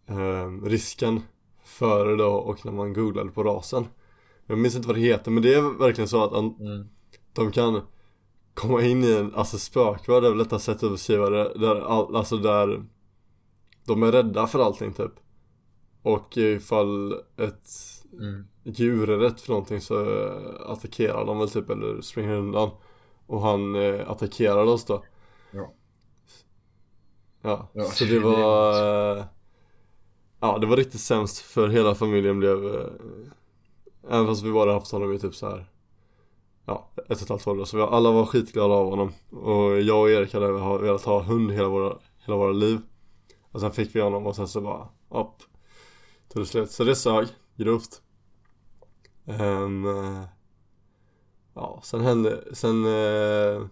Eh, 0.07 0.65
risken 0.65 1.21
Före 1.65 2.17
då 2.17 2.29
och 2.33 2.65
när 2.65 2.73
man 2.73 2.93
googlade 2.93 3.31
på 3.31 3.43
rasen 3.43 3.87
Jag 4.47 4.59
minns 4.59 4.77
inte 4.77 4.89
vad 4.89 4.97
det 4.97 5.01
heter 5.03 5.31
men 5.31 5.43
det 5.43 5.55
är 5.55 5.79
verkligen 5.79 6.09
så 6.09 6.25
att 6.25 6.33
an, 6.33 6.57
Mm. 6.61 6.89
de 7.33 7.51
kan 7.53 7.81
komma 8.55 8.83
in 8.83 9.05
i 9.05 9.13
en, 9.13 9.35
alltså 9.35 9.59
spökvärld 9.59 10.25
är 10.25 10.29
väl 10.29 10.39
lättast 10.39 10.65
sätt 10.65 10.83
att 10.83 10.91
beskriva 10.91 11.31
det, 11.31 11.53
där 11.59 11.81
all, 11.81 12.17
alltså 12.17 12.37
där 12.37 12.85
de 13.87 14.03
är 14.03 14.13
rädda 14.13 14.47
för 14.47 14.59
allting 14.59 14.93
typ 14.93 15.13
och 16.03 16.37
ifall 16.37 17.13
ett 17.37 17.69
Mm. 18.13 18.45
djur 18.63 19.11
är 19.11 19.19
rätt 19.19 19.41
för 19.41 19.49
någonting 19.51 19.81
så 19.81 20.05
attackerar 20.67 21.27
de 21.27 21.39
väl 21.39 21.49
typ 21.51 21.71
eller 21.71 22.01
springer 22.01 22.35
undan 22.37 22.71
och 23.27 23.41
han 23.41 23.75
eh, 23.75 24.11
attackerade 24.11 24.71
oss 24.71 24.85
då 24.85 25.05
Ja. 25.51 25.73
Ja, 27.43 27.69
Ja, 27.73 27.85
så 27.85 28.05
det 28.05 28.19
var 28.19 29.17
eh, 29.19 29.25
Ja 30.45 30.59
det 30.59 30.67
var 30.67 30.77
riktigt 30.77 31.01
sämst 31.01 31.39
för 31.39 31.69
hela 31.69 31.95
familjen 31.95 32.39
blev 32.39 32.75
eh, 32.75 32.91
Även 34.11 34.27
fast 34.27 34.43
vi 34.43 34.53
bara 34.53 34.73
haft 34.73 34.93
honom 34.93 35.13
i 35.13 35.19
typ 35.19 35.35
så 35.35 35.49
här 35.51 35.67
Ja, 36.67 36.91
ett 36.97 37.05
och 37.11 37.23
ett 37.23 37.29
halvt 37.29 37.47
år. 37.47 37.57
Då, 37.57 37.67
så 37.67 37.77
vi 37.77 37.83
alla 37.83 38.11
var 38.11 38.27
skitglada 38.27 38.75
av 38.75 38.91
honom. 38.91 39.13
Och 39.31 39.81
jag 39.81 40.01
och 40.01 40.11
Erik 40.11 40.35
hade 40.35 40.53
velat 40.79 41.05
ha 41.05 41.23
hund 41.23 41.53
hela 41.53 41.69
våra, 41.69 41.99
hela 42.25 42.37
våra 42.37 42.53
liv. 42.53 42.81
Och 43.51 43.61
sen 43.61 43.73
fick 43.73 43.97
vi 43.97 44.01
honom 44.01 44.27
och 44.27 44.37
sen 44.37 44.49
så 44.49 44.61
bara, 44.61 44.89
upp. 45.21 45.43
Tog 46.29 46.43
det 46.43 46.47
slut, 46.47 46.71
så 46.71 46.85
det 46.85 46.97
sög 46.97 47.29
grovt. 47.57 48.03
Ehm, 49.27 49.87
eh, 49.87 50.25
Ja, 51.55 51.81
sen 51.83 52.01
hände, 52.01 52.45
sen 52.53 52.85
uh, 52.85 53.67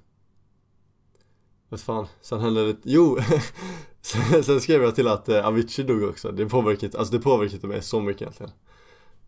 Vad 1.68 1.81
fan, 1.81 2.07
sen 2.20 2.41
hände 2.41 2.66
det, 2.66 2.79
jo! 2.85 3.18
sen, 4.03 4.44
sen 4.44 4.61
skrev 4.61 4.82
jag 4.82 4.94
till 4.94 5.09
att 5.09 5.28
uh, 5.28 5.46
Avicii 5.46 5.84
dog 5.84 6.03
också, 6.03 6.32
det 6.32 6.46
påverkade 6.46 6.86
inte, 6.86 6.98
alltså 6.98 7.14
det 7.14 7.22
påverkade 7.22 7.55
inte 7.55 7.66
mig 7.66 7.82
så 7.82 8.00
mycket 8.00 8.22
egentligen. 8.22 8.53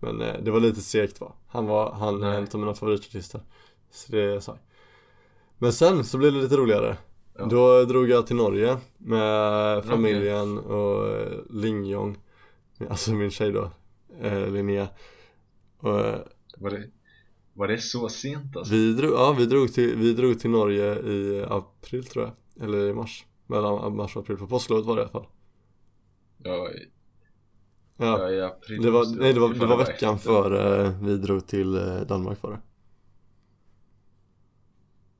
Men 0.00 0.20
eh, 0.20 0.34
det 0.42 0.50
var 0.50 0.60
lite 0.60 0.80
segt 0.80 1.20
va, 1.20 1.32
han 1.48 1.66
var, 1.66 1.92
han 1.92 2.22
är 2.22 2.34
en 2.34 2.48
av 2.52 2.60
mina 2.60 2.74
favoritartister. 2.74 3.40
Så 3.90 4.12
det 4.12 4.40
sa 4.40 4.58
Men 5.58 5.72
sen 5.72 6.04
så 6.04 6.18
blev 6.18 6.32
det 6.32 6.40
lite 6.40 6.56
roligare. 6.56 6.96
Ja. 7.38 7.44
Då 7.44 7.84
drog 7.84 8.08
jag 8.08 8.26
till 8.26 8.36
Norge 8.36 8.76
med 8.98 9.84
familjen 9.84 10.58
och 10.58 11.08
eh, 11.08 11.38
Lingjong 11.50 12.16
Alltså 12.90 13.12
min 13.12 13.30
tjej 13.30 13.52
då, 13.52 13.70
eh, 14.20 14.48
Linnea. 14.50 14.88
Och, 15.80 16.00
eh, 16.00 16.20
Var 16.56 16.70
det, 16.70 16.90
var 17.52 17.68
det 17.68 17.78
så 17.78 18.08
sent 18.08 18.56
alltså? 18.56 18.74
vi 18.74 18.92
drog, 18.92 19.12
ja 19.12 19.32
vi 19.38 19.46
drog 19.46 19.72
till, 19.72 19.96
vi 19.96 20.12
drog 20.12 20.40
till 20.40 20.50
Norge 20.50 20.94
i 20.94 21.44
april 21.48 22.04
tror 22.04 22.24
jag. 22.24 22.64
Eller 22.64 22.88
i 22.88 22.94
mars 22.94 23.24
Mellan 23.46 23.96
mars 23.96 24.16
och 24.16 24.22
april, 24.22 24.36
på 24.36 24.46
påsklovet 24.46 24.86
var 24.86 24.96
det 24.96 25.00
i 25.00 25.02
alla 25.02 25.12
fall. 25.12 25.26
Ja, 26.38 26.68
Ja, 27.96 28.30
i 28.30 28.40
april. 28.42 28.82
Det 28.82 28.90
var, 28.90 29.20
nej 29.20 29.32
det 29.32 29.40
var, 29.40 29.48
det 29.54 29.66
var 29.66 29.76
veckan 29.76 30.18
före 30.18 30.88
vi 31.02 31.16
drog 31.16 31.46
till 31.46 31.74
eh, 31.74 32.00
Danmark 32.00 32.42
var 32.42 32.50
det. 32.50 32.60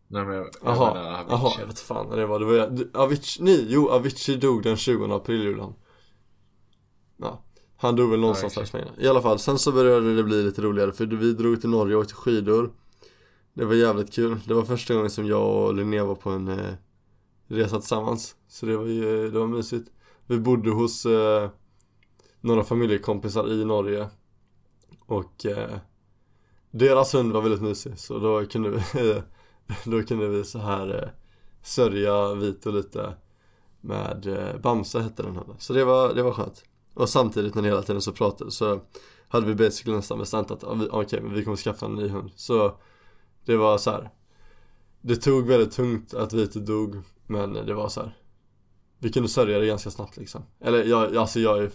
Nej 0.09 0.25
men 0.25 0.37
jag, 0.37 0.47
jag 0.47 0.77
Jaha, 0.77 0.95
menar 0.95 1.13
Avicii. 1.13 1.31
jaha, 1.31 1.53
jag 1.61 1.67
vet 1.67 1.79
fan 1.79 2.11
det 2.11 2.27
var, 2.27 2.39
det 2.39 2.45
var 2.45 2.55
jag, 2.55 2.83
Avicii, 2.95 3.45
nej, 3.45 3.67
jo 3.69 3.89
Avicii 3.89 4.37
dog 4.37 4.63
den 4.63 4.77
20 4.77 5.15
april 5.15 5.45
gjorde 5.45 5.63
han. 5.63 5.75
Ja, 7.17 7.45
han 7.77 7.97
dog 7.97 8.11
väl 8.11 8.21
någonstans 8.21 8.55
där 8.55 8.63
okay. 8.63 8.83
I 8.99 9.09
alla 9.09 9.23
fall, 9.23 9.39
sen 9.39 9.59
så 9.59 9.73
började 9.73 10.15
det 10.17 10.23
bli 10.23 10.43
lite 10.43 10.63
roligare 10.63 10.93
för 10.93 11.07
vi 11.07 11.33
drog 11.33 11.61
till 11.61 11.71
Norge 11.71 11.97
och 11.97 12.01
åkte 12.03 12.15
skidor. 12.15 12.73
Det 13.55 13.65
var 13.65 13.75
jävligt 13.75 14.13
kul, 14.13 14.41
det 14.47 14.55
var 14.55 14.63
första 14.63 14.95
gången 14.95 15.11
som 15.11 15.27
jag 15.27 15.65
och 15.65 15.75
Linnea 15.75 16.05
var 16.05 16.15
på 16.15 16.31
en 16.31 16.49
eh, 16.49 16.75
resa 17.47 17.79
tillsammans 17.79 18.37
Så 18.49 18.67
det 18.67 18.77
var 18.77 18.87
ju, 18.87 19.31
det 19.31 19.39
var 19.39 19.47
mysigt 19.47 19.91
Vi 20.27 20.39
bodde 20.39 20.71
hos 20.71 21.07
eh, 21.07 21.51
några 22.41 22.65
familjekompisar 22.65 23.53
i 23.53 23.65
Norge 23.65 24.09
Och 25.07 25.47
eh, 25.47 25.79
deras 26.71 27.15
hund 27.15 27.33
var 27.33 27.41
väldigt 27.43 27.63
mysig 27.63 27.99
så 27.99 28.19
då 28.19 28.47
kunde 28.47 28.71
vi 28.71 29.23
Då 29.85 30.03
kunde 30.03 30.29
vi 30.29 30.45
så 30.45 30.59
här 30.59 31.03
eh, 31.03 31.09
sörja 31.63 32.35
Vito 32.35 32.71
lite 32.71 33.15
med 33.81 34.27
eh, 34.27 34.61
Bamse 34.61 35.01
hette 35.01 35.23
den 35.23 35.37
hunden. 35.37 35.57
Så 35.59 35.73
det 35.73 35.85
var, 35.85 36.15
det 36.15 36.23
var 36.23 36.33
skönt. 36.33 36.65
Och 36.95 37.09
samtidigt 37.09 37.55
när 37.55 37.63
ni 37.63 37.69
hela 37.69 37.83
tiden 37.83 38.03
så 38.03 38.13
pratade 38.13 38.51
så 38.51 38.81
hade 39.29 39.47
vi 39.47 39.55
basically 39.55 39.97
nästan 39.97 40.19
bestämt 40.19 40.51
att 40.51 40.63
ja, 40.63 40.75
vi- 40.75 40.89
okej, 40.91 41.21
men 41.23 41.35
vi 41.35 41.45
kommer 41.45 41.57
skaffa 41.57 41.87
en 41.87 41.95
ny 41.95 42.09
hund. 42.09 42.31
Så 42.37 42.79
det 43.45 43.57
var 43.57 43.79
så 43.79 43.91
här. 43.91 44.11
Det 45.01 45.17
tog 45.17 45.47
väldigt 45.47 45.73
tungt 45.73 46.15
att 46.15 46.33
Vito 46.33 46.61
dog, 46.61 47.03
men 47.27 47.53
det 47.53 47.75
var 47.75 47.89
så 47.89 48.01
här. 48.01 48.17
Vi 48.99 49.13
kunde 49.13 49.29
sörja 49.29 49.59
det 49.59 49.67
ganska 49.67 49.91
snabbt 49.91 50.17
liksom. 50.17 50.43
Eller 50.61 50.79
jag, 50.85 51.05
jag- 51.05 51.17
alltså 51.17 51.41
jag 51.41 51.59
är 51.59 51.71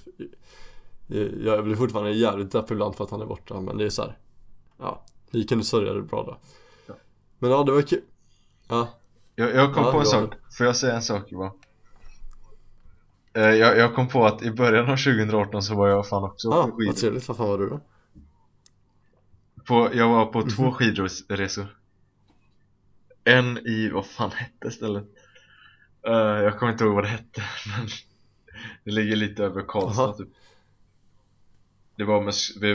jag, 1.07 1.29
jag 1.43 1.63
blir 1.63 1.75
fortfarande 1.75 2.11
jävligt 2.11 2.51
deppig 2.51 2.73
ibland 2.75 2.95
för 2.95 3.03
att 3.03 3.11
han 3.11 3.21
är 3.21 3.25
borta, 3.25 3.61
men 3.61 3.77
det 3.77 3.85
är 3.85 3.89
så 3.89 4.01
här. 4.01 4.17
Ja, 4.77 5.05
vi 5.31 5.43
kunde 5.47 5.63
sörja 5.63 5.93
det 5.93 6.01
bra 6.01 6.23
då. 6.23 6.37
Ja. 6.87 6.93
Men 7.39 7.51
ja, 7.51 7.63
det 7.63 7.71
var 7.71 7.81
kul. 7.81 8.01
Ja, 8.67 8.87
Jag, 9.35 9.55
jag 9.55 9.73
kom 9.73 9.83
Ja, 9.83 9.91
på 9.91 9.99
en 9.99 10.05
sak, 10.05 10.33
får 10.57 10.65
jag 10.65 10.75
säga 10.75 10.95
en 10.95 11.01
sak 11.01 11.29
bara? 11.31 11.51
Eh, 13.33 13.55
jag, 13.55 13.77
jag 13.77 13.95
kom 13.95 14.07
på 14.07 14.25
att 14.25 14.41
i 14.41 14.51
början 14.51 14.89
av 14.89 14.97
2018 14.97 15.63
så 15.63 15.75
var 15.75 15.87
jag 15.87 16.07
fan 16.07 16.23
också 16.23 16.49
ah, 16.49 16.63
på 16.67 16.71
skidor 16.77 16.85
vad 16.91 16.95
trevligt. 16.97 17.27
Vad 17.27 17.37
fan 17.37 17.47
var 17.49 17.57
du 17.57 17.69
då? 17.69 17.79
på, 19.67 19.89
Jag 19.93 20.09
var 20.09 20.25
på 20.25 20.39
Mhm. 20.39 20.49
två 20.49 20.71
skidresor 20.71 21.77
En 23.23 23.57
i, 23.57 23.89
vad 23.93 24.05
fan 24.05 24.31
hette 24.31 24.71
stället? 24.71 25.05
Eh, 26.03 26.13
jag 26.13 26.59
kommer 26.59 26.71
inte 26.71 26.83
ihåg 26.83 26.95
vad 26.95 27.03
det 27.03 27.07
hette 27.07 27.43
men 27.77 27.87
Det 28.83 28.91
ligger 28.91 29.15
lite 29.15 29.43
över 29.43 29.61
Karlstad 29.67 30.03
Aha. 30.03 30.13
typ 30.13 30.27
det 31.95 32.05
var, 32.05 32.21
med, 32.21 32.33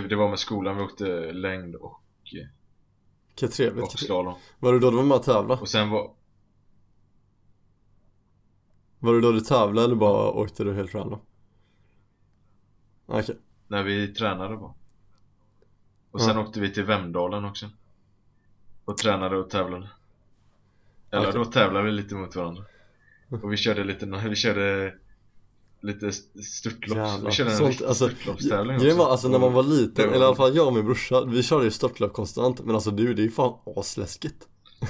det 0.08 0.16
var 0.16 0.28
med 0.28 0.38
skolan, 0.38 0.76
vi 0.76 0.82
åkte 0.82 1.32
längd 1.32 1.74
och, 1.74 2.00
Vilket 3.28 3.52
trevligt. 3.52 3.84
och 3.84 3.98
slalom 3.98 4.34
Var 4.58 4.72
det 4.72 4.78
då 4.78 4.90
du 4.90 4.96
var 4.96 5.04
med 5.04 5.16
och 5.16 5.22
tävla? 5.22 5.54
Och 5.54 5.68
sen 5.68 5.90
var, 5.90 6.10
Var 8.98 9.14
det 9.14 9.20
då 9.20 9.32
du 9.32 9.40
tävlade 9.40 9.84
eller 9.86 9.94
bara 9.96 10.30
åkte 10.30 10.64
du 10.64 10.74
helt 10.74 10.94
random? 10.94 11.20
Okej. 13.06 13.36
när 13.68 13.82
vi 13.82 14.08
tränade 14.08 14.56
bara 14.56 14.74
Och 16.10 16.20
sen 16.22 16.36
Ja. 16.36 16.42
åkte 16.42 16.60
vi 16.60 16.70
till 16.74 16.84
Vemdalen 16.84 17.44
också 17.44 17.70
Och 18.84 18.96
tränade 18.98 19.36
och 19.36 19.50
tävlade 19.50 19.90
Eller 21.10 21.28
Okej. 21.28 21.38
då 21.38 21.44
tävlade 21.44 21.84
vi 21.86 21.92
lite 21.92 22.14
mot 22.14 22.36
varandra 22.36 22.64
Och 23.42 23.52
vi 23.52 23.56
körde 23.56 23.84
lite, 23.84 24.06
vi 24.28 24.36
körde 24.36 24.94
Lite 25.82 26.12
störtlopp, 26.42 26.98
vi 27.26 27.30
körde 27.32 27.50
en 27.50 27.56
Sånt, 27.56 27.82
alltså, 27.82 28.08
störtloppstävling 28.08 28.78
Grejen 28.78 28.96
var 28.96 29.04
också. 29.04 29.12
alltså 29.12 29.28
när 29.28 29.38
man 29.38 29.52
var 29.52 29.62
liten, 29.62 30.06
var- 30.06 30.12
eller 30.14 30.24
i 30.24 30.26
alla 30.26 30.36
fall 30.36 30.56
jag 30.56 30.66
och 30.66 30.72
min 30.74 30.84
brorsa, 30.84 31.24
vi 31.24 31.42
körde 31.42 31.64
ju 31.64 31.70
störtlopp 31.70 32.12
konstant 32.12 32.64
Men 32.64 32.74
alltså 32.74 32.90
du, 32.90 33.14
det 33.14 33.22
är 33.22 33.24
ju 33.24 33.30
fan 33.30 33.52
asläskigt. 33.76 34.48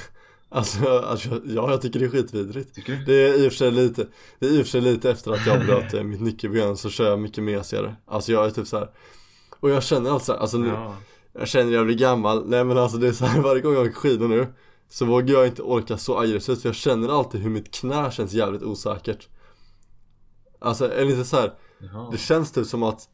Alltså, 0.48 0.88
alltså 0.98 1.28
ja, 1.46 1.70
jag 1.70 1.80
tycker 1.82 1.98
det 2.00 2.04
är 2.06 2.10
skitvidrigt. 2.10 2.74
Tycker 2.74 2.92
du? 2.92 3.04
Det 3.04 3.28
är 3.28 3.44
i 3.44 3.48
och 3.48 3.52
för 3.52 3.56
sig 3.58 3.70
lite, 3.70 4.06
det 4.38 4.46
är 4.46 4.50
i 4.50 4.56
och 4.62 4.64
för 4.66 4.70
sig 4.70 4.80
lite 4.80 5.10
efter 5.10 5.30
att 5.32 5.46
jag 5.46 5.66
bröt 5.66 5.94
eh, 5.94 6.02
mitt 6.02 6.20
nyckelben 6.20 6.76
så 6.76 6.90
kör 6.90 7.10
jag 7.10 7.18
mycket 7.18 7.44
mesigare 7.44 7.96
Alltså 8.06 8.32
jag 8.32 8.46
är 8.46 8.50
typ 8.50 8.66
så 8.66 8.78
här. 8.78 8.88
Och 9.60 9.70
jag 9.70 9.82
känner 9.82 10.10
alltså, 10.10 10.32
alltså 10.32 10.58
nu, 10.58 10.68
Ja, 10.68 10.96
jag 11.32 11.48
känner 11.48 11.72
jag 11.72 11.86
blir 11.86 11.96
gammal, 11.96 12.48
nej 12.48 12.64
men 12.64 12.78
alltså 12.78 12.98
det 12.98 13.08
är 13.08 13.12
så 13.12 13.24
här, 13.24 13.40
varje 13.42 13.62
gång 13.62 13.74
jag 13.74 13.82
åker 13.82 13.92
skidor 13.94 14.28
nu 14.28 14.46
Så 14.94 15.04
vågar 15.04 15.34
jag 15.34 15.46
inte 15.46 15.62
orka 15.62 15.98
så 15.98 16.18
aggressivt 16.18 16.62
för 16.62 16.68
jag 16.68 16.76
känner 16.76 17.08
alltid 17.08 17.40
hur 17.40 17.50
mitt 17.50 17.70
knä 17.70 18.10
känns 18.10 18.32
jävligt 18.32 18.62
osäkert. 18.62 19.28
Alltså, 20.58 20.92
eller 20.92 21.10
inte 21.10 21.24
så 21.24 21.36
här, 21.36 21.54
det 22.12 22.18
känns 22.18 22.52
typ 22.52 22.66
som 22.66 22.82
att 22.82 23.08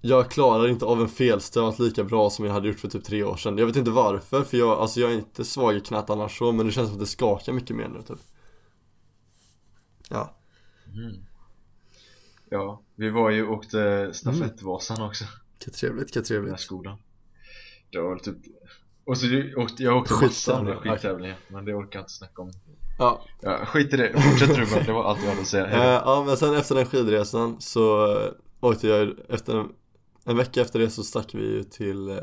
jag 0.00 0.30
klarar 0.30 0.68
inte 0.68 0.84
av 0.84 1.00
en 1.00 1.08
felstart 1.08 1.78
lika 1.78 2.04
bra 2.04 2.30
som 2.30 2.44
jag 2.44 2.52
hade 2.52 2.68
gjort 2.68 2.80
för 2.80 2.88
typ 2.88 3.04
tre 3.04 3.24
år 3.24 3.36
sedan. 3.36 3.58
Jag 3.58 3.66
vet 3.66 3.76
inte 3.76 3.90
varför, 3.90 4.42
för 4.42 4.56
jag, 4.56 4.78
alltså 4.78 5.00
jag 5.00 5.12
är 5.12 5.14
inte 5.14 5.44
svag 5.44 5.76
i 5.76 5.80
knät 5.80 6.10
annars 6.10 6.38
så 6.38 6.52
Men 6.52 6.66
det 6.66 6.72
känns 6.72 6.88
som 6.88 6.96
att 6.96 7.00
det 7.00 7.06
skakar 7.06 7.52
mycket 7.52 7.76
mer 7.76 7.88
nu 7.88 8.02
typ. 8.02 8.20
Ja. 10.10 10.36
Mm. 10.86 11.24
Ja, 12.50 12.82
vi 12.94 13.10
var 13.10 13.30
ju 13.30 13.46
och 13.46 13.52
åkte 13.52 14.10
stafettvasan 14.14 15.02
också. 15.02 15.24
Vilket 15.52 15.74
trevligt, 15.74 16.02
vilket 16.02 16.14
Den 16.14 16.22
här 16.22 16.28
trevligt 16.28 16.60
skolan. 16.60 16.98
Det 17.90 18.00
var 18.00 18.18
typ 18.18 18.36
Och 19.06 19.18
så 19.18 19.26
åkte, 19.56 19.82
jag 19.82 19.96
åkte 19.96 20.14
massa 20.14 20.76
skittävlingar 20.76 21.36
Men 21.48 21.64
det 21.64 21.74
orkar 21.74 21.98
jag 21.98 22.02
inte 22.02 22.12
snacka 22.12 22.42
om. 22.42 22.50
Ja, 22.98 23.22
Ja, 23.40 23.66
skit 23.66 23.94
i 23.94 23.96
det, 23.96 24.12
fortsätt 24.22 24.54
du 24.54 24.66
bara, 24.66 24.82
det 24.82 24.92
var 24.92 25.04
allt 25.04 25.22
jag 25.22 25.28
hade 25.28 25.40
att 25.40 25.46
säga. 25.46 25.66
Då. 25.66 25.76
ja 25.76 26.24
men 26.26 26.36
sen 26.36 26.54
efter 26.54 26.74
den 26.74 26.86
skidresan 26.86 27.60
så 27.60 28.12
eh, 28.12 28.32
åkte 28.60 28.88
jag 28.88 29.14
efter 29.28 29.60
en, 29.60 29.68
en 30.24 30.36
vecka 30.36 30.60
efter 30.60 30.78
det 30.78 30.90
så 30.90 31.02
stack 31.02 31.34
vi 31.34 31.42
ju 31.42 31.62
till 31.62 32.08
eh, 32.08 32.16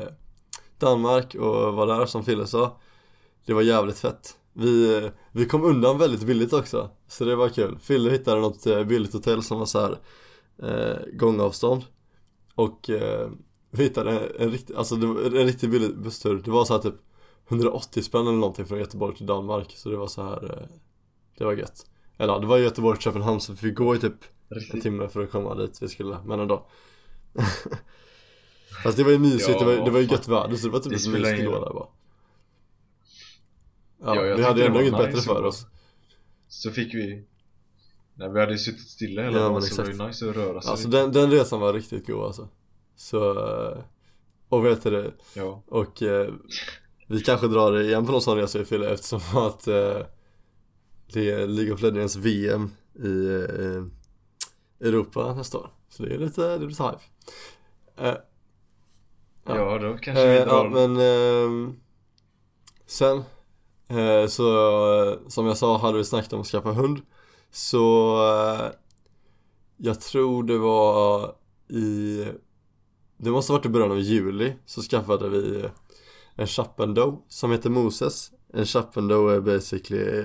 Danmark 0.78 1.34
och 1.34 1.74
var 1.74 1.86
där 1.86 2.06
som 2.06 2.24
Fille 2.24 2.46
sa. 2.46 2.80
Det 3.46 3.52
var 3.52 3.62
jävligt 3.62 3.98
fett. 3.98 4.36
Vi, 4.52 5.10
vi 5.32 5.46
kom 5.46 5.64
undan 5.64 5.98
väldigt 5.98 6.26
billigt 6.26 6.52
också 6.52 6.90
Så 7.06 7.24
det 7.24 7.36
var 7.36 7.48
kul. 7.48 7.78
Fille 7.82 8.10
hittade 8.10 8.40
något 8.40 8.64
billigt 8.86 9.12
hotell 9.12 9.42
som 9.42 9.58
var 9.58 9.66
så 9.66 9.80
här 9.80 9.98
eh, 10.62 10.98
gångavstånd. 11.12 11.84
Och 12.54 12.90
eh, 12.90 13.30
vi 13.74 13.82
hittade 13.82 14.28
en, 14.38 14.50
riktig, 14.50 14.74
alltså 14.74 14.96
det 14.96 15.06
var 15.06 15.22
en 15.22 15.46
riktigt 15.46 15.70
billig 15.70 15.98
busstur. 15.98 16.42
Det 16.44 16.50
var 16.50 16.64
så 16.64 16.72
här 16.72 16.80
typ 16.80 16.94
180 17.48 18.02
spänn 18.02 18.26
eller 18.26 18.38
någonting 18.38 18.66
från 18.66 18.78
Göteborg 18.78 19.16
till 19.16 19.26
Danmark. 19.26 19.72
Så 19.76 19.88
det 19.88 19.96
var 19.96 20.06
så 20.06 20.22
här 20.22 20.44
eh, 20.44 20.68
Det 21.38 21.44
var 21.44 21.52
gött. 21.52 21.86
Eller 22.18 22.32
ja, 22.32 22.38
det 22.38 22.46
var 22.46 22.58
Göteborg 22.58 22.98
till 22.98 23.04
Köpenhamn 23.04 23.40
så 23.40 23.52
vi 23.52 23.58
fick 23.58 23.74
gå 23.74 23.94
i 23.94 23.98
typ 23.98 24.14
en 24.72 24.80
timme 24.80 25.08
för 25.08 25.22
att 25.22 25.30
komma 25.30 25.54
dit 25.54 25.82
vi 25.82 25.88
skulle, 25.88 26.18
men 26.24 26.40
ändå. 26.40 26.66
Fast 28.84 28.96
det 28.96 29.04
var 29.04 29.10
ju 29.10 29.18
mysigt, 29.18 29.58
det, 29.58 29.64
var, 29.64 29.72
det 29.72 29.90
var 29.90 30.00
ju 30.00 30.06
Ja, 30.06 30.12
gött 30.12 30.28
väder 30.28 30.56
så 30.56 30.66
det 30.66 30.72
var 30.72 30.80
typ 30.80 31.04
det 31.04 31.10
mysigt 31.10 31.40
att 31.40 31.46
gå 31.46 31.64
där 31.64 31.72
bara. 31.72 31.88
Ja, 34.04 34.26
Ja, 34.26 34.36
vi 34.36 34.42
hade 34.42 34.60
ju 34.60 34.66
ändå 34.66 34.80
inget 34.80 34.98
bättre 34.98 35.20
för 35.20 35.44
oss. 35.44 35.66
Så 36.48 36.70
fick 36.70 36.94
vi 36.94 37.24
Nej 38.14 38.32
vi 38.32 38.40
hade 38.40 38.52
ju 38.52 38.58
suttit 38.58 38.88
stilla 38.88 39.22
hela 39.22 39.38
Ja, 39.38 39.44
dagen 39.44 39.62
så 39.62 39.82
det 39.82 39.92
var 39.92 40.04
ju 40.04 40.06
nice 40.08 40.30
att 40.30 40.36
röra 40.36 40.62
sig. 40.62 40.70
Alltså 40.70 40.88
den, 40.88 41.12
den 41.12 41.30
resan 41.30 41.60
var 41.60 41.72
riktigt 41.72 42.06
god 42.06 42.24
alltså 42.24 42.48
Så, 42.96 43.30
eh, 43.70 43.78
och 44.48 44.64
vet 44.64 44.82
du 44.82 44.90
det, 44.90 45.12
Ja, 45.34 45.62
och 45.66 46.02
eh, 46.02 46.32
vi 47.06 47.20
kanske 47.20 47.48
drar 47.48 47.72
det 47.72 47.84
igen 47.84 48.06
på 48.06 48.12
någon 48.12 48.22
sån 48.22 48.36
resa 48.38 48.60
i 48.60 48.64
Fille 48.64 48.90
eftersom 48.90 49.20
att 49.34 49.66
eh, 49.68 49.98
det 51.12 51.30
är 51.30 51.46
League 51.46 51.74
of 51.74 51.82
Legends 51.82 52.16
VM 52.16 52.70
i 52.94 53.26
eh, 53.34 53.84
Europa 54.88 55.34
nästa 55.34 55.58
år. 55.58 55.70
Så 55.88 56.02
det 56.02 56.14
är 56.14 56.18
lite, 56.18 56.40
det 56.40 56.64
är 56.64 56.68
lite 56.68 56.82
hype. 56.82 57.00
Eh, 58.08 58.14
Ja. 59.46 59.56
ja 59.56 59.78
då 59.78 59.98
kanske 59.98 60.26
vi 60.26 60.36
Eh, 60.36 60.42
ja 60.42 60.44
drar. 60.44 60.68
men 60.68 60.96
ehm, 60.96 61.76
Sen 62.86 63.16
eh, 63.88 64.26
Så 64.26 65.18
som 65.28 65.46
jag 65.46 65.56
sa 65.58 65.78
hade 65.78 65.98
vi 65.98 66.04
snackat 66.04 66.32
om 66.32 66.40
att 66.40 66.46
skaffa 66.46 66.72
hund. 66.72 67.00
Så 67.50 68.16
Jag 69.76 70.00
tror 70.00 70.42
det 70.42 70.58
var 70.58 71.34
i 71.68 72.24
Det 73.22 73.30
måste 73.30 73.52
ha 73.52 73.58
varit 73.58 73.66
i 73.66 73.68
början 73.68 73.90
av 73.90 74.00
juli 74.00 74.54
Så 74.66 74.82
skaffade 74.82 75.28
vi 75.28 75.68
en 76.34 76.46
Chappendo 76.46 77.22
som 77.28 77.50
heter 77.50 77.70
Moses. 77.70 78.30
En 78.52 78.66
Chappendo 78.66 79.28
är 79.28 79.40
basically 79.40 80.24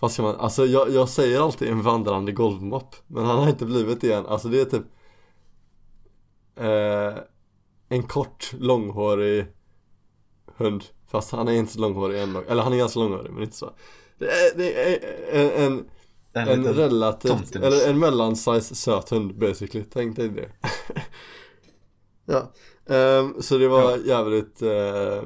Vad 0.00 0.12
ska 0.12 0.22
man, 0.22 0.36
alltså 0.36 0.66
jag, 0.66 0.90
jag 0.90 1.08
säger 1.08 1.40
alltid 1.40 1.68
en 1.68 1.82
vandrande 1.82 2.32
golvmopp 2.32 2.96
Men 3.06 3.24
han 3.24 3.38
har 3.38 3.48
inte 3.48 3.64
blivit 3.64 4.00
det 4.00 4.12
än, 4.12 4.26
alltså 4.26 4.48
det 4.48 4.60
är 4.60 4.64
typ 4.64 4.84
eh, 6.56 7.22
En 7.88 8.02
kort, 8.02 8.52
långhårig 8.58 9.46
hund. 10.56 10.84
Fast 11.06 11.32
han 11.32 11.48
är 11.48 11.52
inte 11.52 11.72
så 11.72 11.80
långhårig 11.80 12.22
än 12.22 12.36
Eller 12.36 12.62
han 12.62 12.72
är 12.72 12.76
ganska 12.76 13.00
långhårig 13.00 13.32
men 13.32 13.42
inte 13.42 13.56
så. 13.56 13.70
Det 14.18 14.26
är, 14.26 14.56
det 14.56 14.82
är 14.82 14.98
en, 15.32 15.64
en, 15.64 15.84
en, 16.32 16.48
en 16.48 16.58
liten 16.58 16.74
relativt, 16.74 17.56
eller 17.56 17.90
en 17.90 17.98
mellansize 17.98 18.74
söt 18.74 19.10
hund 19.10 19.38
basically. 19.38 19.84
Tänk 19.92 20.16
dig 20.16 20.28
det 20.28 20.50
Ja, 22.30 22.52
ehm, 22.94 23.42
så 23.42 23.58
det 23.58 23.68
var 23.68 23.96
jävligt 23.96 24.62
eh, 24.62 25.22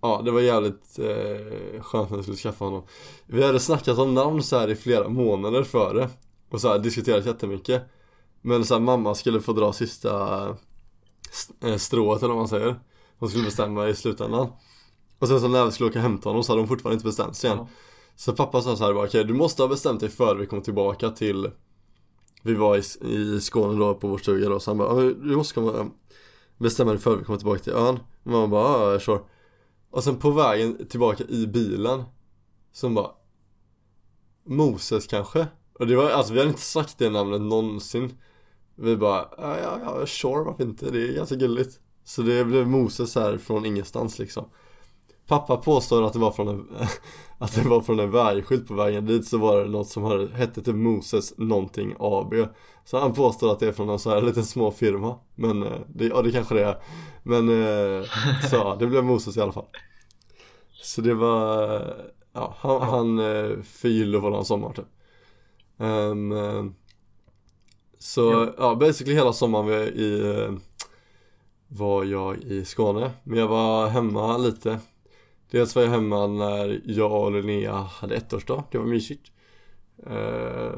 Ja, 0.00 0.22
det 0.24 0.30
var 0.30 0.40
jävligt 0.40 0.98
eh, 0.98 1.82
skönt 1.82 2.10
när 2.10 2.16
jag 2.18 2.24
skulle 2.24 2.36
skaffa 2.36 2.64
honom. 2.64 2.82
Vi 3.26 3.44
hade 3.46 3.60
snackat 3.60 3.98
om 3.98 4.14
namn 4.14 4.42
så 4.42 4.58
här 4.58 4.68
i 4.70 4.76
flera 4.76 5.08
månader 5.08 5.62
före 5.62 6.08
Och 6.50 6.60
så 6.60 6.68
här 6.68 6.78
diskuterat 6.78 7.26
jättemycket. 7.26 7.82
Men 8.42 8.64
så 8.64 8.74
här, 8.74 8.80
mamma 8.80 9.14
skulle 9.14 9.40
få 9.40 9.52
dra 9.52 9.72
sista 9.72 10.56
st- 11.30 11.68
eh, 11.68 11.76
strået 11.76 12.18
eller 12.22 12.28
vad 12.28 12.36
man 12.36 12.48
säger. 12.48 12.76
Hon 13.18 13.28
skulle 13.28 13.44
bestämma 13.44 13.88
i 13.88 13.94
slutändan. 13.94 14.48
Och 15.18 15.28
sen 15.28 15.40
så 15.40 15.48
när 15.48 15.64
vi 15.64 15.72
skulle 15.72 15.90
åka 15.90 15.98
och 15.98 16.02
hämta 16.02 16.28
honom 16.28 16.42
så 16.42 16.52
hade 16.52 16.60
hon 16.60 16.68
fortfarande 16.68 16.94
inte 16.94 17.06
bestämt 17.06 17.36
sig 17.36 17.50
än 17.50 17.58
Ja. 17.58 17.68
Så 18.16 18.32
pappa 18.32 18.62
sa 18.62 18.76
så 18.76 18.84
här 18.84 18.94
bara, 18.94 19.06
okej 19.06 19.24
du 19.24 19.34
måste 19.34 19.62
ha 19.62 19.68
bestämt 19.68 20.00
dig 20.00 20.08
före 20.08 20.38
vi 20.38 20.46
kommer 20.46 20.62
tillbaka 20.62 21.10
till 21.10 21.50
Vi 22.42 22.54
var 22.54 22.76
i, 22.76 22.82
i 23.14 23.40
Skåne 23.40 23.78
då 23.78 23.94
på 23.94 24.08
vår 24.08 24.18
stuga 24.18 24.48
då 24.48 24.60
så 24.60 24.70
han 24.70 24.78
bara, 24.78 25.02
"Ja, 25.04 25.12
du 25.22 25.36
måste 25.36 25.54
komma 25.54 25.90
bestämma 26.58 26.90
dig 26.90 27.00
för 27.00 27.16
vi 27.16 27.24
kommer 27.24 27.38
tillbaka 27.38 27.62
till 27.62 27.72
ön. 27.72 27.98
Och 28.22 28.30
mamma 28.30 28.46
bara, 28.46 28.92
ja 28.92 29.00
sure. 29.00 29.20
Och 29.90 30.04
sen 30.04 30.16
på 30.16 30.30
vägen 30.30 30.86
tillbaka 30.88 31.24
i 31.24 31.46
bilen 31.46 32.04
Som 32.72 32.94
bara 32.94 33.10
Moses 34.44 35.06
kanske? 35.06 35.46
Och 35.72 35.86
det 35.86 35.96
var, 35.96 36.10
alltså 36.10 36.32
vi 36.32 36.38
hade 36.38 36.50
inte 36.50 36.62
sagt 36.62 36.98
det 36.98 37.10
namnet 37.10 37.40
någonsin. 37.40 38.18
Vi 38.74 38.96
bara, 38.96 39.28
ja 39.38 39.58
ja 39.58 39.80
ja 39.84 40.06
sure 40.06 40.44
varför 40.44 40.62
inte, 40.62 40.90
det 40.90 41.08
är 41.08 41.12
ganska 41.12 41.34
gulligt. 41.34 41.80
Så 42.04 42.22
det 42.22 42.44
blev 42.44 42.68
Moses 42.68 43.14
här 43.14 43.38
från 43.38 43.66
ingenstans 43.66 44.18
liksom. 44.18 44.44
Pappa 45.26 45.56
påstår 45.56 46.02
att 46.06 46.12
det 46.12 46.18
var 46.18 46.30
från 46.30 46.48
en 46.48 46.66
Att 47.38 47.54
det 47.54 47.62
var 47.62 47.80
från 47.80 48.00
en 48.00 48.10
vägskylt 48.10 48.68
på 48.68 48.74
vägen 48.74 49.06
dit 49.06 49.26
så 49.28 49.38
var 49.38 49.58
det 49.58 49.68
något 49.70 49.88
som 49.88 50.04
hade, 50.04 50.28
hette 50.36 50.62
typ 50.62 50.74
Moses 50.74 51.38
någonting 51.38 51.94
AB 51.98 52.34
Så 52.84 52.98
han 52.98 53.12
påstår 53.12 53.52
att 53.52 53.60
det 53.60 53.68
är 53.68 53.72
från 53.72 53.88
en 53.88 53.98
sån 53.98 54.12
här 54.12 54.22
liten 54.22 54.44
små 54.44 54.70
firma. 54.70 55.18
Men 55.34 55.62
eh, 55.62 55.78
det, 55.88 56.06
ja 56.06 56.22
det 56.22 56.32
kanske 56.32 56.54
det 56.54 56.64
är. 56.64 56.76
Men 57.22 57.48
eh, 57.48 58.04
så 58.50 58.56
ja, 58.56 58.76
det 58.80 58.86
blev 58.86 59.04
Moses 59.04 59.36
i 59.36 59.40
alla 59.40 59.52
fall. 59.52 59.66
Så 60.82 61.00
det 61.00 61.14
var 61.14 61.80
Ja, 62.32 62.54
han, 62.58 62.82
han 62.82 63.18
eh, 63.18 63.62
förgyllde 63.62 64.18
våran 64.18 64.44
sommar 64.44 64.72
typ. 64.72 64.86
Eh, 65.78 66.14
Så 67.98 68.52
ja, 68.58 68.74
basically 68.74 69.14
hela 69.16 69.32
sommaren 69.32 69.66
var 69.66 69.74
i 69.76 70.58
Var 71.68 72.04
jag 72.04 72.36
i 72.36 72.64
Skåne. 72.64 73.10
Men 73.24 73.38
jag 73.38 73.48
var 73.48 73.88
hemma 73.88 74.38
lite 74.38 74.78
Dels 75.50 75.76
var 75.76 75.82
jag 75.82 75.90
hemma 75.90 76.26
när 76.26 76.80
jag 76.84 77.12
och 77.24 77.32
Linnea 77.32 77.72
hade 77.74 78.16
ettårsdag, 78.16 78.64
det 78.70 78.78
var 78.78 78.86
mysigt. 78.86 79.32
Ja, 80.06 80.72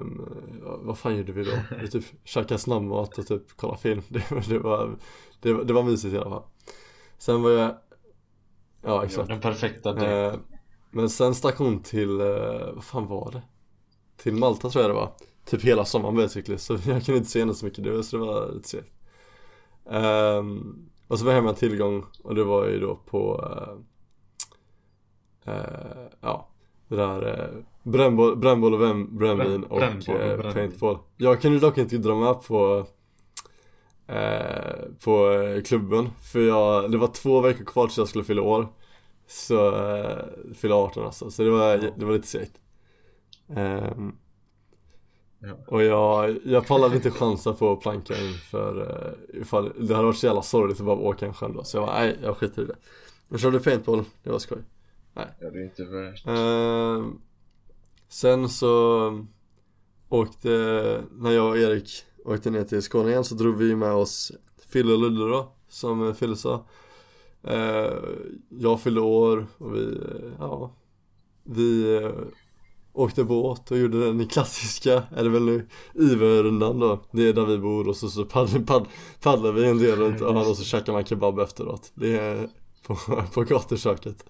Vad 0.83 0.99
fan 0.99 1.17
gjorde 1.17 1.33
vi 1.33 1.45
då? 1.45 1.51
Vi 1.81 1.89
typ 1.91 2.05
käkade 2.25 2.59
snabbmat 2.59 3.19
och 3.19 3.27
typ 3.27 3.57
kollade 3.57 3.79
film. 3.81 4.03
Det, 4.09 4.31
var- 4.31 4.49
det, 4.49 4.59
var, 4.59 4.97
det, 5.41 5.53
var, 5.53 5.65
det 5.65 5.73
var 5.73 5.83
mysigt 5.83 6.15
i 6.15 6.19
alla 6.19 6.31
fall. 6.31 6.43
Sen 7.19 7.43
var 7.43 7.51
jag 7.51 7.75
Ja 8.83 9.05
exakt. 9.05 9.29
den 9.29 9.41
perfekta. 9.41 10.07
Eh, 10.11 10.35
Men 10.91 11.11
sen 11.11 11.35
stack 11.35 11.59
hon 11.59 11.83
till, 11.83 12.21
eh, 12.21 12.73
vad 12.75 12.85
fan 12.85 13.07
var 13.07 13.31
det? 13.33 13.43
Till 14.17 14.35
Malta 14.35 14.71
tror 14.71 14.83
jag 14.85 14.91
det 14.91 14.95
var. 14.95 15.13
Typ 15.45 15.63
hela 15.65 15.85
sommaren 15.85 16.17
basically, 16.17 16.59
så 16.59 16.73
jag 16.87 17.05
kunde 17.05 17.19
inte 17.19 17.31
se 17.31 17.41
henne 17.41 17.55
så 17.55 17.65
mycket. 17.65 17.85
Då, 17.85 18.03
så 18.03 18.17
det 18.17 18.23
var 18.25 18.53
lite 18.53 18.69
segt. 18.69 18.93
Ehm, 19.91 20.89
Och 21.09 21.19
så 21.19 21.25
var 21.25 21.33
jag 21.33 21.37
hemma 21.37 21.51
en 21.51 21.57
tillgång 21.57 22.05
och 22.25 22.35
det 22.35 22.45
var 22.45 22.67
ju 22.67 22.81
då 22.81 22.97
på 22.97 23.45
eh, 23.53 23.75
Ja, 26.21 26.49
det 26.89 26.97
där 26.97 27.41
eh, 27.41 27.63
brännboll, 27.83 28.37
brännboll 28.37 28.75
och 28.75 28.81
vem, 28.81 29.19
brännvin 29.19 29.47
Bränn- 29.47 29.65
och, 29.65 29.79
brännboll 29.79 30.17
och 30.17 30.47
eh, 30.47 30.53
paintball. 30.53 30.99
Jag 31.17 31.41
kunde 31.43 31.59
dock 31.59 31.79
inte 31.79 31.99
dra 31.99 32.15
med 32.15 32.43
på 32.43 32.87
eh, 34.07 34.77
På 35.05 35.31
eh, 35.33 35.63
klubben 35.63 36.11
För 36.33 36.41
jag, 36.41 36.91
det 36.91 36.99
var 36.99 37.09
två 37.09 37.41
veckor 37.41 37.65
kvar 37.65 37.87
tills 37.87 37.99
jag 37.99 38.09
skulle 38.09 38.25
fylla 38.25 38.43
år. 38.43 38.69
Så, 39.27 39.77
eh, 39.97 40.19
fylla 40.55 40.75
18 40.75 41.05
alltså, 41.05 41.31
så 41.31 41.43
det 41.43 41.51
var, 41.51 41.93
det 41.97 42.05
var 42.05 42.13
lite 42.13 42.29
segt. 42.29 42.53
Ja. 45.41 45.55
Och 45.67 45.83
jag, 45.83 46.37
jag 46.45 46.67
pallade 46.67 46.97
inte 46.97 47.11
chansa 47.11 47.53
på 47.53 47.73
att 47.73 47.81
planka 47.81 48.15
inför 48.19 48.81
uh, 48.81 49.41
ifall 49.43 49.73
det 49.79 49.95
hade 49.95 50.07
varit 50.07 50.17
så 50.17 50.27
jävla 50.27 50.43
sorgligt 50.43 50.81
att 50.81 50.87
bara 50.87 50.97
åka 50.97 51.27
en 51.27 51.35
själv 51.35 51.55
då. 51.55 51.65
Så 51.65 51.77
jag 51.77 51.87
var 51.87 51.95
nej, 51.95 52.19
jag 52.23 52.37
skiter 52.37 52.63
i 52.63 52.65
det. 52.65 52.77
Jag 53.29 53.41
körde 53.41 53.61
paintball, 53.61 54.05
det 54.23 54.31
var 54.31 54.39
skoj 54.39 54.59
Ja, 55.19 55.51
det 55.51 55.59
är 55.59 55.65
inte 55.65 55.85
värst. 55.85 56.27
Ehm, 56.27 57.21
Sen 58.09 58.49
så 58.49 59.27
åkte, 60.09 60.49
när 61.13 61.31
jag 61.31 61.49
och 61.49 61.59
Erik 61.59 61.91
åkte 62.25 62.51
ner 62.51 62.65
till 62.65 62.83
Skåne 62.83 63.11
igen 63.11 63.25
så 63.25 63.35
drog 63.35 63.57
vi 63.57 63.77
med 63.77 63.93
oss 63.93 64.33
Fille 64.69 64.93
och 64.93 64.99
Ludde 64.99 65.31
då, 65.31 65.53
som 65.69 66.15
Fille 66.15 66.37
sa. 66.37 66.67
Ehm, 67.45 67.93
Jag 68.51 68.81
fyllde 68.81 69.01
år 69.01 69.47
och 69.59 69.75
vi, 69.75 70.01
ja 70.39 70.75
Vi 71.45 71.97
eh, 71.97 72.11
Åkte 72.93 73.25
båt 73.25 73.71
och 73.71 73.79
gjorde 73.79 74.07
den 74.07 74.29
klassiska, 74.29 75.03
eller 75.17 75.31
väl 75.31 75.43
nu, 75.43 75.67
Iverrundan 75.95 76.79
då. 76.81 77.05
Det 77.11 77.29
är 77.29 77.33
där 77.33 77.47
vi 77.47 77.59
bor 77.59 77.89
och 77.89 77.97
så, 77.97 78.09
så 78.09 78.25
paddlar, 78.25 78.61
padd, 78.61 78.87
paddlar 79.23 79.53
vi 79.53 79.65
en 79.69 79.79
del 79.79 79.99
runt 79.99 80.23
ön 80.23 80.37
och 80.37 80.57
så 80.57 80.65
käkar 80.65 80.93
man 80.93 81.05
kebab 81.05 81.39
efteråt. 81.39 81.91
Det 81.95 82.19
är 82.19 82.49
på, 82.87 82.97
på 83.35 83.43
gatuköket 83.43 84.25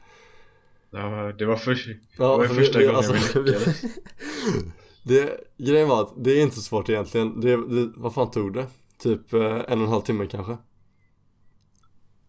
Ja, 0.91 1.33
det 1.39 1.47
var, 1.47 1.57
för, 1.57 1.75
det 1.75 1.99
Ja, 2.19 2.37
var 2.37 2.47
för 2.47 2.55
första 2.55 2.79
vi- 2.79 2.85
gången 2.85 2.97
alltså, 2.97 3.13
vi 3.13 3.43
lyckades 3.51 3.83
Det, 5.05 5.41
grejen 5.59 5.89
var 5.89 6.03
att 6.03 6.13
det 6.25 6.31
är 6.39 6.43
inte 6.43 6.57
så 6.57 6.63
svårt 6.63 6.89
egentligen. 6.89 7.41
Det, 7.41 7.57
det, 7.57 7.93
Vad 7.97 8.15
fan 8.15 8.31
tog 8.31 8.53
det? 8.55 8.67
Typ 8.99 9.33
eh, 9.33 9.41
en 9.43 9.79
och 9.79 9.85
en 9.87 9.89
halv 9.89 10.01
timme 10.03 10.27
kanske? 10.27 10.57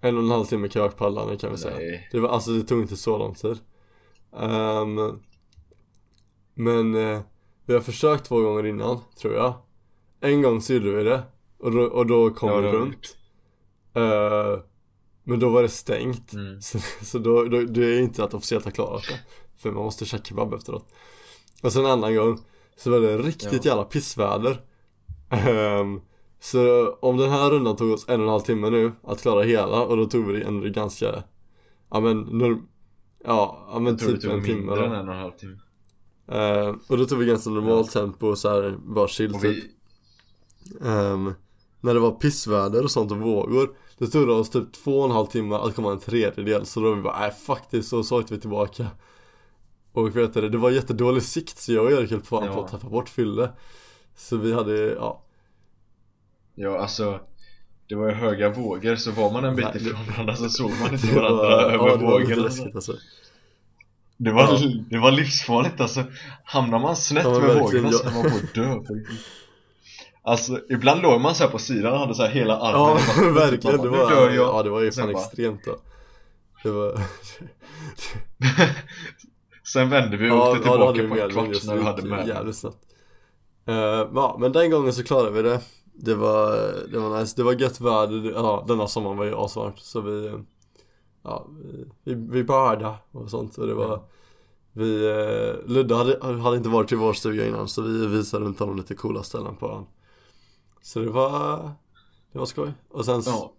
En 0.02 0.18
och 0.18 0.24
en 0.24 0.30
halv 0.32 0.46
timme 0.46 0.68
kajakpaddlande 0.68 1.38
kan 1.38 1.52
vi 1.52 1.58
säga. 1.58 1.76
Nej, 1.78 2.10
det 2.12 2.20
var, 2.20 2.30
alltså 2.30 2.52
det 2.52 2.64
tog 2.64 2.82
inte 2.82 2.98
så 2.98 3.18
lång 3.18 3.36
tid. 3.36 3.58
Ehm, 4.40 5.20
Men 6.54 6.96
eh, 6.96 7.20
vi 7.66 7.74
har 7.74 7.82
försökt 7.82 8.26
två 8.26 8.42
gånger 8.42 8.66
innan, 8.66 9.00
tror 9.22 9.34
jag. 9.34 9.54
En 10.22 10.42
gång 10.42 10.62
så 10.62 10.74
gjorde 10.74 10.92
vi 10.92 11.04
det 11.04 11.24
Och 11.58 11.72
då, 11.72 11.82
och 11.82 12.06
då 12.06 12.30
kom 12.30 12.50
Ja, 12.50 12.58
vi 12.60 12.68
runt. 12.68 13.18
Eh, 13.94 14.60
Men 15.30 15.40
då 15.40 15.50
var 15.50 15.62
det 15.62 15.70
stängt. 15.70 16.34
Mm. 16.34 16.62
Så, 16.62 16.80
så 17.02 17.18
då, 17.20 17.44
då, 17.44 17.62
det 17.64 17.86
är 17.86 18.00
inte 18.02 18.24
att 18.24 18.34
officiellt 18.34 18.66
ha 18.66 18.72
klarat 18.72 19.04
det. 19.10 19.20
För 19.58 19.72
man 19.72 19.84
måste 19.84 20.06
käka 20.06 20.24
kebab 20.24 20.54
efteråt. 20.54 20.86
Och 21.64 21.74
sen 21.74 21.86
en 21.86 21.92
annan 21.92 22.16
gång 22.16 22.40
Så 22.78 22.92
var 22.92 23.00
det 23.00 23.18
riktigt 23.18 23.54
Ja. 23.66 23.70
jävla 23.72 23.84
pissväder. 23.84 24.62
Ehm, 25.30 26.02
Så 26.40 26.92
om 26.94 27.18
den 27.18 27.30
här 27.30 27.50
rundan 27.52 27.76
tog 27.76 27.92
oss 27.92 28.06
en 28.10 28.20
och 28.20 28.26
en 28.26 28.32
halv 28.32 28.42
timme 28.42 28.70
nu 28.70 28.92
Att 29.04 29.22
klara 29.22 29.44
hela 29.44 29.82
och 29.86 29.98
då 29.98 30.06
tog 30.06 30.26
vi 30.28 30.40
det 30.40 30.46
ändå 30.46 30.68
ganska 30.70 31.24
Ja 31.92 32.00
men 32.00 32.18
norm, 32.20 32.68
Ja, 33.26 33.68
ja 33.74 33.80
men 33.80 33.98
typ 33.98 34.24
en 34.24 34.44
timme 34.44 34.76
då. 34.76 34.82
en 34.84 34.92
och 34.92 34.98
en 34.98 35.20
halv 35.20 35.32
timme. 35.32 35.58
Ehm, 36.32 36.80
Och 36.90 36.98
då 36.98 37.06
tog 37.06 37.20
vi 37.20 37.26
ganska 37.26 37.50
normalt 37.50 37.92
tempo 37.92 38.28
och 38.28 38.38
så 38.38 38.50
här, 38.50 38.78
bara 38.86 39.08
chill 39.08 39.34
typ. 39.34 39.44
vi, 39.44 39.64
Ehm, 40.86 41.34
När 41.82 41.94
det 41.94 42.00
var 42.00 42.12
pissväder 42.12 42.84
och 42.84 42.92
sånt 42.92 43.12
och 43.12 43.18
vågor 43.18 43.70
Det 43.98 44.08
tog 44.08 44.30
oss 44.30 44.50
typ 44.50 44.74
två 44.74 45.00
och 45.00 45.06
en 45.06 45.12
halv 45.12 45.26
timme 45.26 45.56
att 45.56 45.76
komma 45.76 45.92
en 45.92 46.00
tredjedel. 46.00 46.66
Så 46.66 46.80
då 46.80 46.90
var 46.90 46.96
vi 46.96 47.02
bara, 47.02 47.20
nej 47.20 47.32
det, 47.70 47.84
så, 47.84 48.04
så 48.04 48.20
åkte 48.20 48.34
vi 48.34 48.40
tillbaka. 48.40 48.88
Och 49.94 50.16
vet 50.18 50.34
du, 50.34 50.50
det 50.50 50.58
var 50.58 50.72
jättedålig 50.72 51.24
sikt 51.24 51.58
så 51.58 51.74
jag 51.74 51.86
och 51.86 51.92
Erik 51.92 52.12
höll 52.12 52.22
fan 52.22 52.48
på 52.48 52.54
Ja. 52.54 52.66
att 52.66 52.72
tappa 52.72 52.90
bort 52.90 53.10
Fylle. 53.10 53.50
Så 54.16 54.38
vi 54.38 54.54
hade, 54.54 54.78
ja. 54.78 55.24
Ja 56.56 56.80
alltså 56.80 57.20
Det 57.90 57.96
var 57.96 58.08
ju 58.08 58.14
höga 58.14 58.50
vågor 58.50 58.96
så 58.96 59.12
var 59.12 59.32
man 59.32 59.46
en 59.46 59.56
bit 59.56 59.76
ifrån 59.76 60.00
varandra 60.12 60.36
så 60.36 60.50
såg 60.50 60.72
man 60.82 60.94
inte 60.94 61.08
varandra 61.16 61.38
var, 61.44 61.62
över 61.62 61.88
ja, 61.88 61.96
det 61.96 62.06
var 62.06 62.20
lite 62.20 62.34
vågorna. 62.36 62.72
alltså. 62.76 62.94
Det 64.18 64.32
var, 64.32 64.42
Ja. 64.44 64.60
det 64.90 64.98
var 64.98 65.12
livsfarligt 65.12 65.82
alltså. 65.82 66.04
Hamnar 66.44 66.80
man 66.80 66.96
snett 66.96 67.24
Ja, 67.24 67.40
med 67.40 67.56
vågorna 67.56 67.92
så 67.92 68.04
ja. 68.06 68.10
är 68.10 68.14
man 68.14 68.24
på 68.32 68.38
att 68.38 68.54
dö. 68.54 68.96
Alltså 70.22 70.60
ibland 70.70 71.02
låg 71.02 71.22
man 71.22 71.36
så 71.36 71.44
här 71.44 71.52
på 71.52 71.58
sidan 71.60 71.94
och 71.94 72.00
hade 72.00 72.16
så 72.16 72.24
här 72.24 72.30
hela 72.30 72.58
armen 72.58 73.02
Ja 73.22 73.32
verkligen, 73.50 73.82
det 73.82 73.90
var, 73.90 74.10
"Nu 74.10 74.16
dör 74.16 74.30
jag." 74.30 74.48
ja 74.56 74.64
det 74.64 74.70
var 74.70 74.82
ju 74.82 74.92
Sen 74.92 75.04
fan 75.04 75.14
bara- 75.14 75.24
extremt 75.24 75.66
då. 75.66 75.76
Det 76.64 76.70
var, 76.72 76.94
Sen 79.64 79.90
vände 79.90 80.18
vi 80.18 80.30
och 80.32 80.36
ja, 80.36 80.52
åkte 80.52 80.68
ja 80.68 80.72
tillbaka 80.74 81.02
vi 81.02 81.08
på 81.08 81.16
en 81.16 81.30
kvart 81.32 81.66
när 81.66 81.76
vi 81.76 81.84
hade 81.84 82.02
med 82.02 82.28
jävligt 82.28 82.56
snabbt. 82.56 82.78
Eh, 83.66 83.76
Ja 84.14 84.38
men 84.40 84.52
den 84.52 84.72
gången 84.72 84.94
så 84.94 85.04
klarade 85.04 85.32
vi 85.32 85.42
det. 85.50 85.60
Det 85.94 86.16
var, 86.16 86.52
det 86.92 87.00
var 87.00 87.20
nice, 87.20 87.34
det 87.38 87.44
var 87.44 87.54
gött 87.54 87.82
väder, 87.82 88.32
ja 88.36 88.66
denna 88.68 88.88
sommaren 88.88 89.18
var 89.18 89.26
ju 89.26 89.36
asvarmt 89.36 89.80
så 89.80 90.02
vi 90.02 90.32
Ja, 91.24 91.48
vi, 92.04 92.14
vi, 92.14 92.44
badade 92.44 92.96
och 93.12 93.30
sånt 93.30 93.58
och 93.58 93.68
det 93.68 93.74
var 93.74 94.02
Vi, 94.74 95.06
eh, 95.10 95.70
Ludde 95.70 95.96
hade, 95.96 96.42
hade 96.42 96.58
inte 96.58 96.70
varit 96.70 96.92
i 96.92 96.96
vår 96.96 97.14
stuga 97.14 97.48
innan 97.48 97.68
så 97.68 97.82
vi 97.82 98.08
visade 98.08 98.46
runt 98.46 98.60
honom 98.60 98.78
lite 98.78 98.96
coola 98.96 99.24
ställen 99.24 99.56
på 99.56 99.68
ön 99.72 99.86
Så 100.82 101.00
det 101.00 101.10
var, 101.10 101.72
det 102.32 102.40
var 102.40 102.46
skoj. 102.46 102.74
Och 102.90 103.06
sen 103.06 103.22
Ja. 103.26 103.54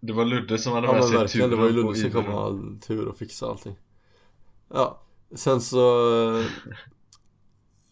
Det 0.00 0.12
var 0.12 0.24
Ludde 0.24 0.58
som 0.58 0.72
hade 0.72 0.86
Ja 0.86 0.92
med 0.92 1.04
sig 1.04 1.18
verkligen, 1.18 1.50
det 1.50 1.56
var 1.56 1.64
ju 1.64 1.72
turen 1.72 1.86
Ludde 1.86 2.00
som 2.00 2.10
kom 2.10 2.24
med 2.24 2.34
all 2.34 2.80
tur 2.80 3.08
och 3.08 3.16
fixade 3.16 3.52
allting. 3.52 3.76
Ja, 4.68 5.02
sen 5.34 5.60
så 5.60 6.38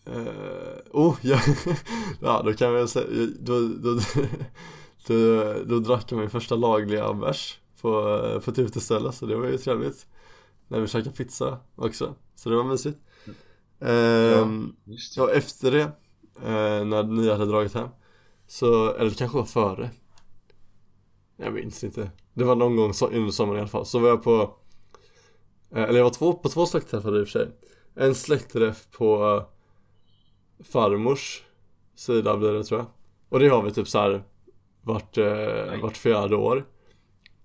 eh, 0.04 0.14
Oh, 0.90 1.16
ja, 1.20 1.40
ja 2.20 2.42
då 2.44 2.52
kan 2.52 2.74
vi 2.74 2.88
säga, 2.88 3.06
då, 3.40 3.68
då, 3.68 4.00
då, 5.06 5.54
då 5.64 5.78
drack 5.78 6.12
jag 6.12 6.18
min 6.18 6.30
första 6.30 6.54
lagliga 6.54 7.12
bärs 7.12 7.58
på, 7.80 7.90
på 8.44 8.50
ett 8.50 8.58
uteställe 8.58 9.12
så 9.12 9.26
det 9.26 9.36
var 9.36 9.46
ju 9.46 9.58
trevligt. 9.58 10.06
När 10.68 10.80
vi 10.80 10.86
käkade 10.86 11.16
pizza 11.16 11.58
också, 11.76 12.14
så 12.34 12.48
det 12.50 12.56
var 12.56 12.64
mysigt. 12.64 12.98
Ehm, 13.80 14.76
Just 14.84 15.14
det. 15.14 15.20
Ja, 15.20 15.30
efter 15.30 15.70
det, 15.70 15.82
eh, 16.36 16.84
när 16.84 17.02
ni 17.02 17.30
hade 17.30 17.46
dragit 17.46 17.74
hem 17.74 17.88
så, 18.52 18.94
eller 18.94 19.10
det 19.10 19.16
kanske 19.16 19.38
var 19.38 19.44
före. 19.44 19.90
Jag 21.36 21.52
minns 21.52 21.84
inte. 21.84 22.10
Det 22.34 22.44
var 22.44 22.56
någon 22.56 22.76
gång 22.76 22.92
under 23.12 23.30
sommaren 23.30 23.58
i 23.58 23.60
alla 23.60 23.68
fall. 23.68 23.86
Så 23.86 23.98
var 23.98 24.08
jag 24.08 24.22
på 24.22 24.54
eh, 25.70 25.82
Eller 25.82 25.98
jag 25.98 26.04
var 26.04 26.10
två, 26.10 26.32
på 26.32 26.48
två 26.48 26.66
släktträffar 26.66 27.18
i 27.18 27.22
och 27.22 27.28
för 27.28 27.32
sig. 27.32 27.48
En 27.94 28.14
släktträff 28.14 28.90
på 28.90 29.36
eh, 30.58 30.64
Farmors 30.64 31.42
sida 31.94 32.36
blir 32.36 32.52
det 32.52 32.64
tror 32.64 32.80
jag. 32.80 32.86
Och 33.28 33.38
det 33.38 33.48
har 33.48 33.62
vi 33.62 33.72
typ 33.72 33.88
så 33.88 33.98
här 33.98 34.22
Vart, 34.82 35.18
eh, 35.18 35.80
vart 35.82 35.96
fjärde 35.96 36.36
år. 36.36 36.66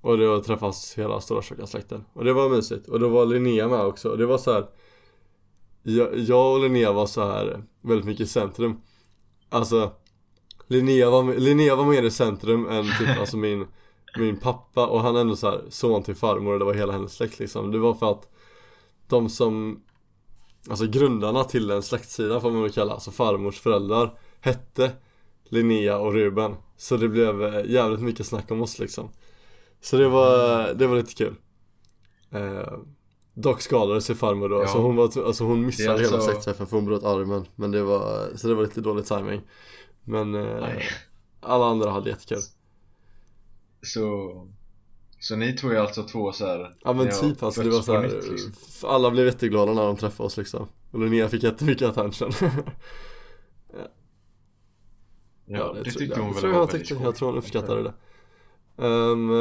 Och 0.02 0.18
det 0.18 0.44
träffas 0.44 0.98
hela 0.98 1.22
stora 1.22 1.42
tjocka 1.42 1.68
släkten. 1.68 2.06
Och 2.14 2.24
det 2.24 2.34
var 2.34 2.50
mysigt. 2.50 2.88
Och 2.88 3.00
då 3.00 3.08
var 3.08 3.26
Linnea 3.26 3.68
med 3.68 3.82
också. 3.82 4.10
Och 4.10 4.18
det 4.18 4.26
var 4.26 4.38
så 4.38 4.54
här 4.54 4.68
jag, 5.84 6.18
jag 6.18 6.54
och 6.54 6.60
Linnea 6.64 6.92
var 6.92 7.06
så 7.06 7.26
här 7.26 7.64
väldigt 7.82 8.06
mycket 8.06 8.22
i 8.22 8.28
centrum. 8.28 8.82
Alltså 9.50 9.92
Linnea 10.68 11.10
var, 11.10 11.34
Linnea 11.36 11.76
var 11.76 11.86
mer 11.86 12.04
i 12.04 12.12
centrum 12.12 12.68
än 12.70 12.84
typ 13.00 13.20
alltså 13.20 13.38
min 13.38 13.68
Min 14.18 14.38
pappa. 14.40 14.88
Och 14.88 15.02
han 15.02 15.16
är 15.16 15.20
ändå 15.22 15.36
så 15.36 15.50
här 15.50 15.62
son 15.70 16.04
till 16.04 16.16
farmor 16.16 16.54
och 16.54 16.60
det 16.60 16.66
var 16.66 16.74
hela 16.74 16.94
hennes 16.94 17.14
släkt 17.14 17.40
liksom. 17.40 17.72
Det 17.72 17.78
var 17.80 17.94
för 17.94 18.12
att 18.12 18.30
De 19.08 19.30
som 19.30 19.84
Alltså 20.70 20.88
grundarna 20.88 21.44
till 21.44 21.72
en 21.72 21.84
släktsida 21.84 22.40
får 22.40 22.52
man 22.52 22.62
väl 22.62 22.72
kalla, 22.72 22.94
alltså 22.94 23.12
farmors 23.12 23.60
föräldrar 23.60 24.20
Hette 24.42 24.92
Linnea 25.44 25.98
och 25.98 26.14
Ruben. 26.14 26.56
Så 26.78 26.98
det 26.98 27.10
blev 27.10 27.44
eh, 27.44 27.66
jävligt 27.72 28.00
mycket 28.02 28.26
snack 28.28 28.52
om 28.52 28.62
oss 28.62 28.80
liksom. 28.80 29.10
Så 29.82 29.98
det 29.98 30.08
var, 30.08 30.74
det 30.74 30.88
var 30.88 30.96
lite 30.96 31.14
kul. 31.14 31.36
Eh, 32.32 32.74
Dock 33.34 33.62
skadade 33.62 34.02
sig 34.02 34.16
farmor 34.16 34.50
då, 34.50 34.62
Ja. 34.62 34.68
så 34.68 34.78
hon 34.78 34.96
var, 34.96 35.04
alltså 35.26 35.44
hon 35.44 35.66
missade 35.66 36.00
är 36.00 36.04
hela 36.04 36.16
alltså- 36.16 36.32
släktträffen 36.32 36.68
för 36.68 36.76
hon 36.78 36.86
bröt 36.86 37.04
armen. 37.04 37.46
Men 37.56 37.72
det 37.72 37.84
var, 37.84 38.28
så 38.36 38.48
det 38.48 38.54
var 38.56 38.64
lite 38.64 38.82
dålig 38.82 39.06
timing 39.06 39.42
Men 40.08 40.36
eh, 40.36 40.68
alla 41.40 41.66
andra 41.66 41.90
hade 41.92 42.10
jättekul. 42.10 42.42
Så 43.82 44.32
Så 45.20 45.36
ni 45.36 45.58
tog 45.58 45.72
ju 45.72 45.78
alltså 45.78 46.04
två 46.04 46.32
så 46.32 46.46
här. 46.46 46.76
Ja 46.84 46.94
men 46.94 47.10
typ 47.22 47.44
alltså 47.44 47.64
det 47.64 47.70
var 47.70 47.82
så 47.82 47.94
här, 47.94 48.22
liksom. 48.32 48.52
alla 48.90 49.12
blev 49.12 49.26
jätteglada 49.26 49.74
när 49.74 49.84
de 49.86 49.98
träffade 49.98 50.28
oss 50.28 50.38
liksom. 50.38 50.68
Och 50.92 51.00
Linnea 51.00 51.30
fick 51.30 51.44
jättemycket 51.44 51.88
attention. 51.90 52.32
Ja, 55.50 55.74
det, 55.74 55.84
tror- 55.84 56.00
tyckte 56.00 56.20
hon 56.20 56.28
jag 56.28 56.34
väl 56.34 56.42
tror 56.42 56.52
var 56.52 56.60
jag 56.60 56.70
tyckte, 56.70 56.86
skoj. 56.94 57.04
jag 57.04 57.16
tror 57.16 57.30
hon 57.30 57.38
uppskattade 57.38 57.84
det. 57.84 57.94
Um, 58.88 59.32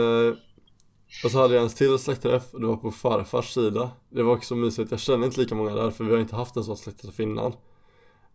Och 1.25 1.31
så 1.31 1.39
hade 1.39 1.55
jag 1.55 1.63
en 1.63 1.69
till 1.69 1.99
släktträff 1.99 2.55
och 2.55 2.61
det 2.61 2.67
var 2.67 2.77
på 2.77 2.91
farfars 2.91 3.53
sida. 3.55 3.91
Det 4.09 4.23
var 4.23 4.33
också 4.37 4.55
mysigt, 4.55 4.91
jag 4.91 5.01
känner 5.01 5.27
inte 5.27 5.41
lika 5.41 5.55
många 5.55 5.75
där 5.75 5.91
för 5.91 6.05
vi 6.05 6.13
har 6.13 6.19
inte 6.19 6.37
haft 6.37 6.57
en 6.57 6.65
sån 6.65 6.77
släktträff 6.77 7.21
innan. 7.21 7.53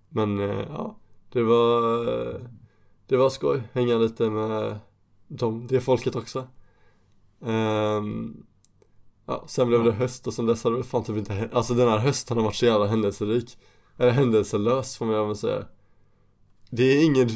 Men 0.09 0.39
eh, 0.39 0.65
ja, 0.69 0.95
det 1.31 1.43
var 1.43 2.41
Det 3.07 3.17
var 3.17 3.29
skoj, 3.29 3.63
hänga 3.73 3.97
lite 3.97 4.29
med 4.29 4.79
dem, 5.27 5.67
det 5.67 5.81
folket 5.81 6.15
också. 6.15 6.47
Ehm, 7.45 8.43
Ja, 9.25 9.43
sen 9.47 9.67
blev 9.67 9.83
det 9.83 9.91
höst 9.91 10.27
och 10.27 10.33
sen 10.33 10.45
dess 10.45 10.63
har 10.63 10.71
det 10.71 10.83
fan 10.83 11.03
typ 11.03 11.17
inte 11.17 11.33
hänt 11.33 11.53
Alltså 11.53 11.73
den 11.73 11.89
här 11.89 11.97
hösten 11.97 12.37
har 12.37 12.43
varit 12.43 12.55
så 12.55 12.65
jävla 12.65 12.85
händelserik. 12.85 13.57
Eller 13.97 14.11
händelselös 14.11 14.97
får 14.97 15.05
man 15.05 15.27
väl 15.27 15.35
säga. 15.35 15.65
Det 16.69 16.83
är 16.83 17.05
ingen 17.05 17.29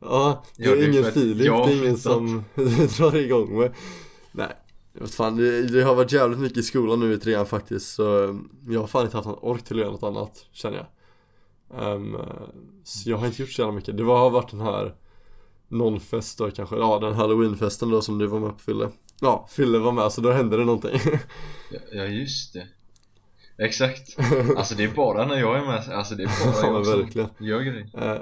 Ja, 0.00 0.44
det 0.56 0.64
är 0.64 0.88
ingen 0.88 1.12
Filip, 1.12 1.46
det 1.46 1.72
är 1.72 1.82
ingen 1.82 1.98
som 1.98 2.44
drar 2.98 3.16
igång 3.16 3.58
med 3.58 3.74
Nej, 4.32 4.52
vet 4.92 5.14
fan, 5.14 5.36
det, 5.36 5.66
det 5.66 5.82
har 5.82 5.94
varit 5.94 6.12
jävligt 6.12 6.38
mycket 6.38 6.58
i 6.58 6.62
skolan 6.62 7.00
nu 7.00 7.12
i 7.12 7.18
trean 7.18 7.46
faktiskt 7.46 7.94
så 7.94 8.18
um, 8.18 8.50
Jag 8.68 8.80
har 8.80 8.86
fan 8.86 9.04
inte 9.04 9.16
haft 9.16 9.28
någon 9.28 9.38
ork 9.42 9.64
till 9.64 9.76
att 9.76 9.80
göra 9.80 9.92
något 9.92 10.02
annat, 10.02 10.46
känner 10.52 10.76
jag 10.76 10.86
Ehm, 11.82 12.16
Så 12.84 13.10
jag 13.10 13.16
har 13.16 13.26
inte 13.26 13.42
gjort 13.42 13.50
så 13.50 13.62
jävla 13.62 13.74
mycket, 13.74 13.96
det 13.96 14.02
var, 14.04 14.18
har 14.18 14.30
varit 14.30 14.50
den 14.50 14.60
här 14.60 14.94
Nonfest 15.68 16.38
då 16.38 16.50
kanske, 16.50 16.76
ja 16.76 16.98
den 16.98 17.14
halloweenfesten 17.14 17.90
då 17.90 18.02
som 18.02 18.18
du 18.18 18.26
var 18.26 18.40
med 18.40 18.50
på 18.50 18.58
Fille 18.58 18.88
Ja, 19.20 19.46
Fille 19.50 19.78
var 19.78 19.92
med 19.92 20.12
så 20.12 20.20
då 20.20 20.30
hände 20.32 20.56
det 20.56 20.64
någonting. 20.64 21.00
Ja, 21.70 21.78
ja 21.92 22.04
just 22.04 22.52
det. 22.54 22.66
Exakt. 23.64 24.16
Alltså 24.56 24.74
det 24.74 24.84
är 24.84 24.88
bara 24.94 25.26
när 25.26 25.36
jag 25.40 25.56
är 25.58 25.66
med, 25.66 25.88
alltså 25.88 26.14
det 26.14 26.22
är 26.22 26.26
bara 26.26 26.54
Ja, 26.72 26.76
jag 26.76 26.86
som 26.86 27.00
verkligen. 27.00 27.28
gör 27.40 27.60
grejer. 27.60 27.88
Eh, 28.14 28.20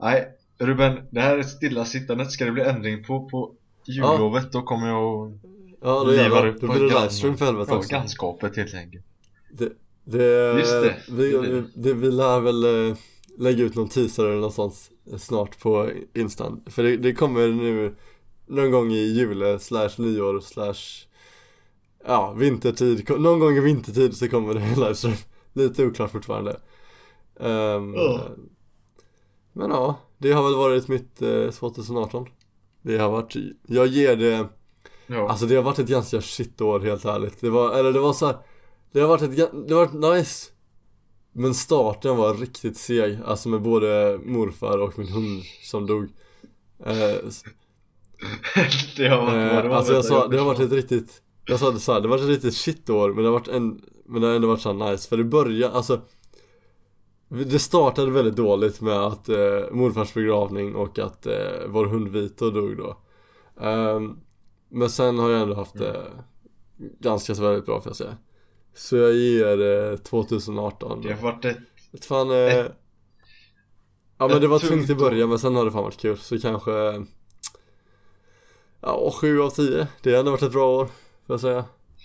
Nej, 0.00 0.28
Ruben, 0.58 0.98
det 1.10 1.20
här 1.20 1.38
är 1.38 1.42
stillasittandet 1.42 2.30
ska 2.30 2.44
det 2.44 2.50
bli 2.52 2.62
ändring 2.62 3.04
på 3.04 3.28
på 3.28 3.54
jullovet 3.86 4.52
då 4.52 4.62
kommer 4.62 4.88
jag 4.88 5.32
att 5.32 5.40
Ja, 5.80 6.04
då 6.04 6.14
jävlar, 6.14 6.56
då 6.60 6.66
blir 6.72 6.80
det 6.82 6.88
livestream 7.00 7.36
för 7.36 7.44
helvete 7.44 7.70
ja, 7.72 7.76
också. 7.78 7.88
grannskapet 7.90 8.56
helt 8.56 8.74
enkelt. 8.74 9.04
Det, 9.52 9.72
Det, 10.04 10.58
Just 10.58 10.70
det, 10.72 10.96
vi, 11.08 11.32
det 11.32 11.38
vi, 11.40 11.48
det. 11.48 11.64
det, 11.74 11.94
vi 11.94 12.10
lär 12.10 12.40
väl 12.40 12.88
eh, 12.90 12.96
lägga 13.38 13.64
ut 13.64 13.74
någon 13.74 13.88
teaser 13.88 14.24
eller 14.24 14.40
något 14.40 14.54
sånt 14.54 14.90
snart 15.18 15.60
på 15.60 15.90
instan. 16.14 16.62
För 16.66 16.82
det, 16.82 16.96
det 16.96 17.14
kommer 17.14 17.48
nu 17.48 17.94
någon 18.46 18.70
gång 18.70 18.92
i 18.92 19.04
jul 19.12 19.60
slash 19.60 19.90
nyår 19.96 20.40
slash 20.40 21.06
Ja, 22.06 22.32
vintertid, 22.32 23.10
någon 23.10 23.40
gång 23.40 23.56
i 23.56 23.60
vintertid 23.60 24.16
så 24.16 24.28
kommer 24.28 24.54
det 24.54 24.60
en 24.74 24.80
livestream. 24.80 25.16
Lite 25.52 25.86
oklart 25.86 26.10
fortfarande. 26.12 26.60
Ehm, 27.40 27.94
Ja. 27.94 28.20
Men 29.52 29.70
ja, 29.70 29.98
det 30.18 30.32
har 30.32 30.44
väl 30.44 30.54
varit 30.54 30.88
mitt 30.88 31.22
eh, 31.22 31.50
2018 31.50 32.26
Det 32.82 32.98
har 32.98 33.10
varit, 33.10 33.36
jag 33.66 33.86
ger 33.86 34.16
det 34.16 34.46
Ja, 35.06 35.28
Alltså 35.28 35.46
det 35.46 35.54
har 35.56 35.62
varit 35.62 35.78
ett 35.78 35.88
ganska 35.88 36.20
shit 36.20 36.60
år 36.60 36.80
helt 36.80 37.04
ärligt. 37.04 37.40
Det 37.40 37.50
var, 37.50 37.72
eller 37.78 37.92
det 37.92 38.00
var 38.00 38.12
så 38.12 38.26
här, 38.26 38.36
Det 38.94 39.00
har 39.00 39.08
varit 39.08 39.22
ett, 39.22 39.36
det 39.68 39.74
har 39.74 39.86
varit 39.86 40.16
nice. 40.18 40.50
Men 41.32 41.54
starten 41.54 42.16
var 42.16 42.34
riktigt 42.34 42.76
seg 42.76 43.18
Alltså 43.24 43.48
med 43.48 43.62
både 43.62 44.20
morfar 44.24 44.78
och 44.78 44.98
min 44.98 45.08
hund 45.08 45.42
som 45.62 45.86
dog. 45.86 46.08
Eh, 46.86 47.14
s- 47.28 47.44
det 48.96 49.08
har 49.08 49.16
varit 49.16 49.34
eh, 49.34 49.62
det 49.62 49.68
var 49.68 49.76
Alltså 49.76 49.92
jag 49.92 50.04
sa, 50.04 50.28
det 50.28 50.38
har 50.38 50.46
varit 50.46 50.60
ett 50.60 50.72
riktigt 50.72 51.22
Jag 51.46 51.60
sa 51.60 51.70
det 51.70 51.78
så 51.80 51.92
här, 51.92 52.00
det 52.00 52.08
har 52.08 52.10
varit 52.16 52.22
ett 52.24 52.28
riktigt 52.30 52.54
shit 52.56 52.90
år 52.90 53.08
men 53.12 53.16
det 53.24 53.30
har 53.30 53.38
varit 53.38 53.48
en 53.48 53.82
Men 54.06 54.20
det 54.22 54.28
har 54.28 54.34
ändå 54.34 54.48
varit 54.48 54.60
så 54.60 54.72
nice 54.72 55.08
för 55.08 55.16
det 55.16 55.24
började, 55.24 55.74
alltså 55.74 56.00
Det 57.28 57.58
startade 57.58 58.10
väldigt 58.10 58.36
dåligt 58.36 58.80
med 58.80 59.00
att 59.00 59.28
eh, 59.28 59.36
morfars 59.72 60.14
begravning 60.14 60.74
och 60.74 60.98
att 60.98 61.26
eh, 61.26 61.66
vår 61.68 61.86
hund 61.86 62.08
Vito 62.08 62.50
dog 62.50 62.76
då. 62.76 62.96
Ehm, 63.60 64.16
Men 64.68 64.90
sen 64.90 65.18
har 65.18 65.30
jag 65.30 65.40
ändå 65.42 65.54
haft 65.54 65.78
det 65.78 66.02
ganska 67.00 67.34
så 67.34 67.42
väldigt 67.42 67.66
bra 67.66 67.80
får 67.80 67.90
jag 67.90 67.96
säga 67.96 68.16
Så 68.74 68.96
jag 68.96 69.12
ger 69.12 69.90
eh, 69.92 69.96
2018 69.96 71.02
Det 71.02 71.12
har 71.12 71.22
varit 71.22 71.44
ett 71.44 71.58
Vet 71.92 72.04
fan 72.04 72.30
eh, 72.30 72.36
Ja 74.18 74.28
men 74.28 74.30
ett 74.30 74.40
det 74.40 74.48
var 74.48 74.58
tungt 74.58 74.90
i 74.90 74.94
början 74.94 75.28
men 75.28 75.38
sen 75.38 75.56
har 75.56 75.64
det 75.64 75.70
fan 75.70 75.82
varit 75.82 76.00
kul. 76.00 76.18
Så 76.18 76.40
kanske 76.40 76.72
Ja, 78.80 79.12
7 79.20 79.40
av 79.40 79.50
10 79.50 79.86
Det 80.02 80.12
har 80.12 80.18
ändå 80.18 80.30
varit 80.30 80.42
ett 80.42 80.52
bra 80.52 80.76
år 80.76 80.86
Får 81.26 81.34
jag 81.34 81.40
säga. 81.40 81.64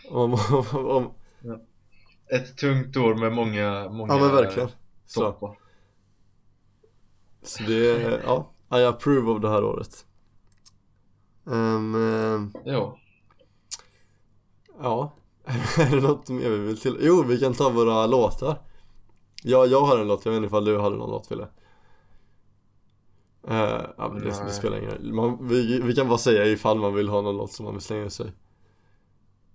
Om, 0.09 0.33
om, 0.73 0.87
om. 0.87 1.13
Ett 2.33 2.57
tungt 2.57 2.97
år 2.97 3.15
med 3.15 3.33
många, 3.33 3.89
många 3.89 4.13
Ja 4.13 4.19
men 4.19 4.31
verkligen. 4.35 4.69
Så, 5.05 5.21
toppar. 5.21 5.57
Så 7.43 7.63
det, 7.63 8.21
ja 8.25 8.51
I 8.79 8.83
approve 8.83 9.31
av 9.31 9.41
det 9.41 9.49
här 9.49 9.63
året. 9.63 10.05
Ehm, 11.51 12.51
Ja, 12.65 12.97
Ja 14.79 15.18
Är 15.77 15.95
det 15.95 16.01
något 16.07 16.29
mer 16.29 16.49
vi 16.49 16.57
vill 16.57 16.79
till? 16.79 16.97
Jo, 17.01 17.23
vi 17.23 17.39
kan 17.39 17.53
ta 17.53 17.69
våra 17.69 18.07
låtar 18.07 18.57
Ja, 19.43 19.65
jag 19.65 19.81
har 19.81 19.97
en 19.97 20.07
låt, 20.07 20.25
jag 20.25 20.31
vet 20.31 20.37
inte 20.37 20.47
ifall 20.47 20.65
du 20.65 20.79
hade 20.79 20.95
någon 20.95 21.09
låt 21.09 21.27
Fille 21.27 21.47
Eh, 23.47 23.81
Ja 23.97 24.09
men 24.13 24.19
det, 24.19 24.29
det 24.29 24.43
Nej. 24.43 24.53
spelar 24.53 24.77
ingen 24.77 24.91
roll 24.91 25.13
man, 25.13 25.47
vi, 25.47 25.81
vi 25.81 25.95
kan 25.95 26.07
bara 26.07 26.17
säga 26.17 26.45
ifall 26.45 26.79
man 26.79 26.93
vill 26.93 27.09
ha 27.09 27.21
någon 27.21 27.37
låt 27.37 27.51
som 27.51 27.65
man 27.65 27.73
vill 27.73 27.81
slänga 27.83 28.05
i 28.05 28.09
sig 28.09 28.31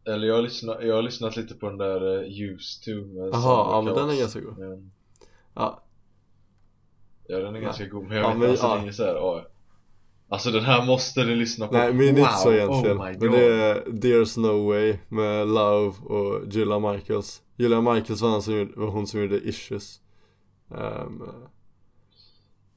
eller 0.04 0.26
jag 0.26 0.34
har 0.34 0.42
lyssnat, 0.42 0.78
jag 0.82 0.94
har 0.94 1.02
lyssnat 1.02 1.36
lite 1.36 1.54
på 1.54 1.68
den 1.68 1.78
där 1.78 2.02
uh, 2.04 2.40
Used 2.42 2.84
to 2.84 2.90
med 3.14 3.28
Jaha, 3.32 3.66
ja 3.72 3.82
men 3.82 3.94
den 3.94 4.10
är 4.10 4.16
ganska 4.18 4.40
god 4.40 4.58
Men- 4.58 4.90
Ja, 5.54 5.82
Ja 7.26 7.38
den 7.38 7.56
är 7.56 7.60
ganska 7.60 7.86
god 7.86 8.04
men 8.04 8.16
jag 8.16 8.24
Ja, 8.24 8.28
vet 8.28 8.38
men- 8.38 8.50
inte, 8.50 8.62
alltså 8.62 8.76
ja. 8.76 8.82
det 8.82 8.88
är 8.88 8.92
såhär, 8.92 9.14
ja. 9.14 9.44
Alltså 10.34 10.50
den 10.50 10.64
här 10.64 10.86
måste 10.86 11.24
du 11.24 11.34
lyssna 11.34 11.66
på. 11.66 11.72
Nej 11.74 11.92
men 11.92 11.98
det 11.98 12.04
är 12.06 12.18
inte 12.18 12.32
så 12.32 12.48
Wow, 12.50 12.56
egentligen. 12.58 12.98
Oh 12.98 13.04
Men 13.04 13.32
det 13.32 13.44
är 13.44 13.84
There's 13.84 14.40
No 14.40 14.66
Way 14.68 14.98
med 15.08 15.48
Love 15.48 15.94
och 16.04 16.52
Julia 16.52 16.78
Michaels. 16.92 17.42
Julia 17.56 17.80
Michaels 17.80 18.20
var, 18.22 18.40
som 18.40 18.54
gjorde, 18.54 18.72
var 18.76 18.86
hon 18.86 19.06
som 19.06 19.20
gjorde 19.20 19.48
Issues. 19.48 20.00
Ehm, 20.70 21.22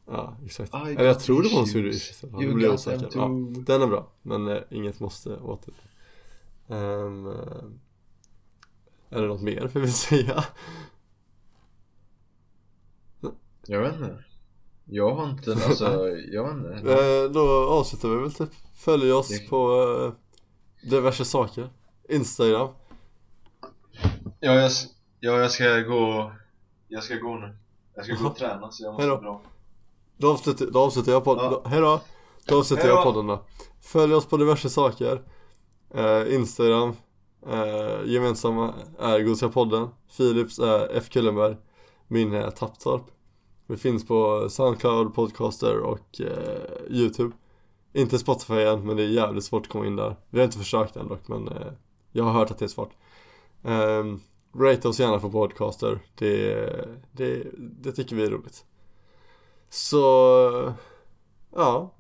Ja, 0.09 0.37
exakt. 0.45 0.73
I 0.73 0.77
Eller 0.77 1.03
jag 1.03 1.19
tror 1.19 1.43
det 1.43 1.49
var 1.49 1.57
hon 1.57 1.67
som 1.67 1.79
gjorde 1.79 1.95
issues. 1.95 2.23
You 2.33 2.59
got 2.61 2.73
osäker. 2.73 3.09
ja. 3.13 3.27
Den 3.65 3.81
är 3.81 3.87
bra, 3.87 4.11
men 4.21 4.47
eh, 4.47 4.57
inget 4.69 4.99
måste 4.99 5.35
åter 5.37 5.73
eh, 6.67 6.75
Är 9.09 9.21
det 9.21 9.27
något 9.27 9.41
mer 9.41 9.69
vi 9.73 9.79
vill 9.79 9.93
säga? 9.93 10.43
Jag 13.67 13.81
vet 13.81 13.93
inte 13.95 14.23
Jag 14.89 15.15
har 15.15 15.29
inte, 15.29 15.51
alltså, 15.51 15.85
jag 16.31 16.43
vet 16.43 16.77
inte. 16.79 16.93
Eh, 16.93 17.31
då 17.31 17.69
avslutar 17.69 18.09
vi 18.09 18.15
väl 18.15 18.33
typ. 18.33 18.49
Följ 18.75 19.11
oss 19.11 19.27
Det- 19.27 19.49
på 19.49 19.81
eh, 20.83 20.89
diverse 20.89 21.25
saker. 21.25 21.69
Instagram. 22.09 22.69
Ja 24.39 24.53
jag, 24.53 24.71
ja, 25.19 25.31
jag 25.39 25.51
ska 25.51 25.79
gå 25.79 26.31
Jag 26.87 27.03
ska 27.03 27.15
gå 27.15 27.35
nu. 27.35 27.57
Jag 27.95 28.05
ska 28.05 28.13
gå 28.23 28.29
och 28.29 28.35
träna 28.35 28.71
så 28.71 28.83
jag 28.83 28.93
måste 28.93 29.03
Hejdå. 29.07 29.21
dra. 29.21 29.41
Då 30.17 30.31
avslutar, 30.31 30.65
då 30.65 30.79
avslutar 30.79 31.11
jag 31.11 31.23
podden, 31.23 31.43
Ja. 31.45 31.61
då, 31.63 31.69
hejdå 31.69 31.99
Då. 32.47 32.57
Avslutar 32.59 32.83
Hejdå. 32.83 32.97
jag 32.97 33.03
podden 33.03 33.27
då. 33.27 33.43
Följ 33.81 34.13
oss 34.13 34.25
på 34.25 34.37
diverse 34.37 34.69
saker. 34.69 35.21
Eh, 35.93 36.33
Instagram 36.35 36.93
eh, 37.49 38.05
Gemensamma 38.05 38.73
är 38.99 39.19
Gotiga 39.19 39.49
podden. 39.49 39.87
Philips 40.17 40.59
är 40.59 40.89
F. 40.97 41.09
Kullenberg. 41.09 41.57
Min 42.07 42.33
är 42.33 42.51
Tapptorp 42.51 43.01
vi 43.67 43.77
finns 43.77 44.07
på 44.07 44.49
Soundcloud, 44.49 45.15
Podcaster 45.15 45.79
och 45.79 46.21
eh, 46.21 46.89
Youtube. 46.89 47.35
Inte 47.93 48.19
Spotify 48.19 48.61
än 48.61 48.87
men 48.87 48.97
det 48.97 49.03
är 49.03 49.07
jävligt 49.07 49.43
svårt 49.43 49.65
att 49.65 49.71
komma 49.71 49.85
in 49.85 49.95
där. 49.95 50.15
Vi 50.29 50.39
har 50.39 50.45
inte 50.45 50.57
försökt 50.57 50.95
än 50.95 51.07
dock 51.07 51.27
men 51.27 51.47
eh, 51.47 51.67
Jag 52.11 52.23
har 52.23 52.31
hört 52.31 52.51
att 52.51 52.59
det 52.59 52.65
är 52.65 52.69
svårt. 52.69 52.91
Um, 53.63 54.21
Rate 54.55 54.87
oss 54.87 54.99
gärna 54.99 55.19
på 55.19 55.31
Podcaster. 55.31 55.99
Det, 56.15 56.65
det, 57.11 57.47
det 57.53 57.91
tycker 57.91 58.15
vi 58.15 58.25
är 58.25 58.29
roligt. 58.29 58.65
Så 59.69 60.73
Ja 61.55 61.93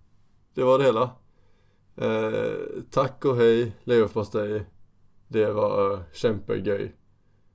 Det 0.53 0.63
var 0.63 0.77
det 0.77 0.83
hela. 0.83 1.11
Eh, 1.95 2.81
Tack 2.91 3.25
och 3.25 3.35
hej. 3.35 3.71
Leverpastej 3.83 4.65
Det 5.27 5.51
var 5.51 5.91
uh, 5.91 5.99
kämpegöj. 6.13 6.95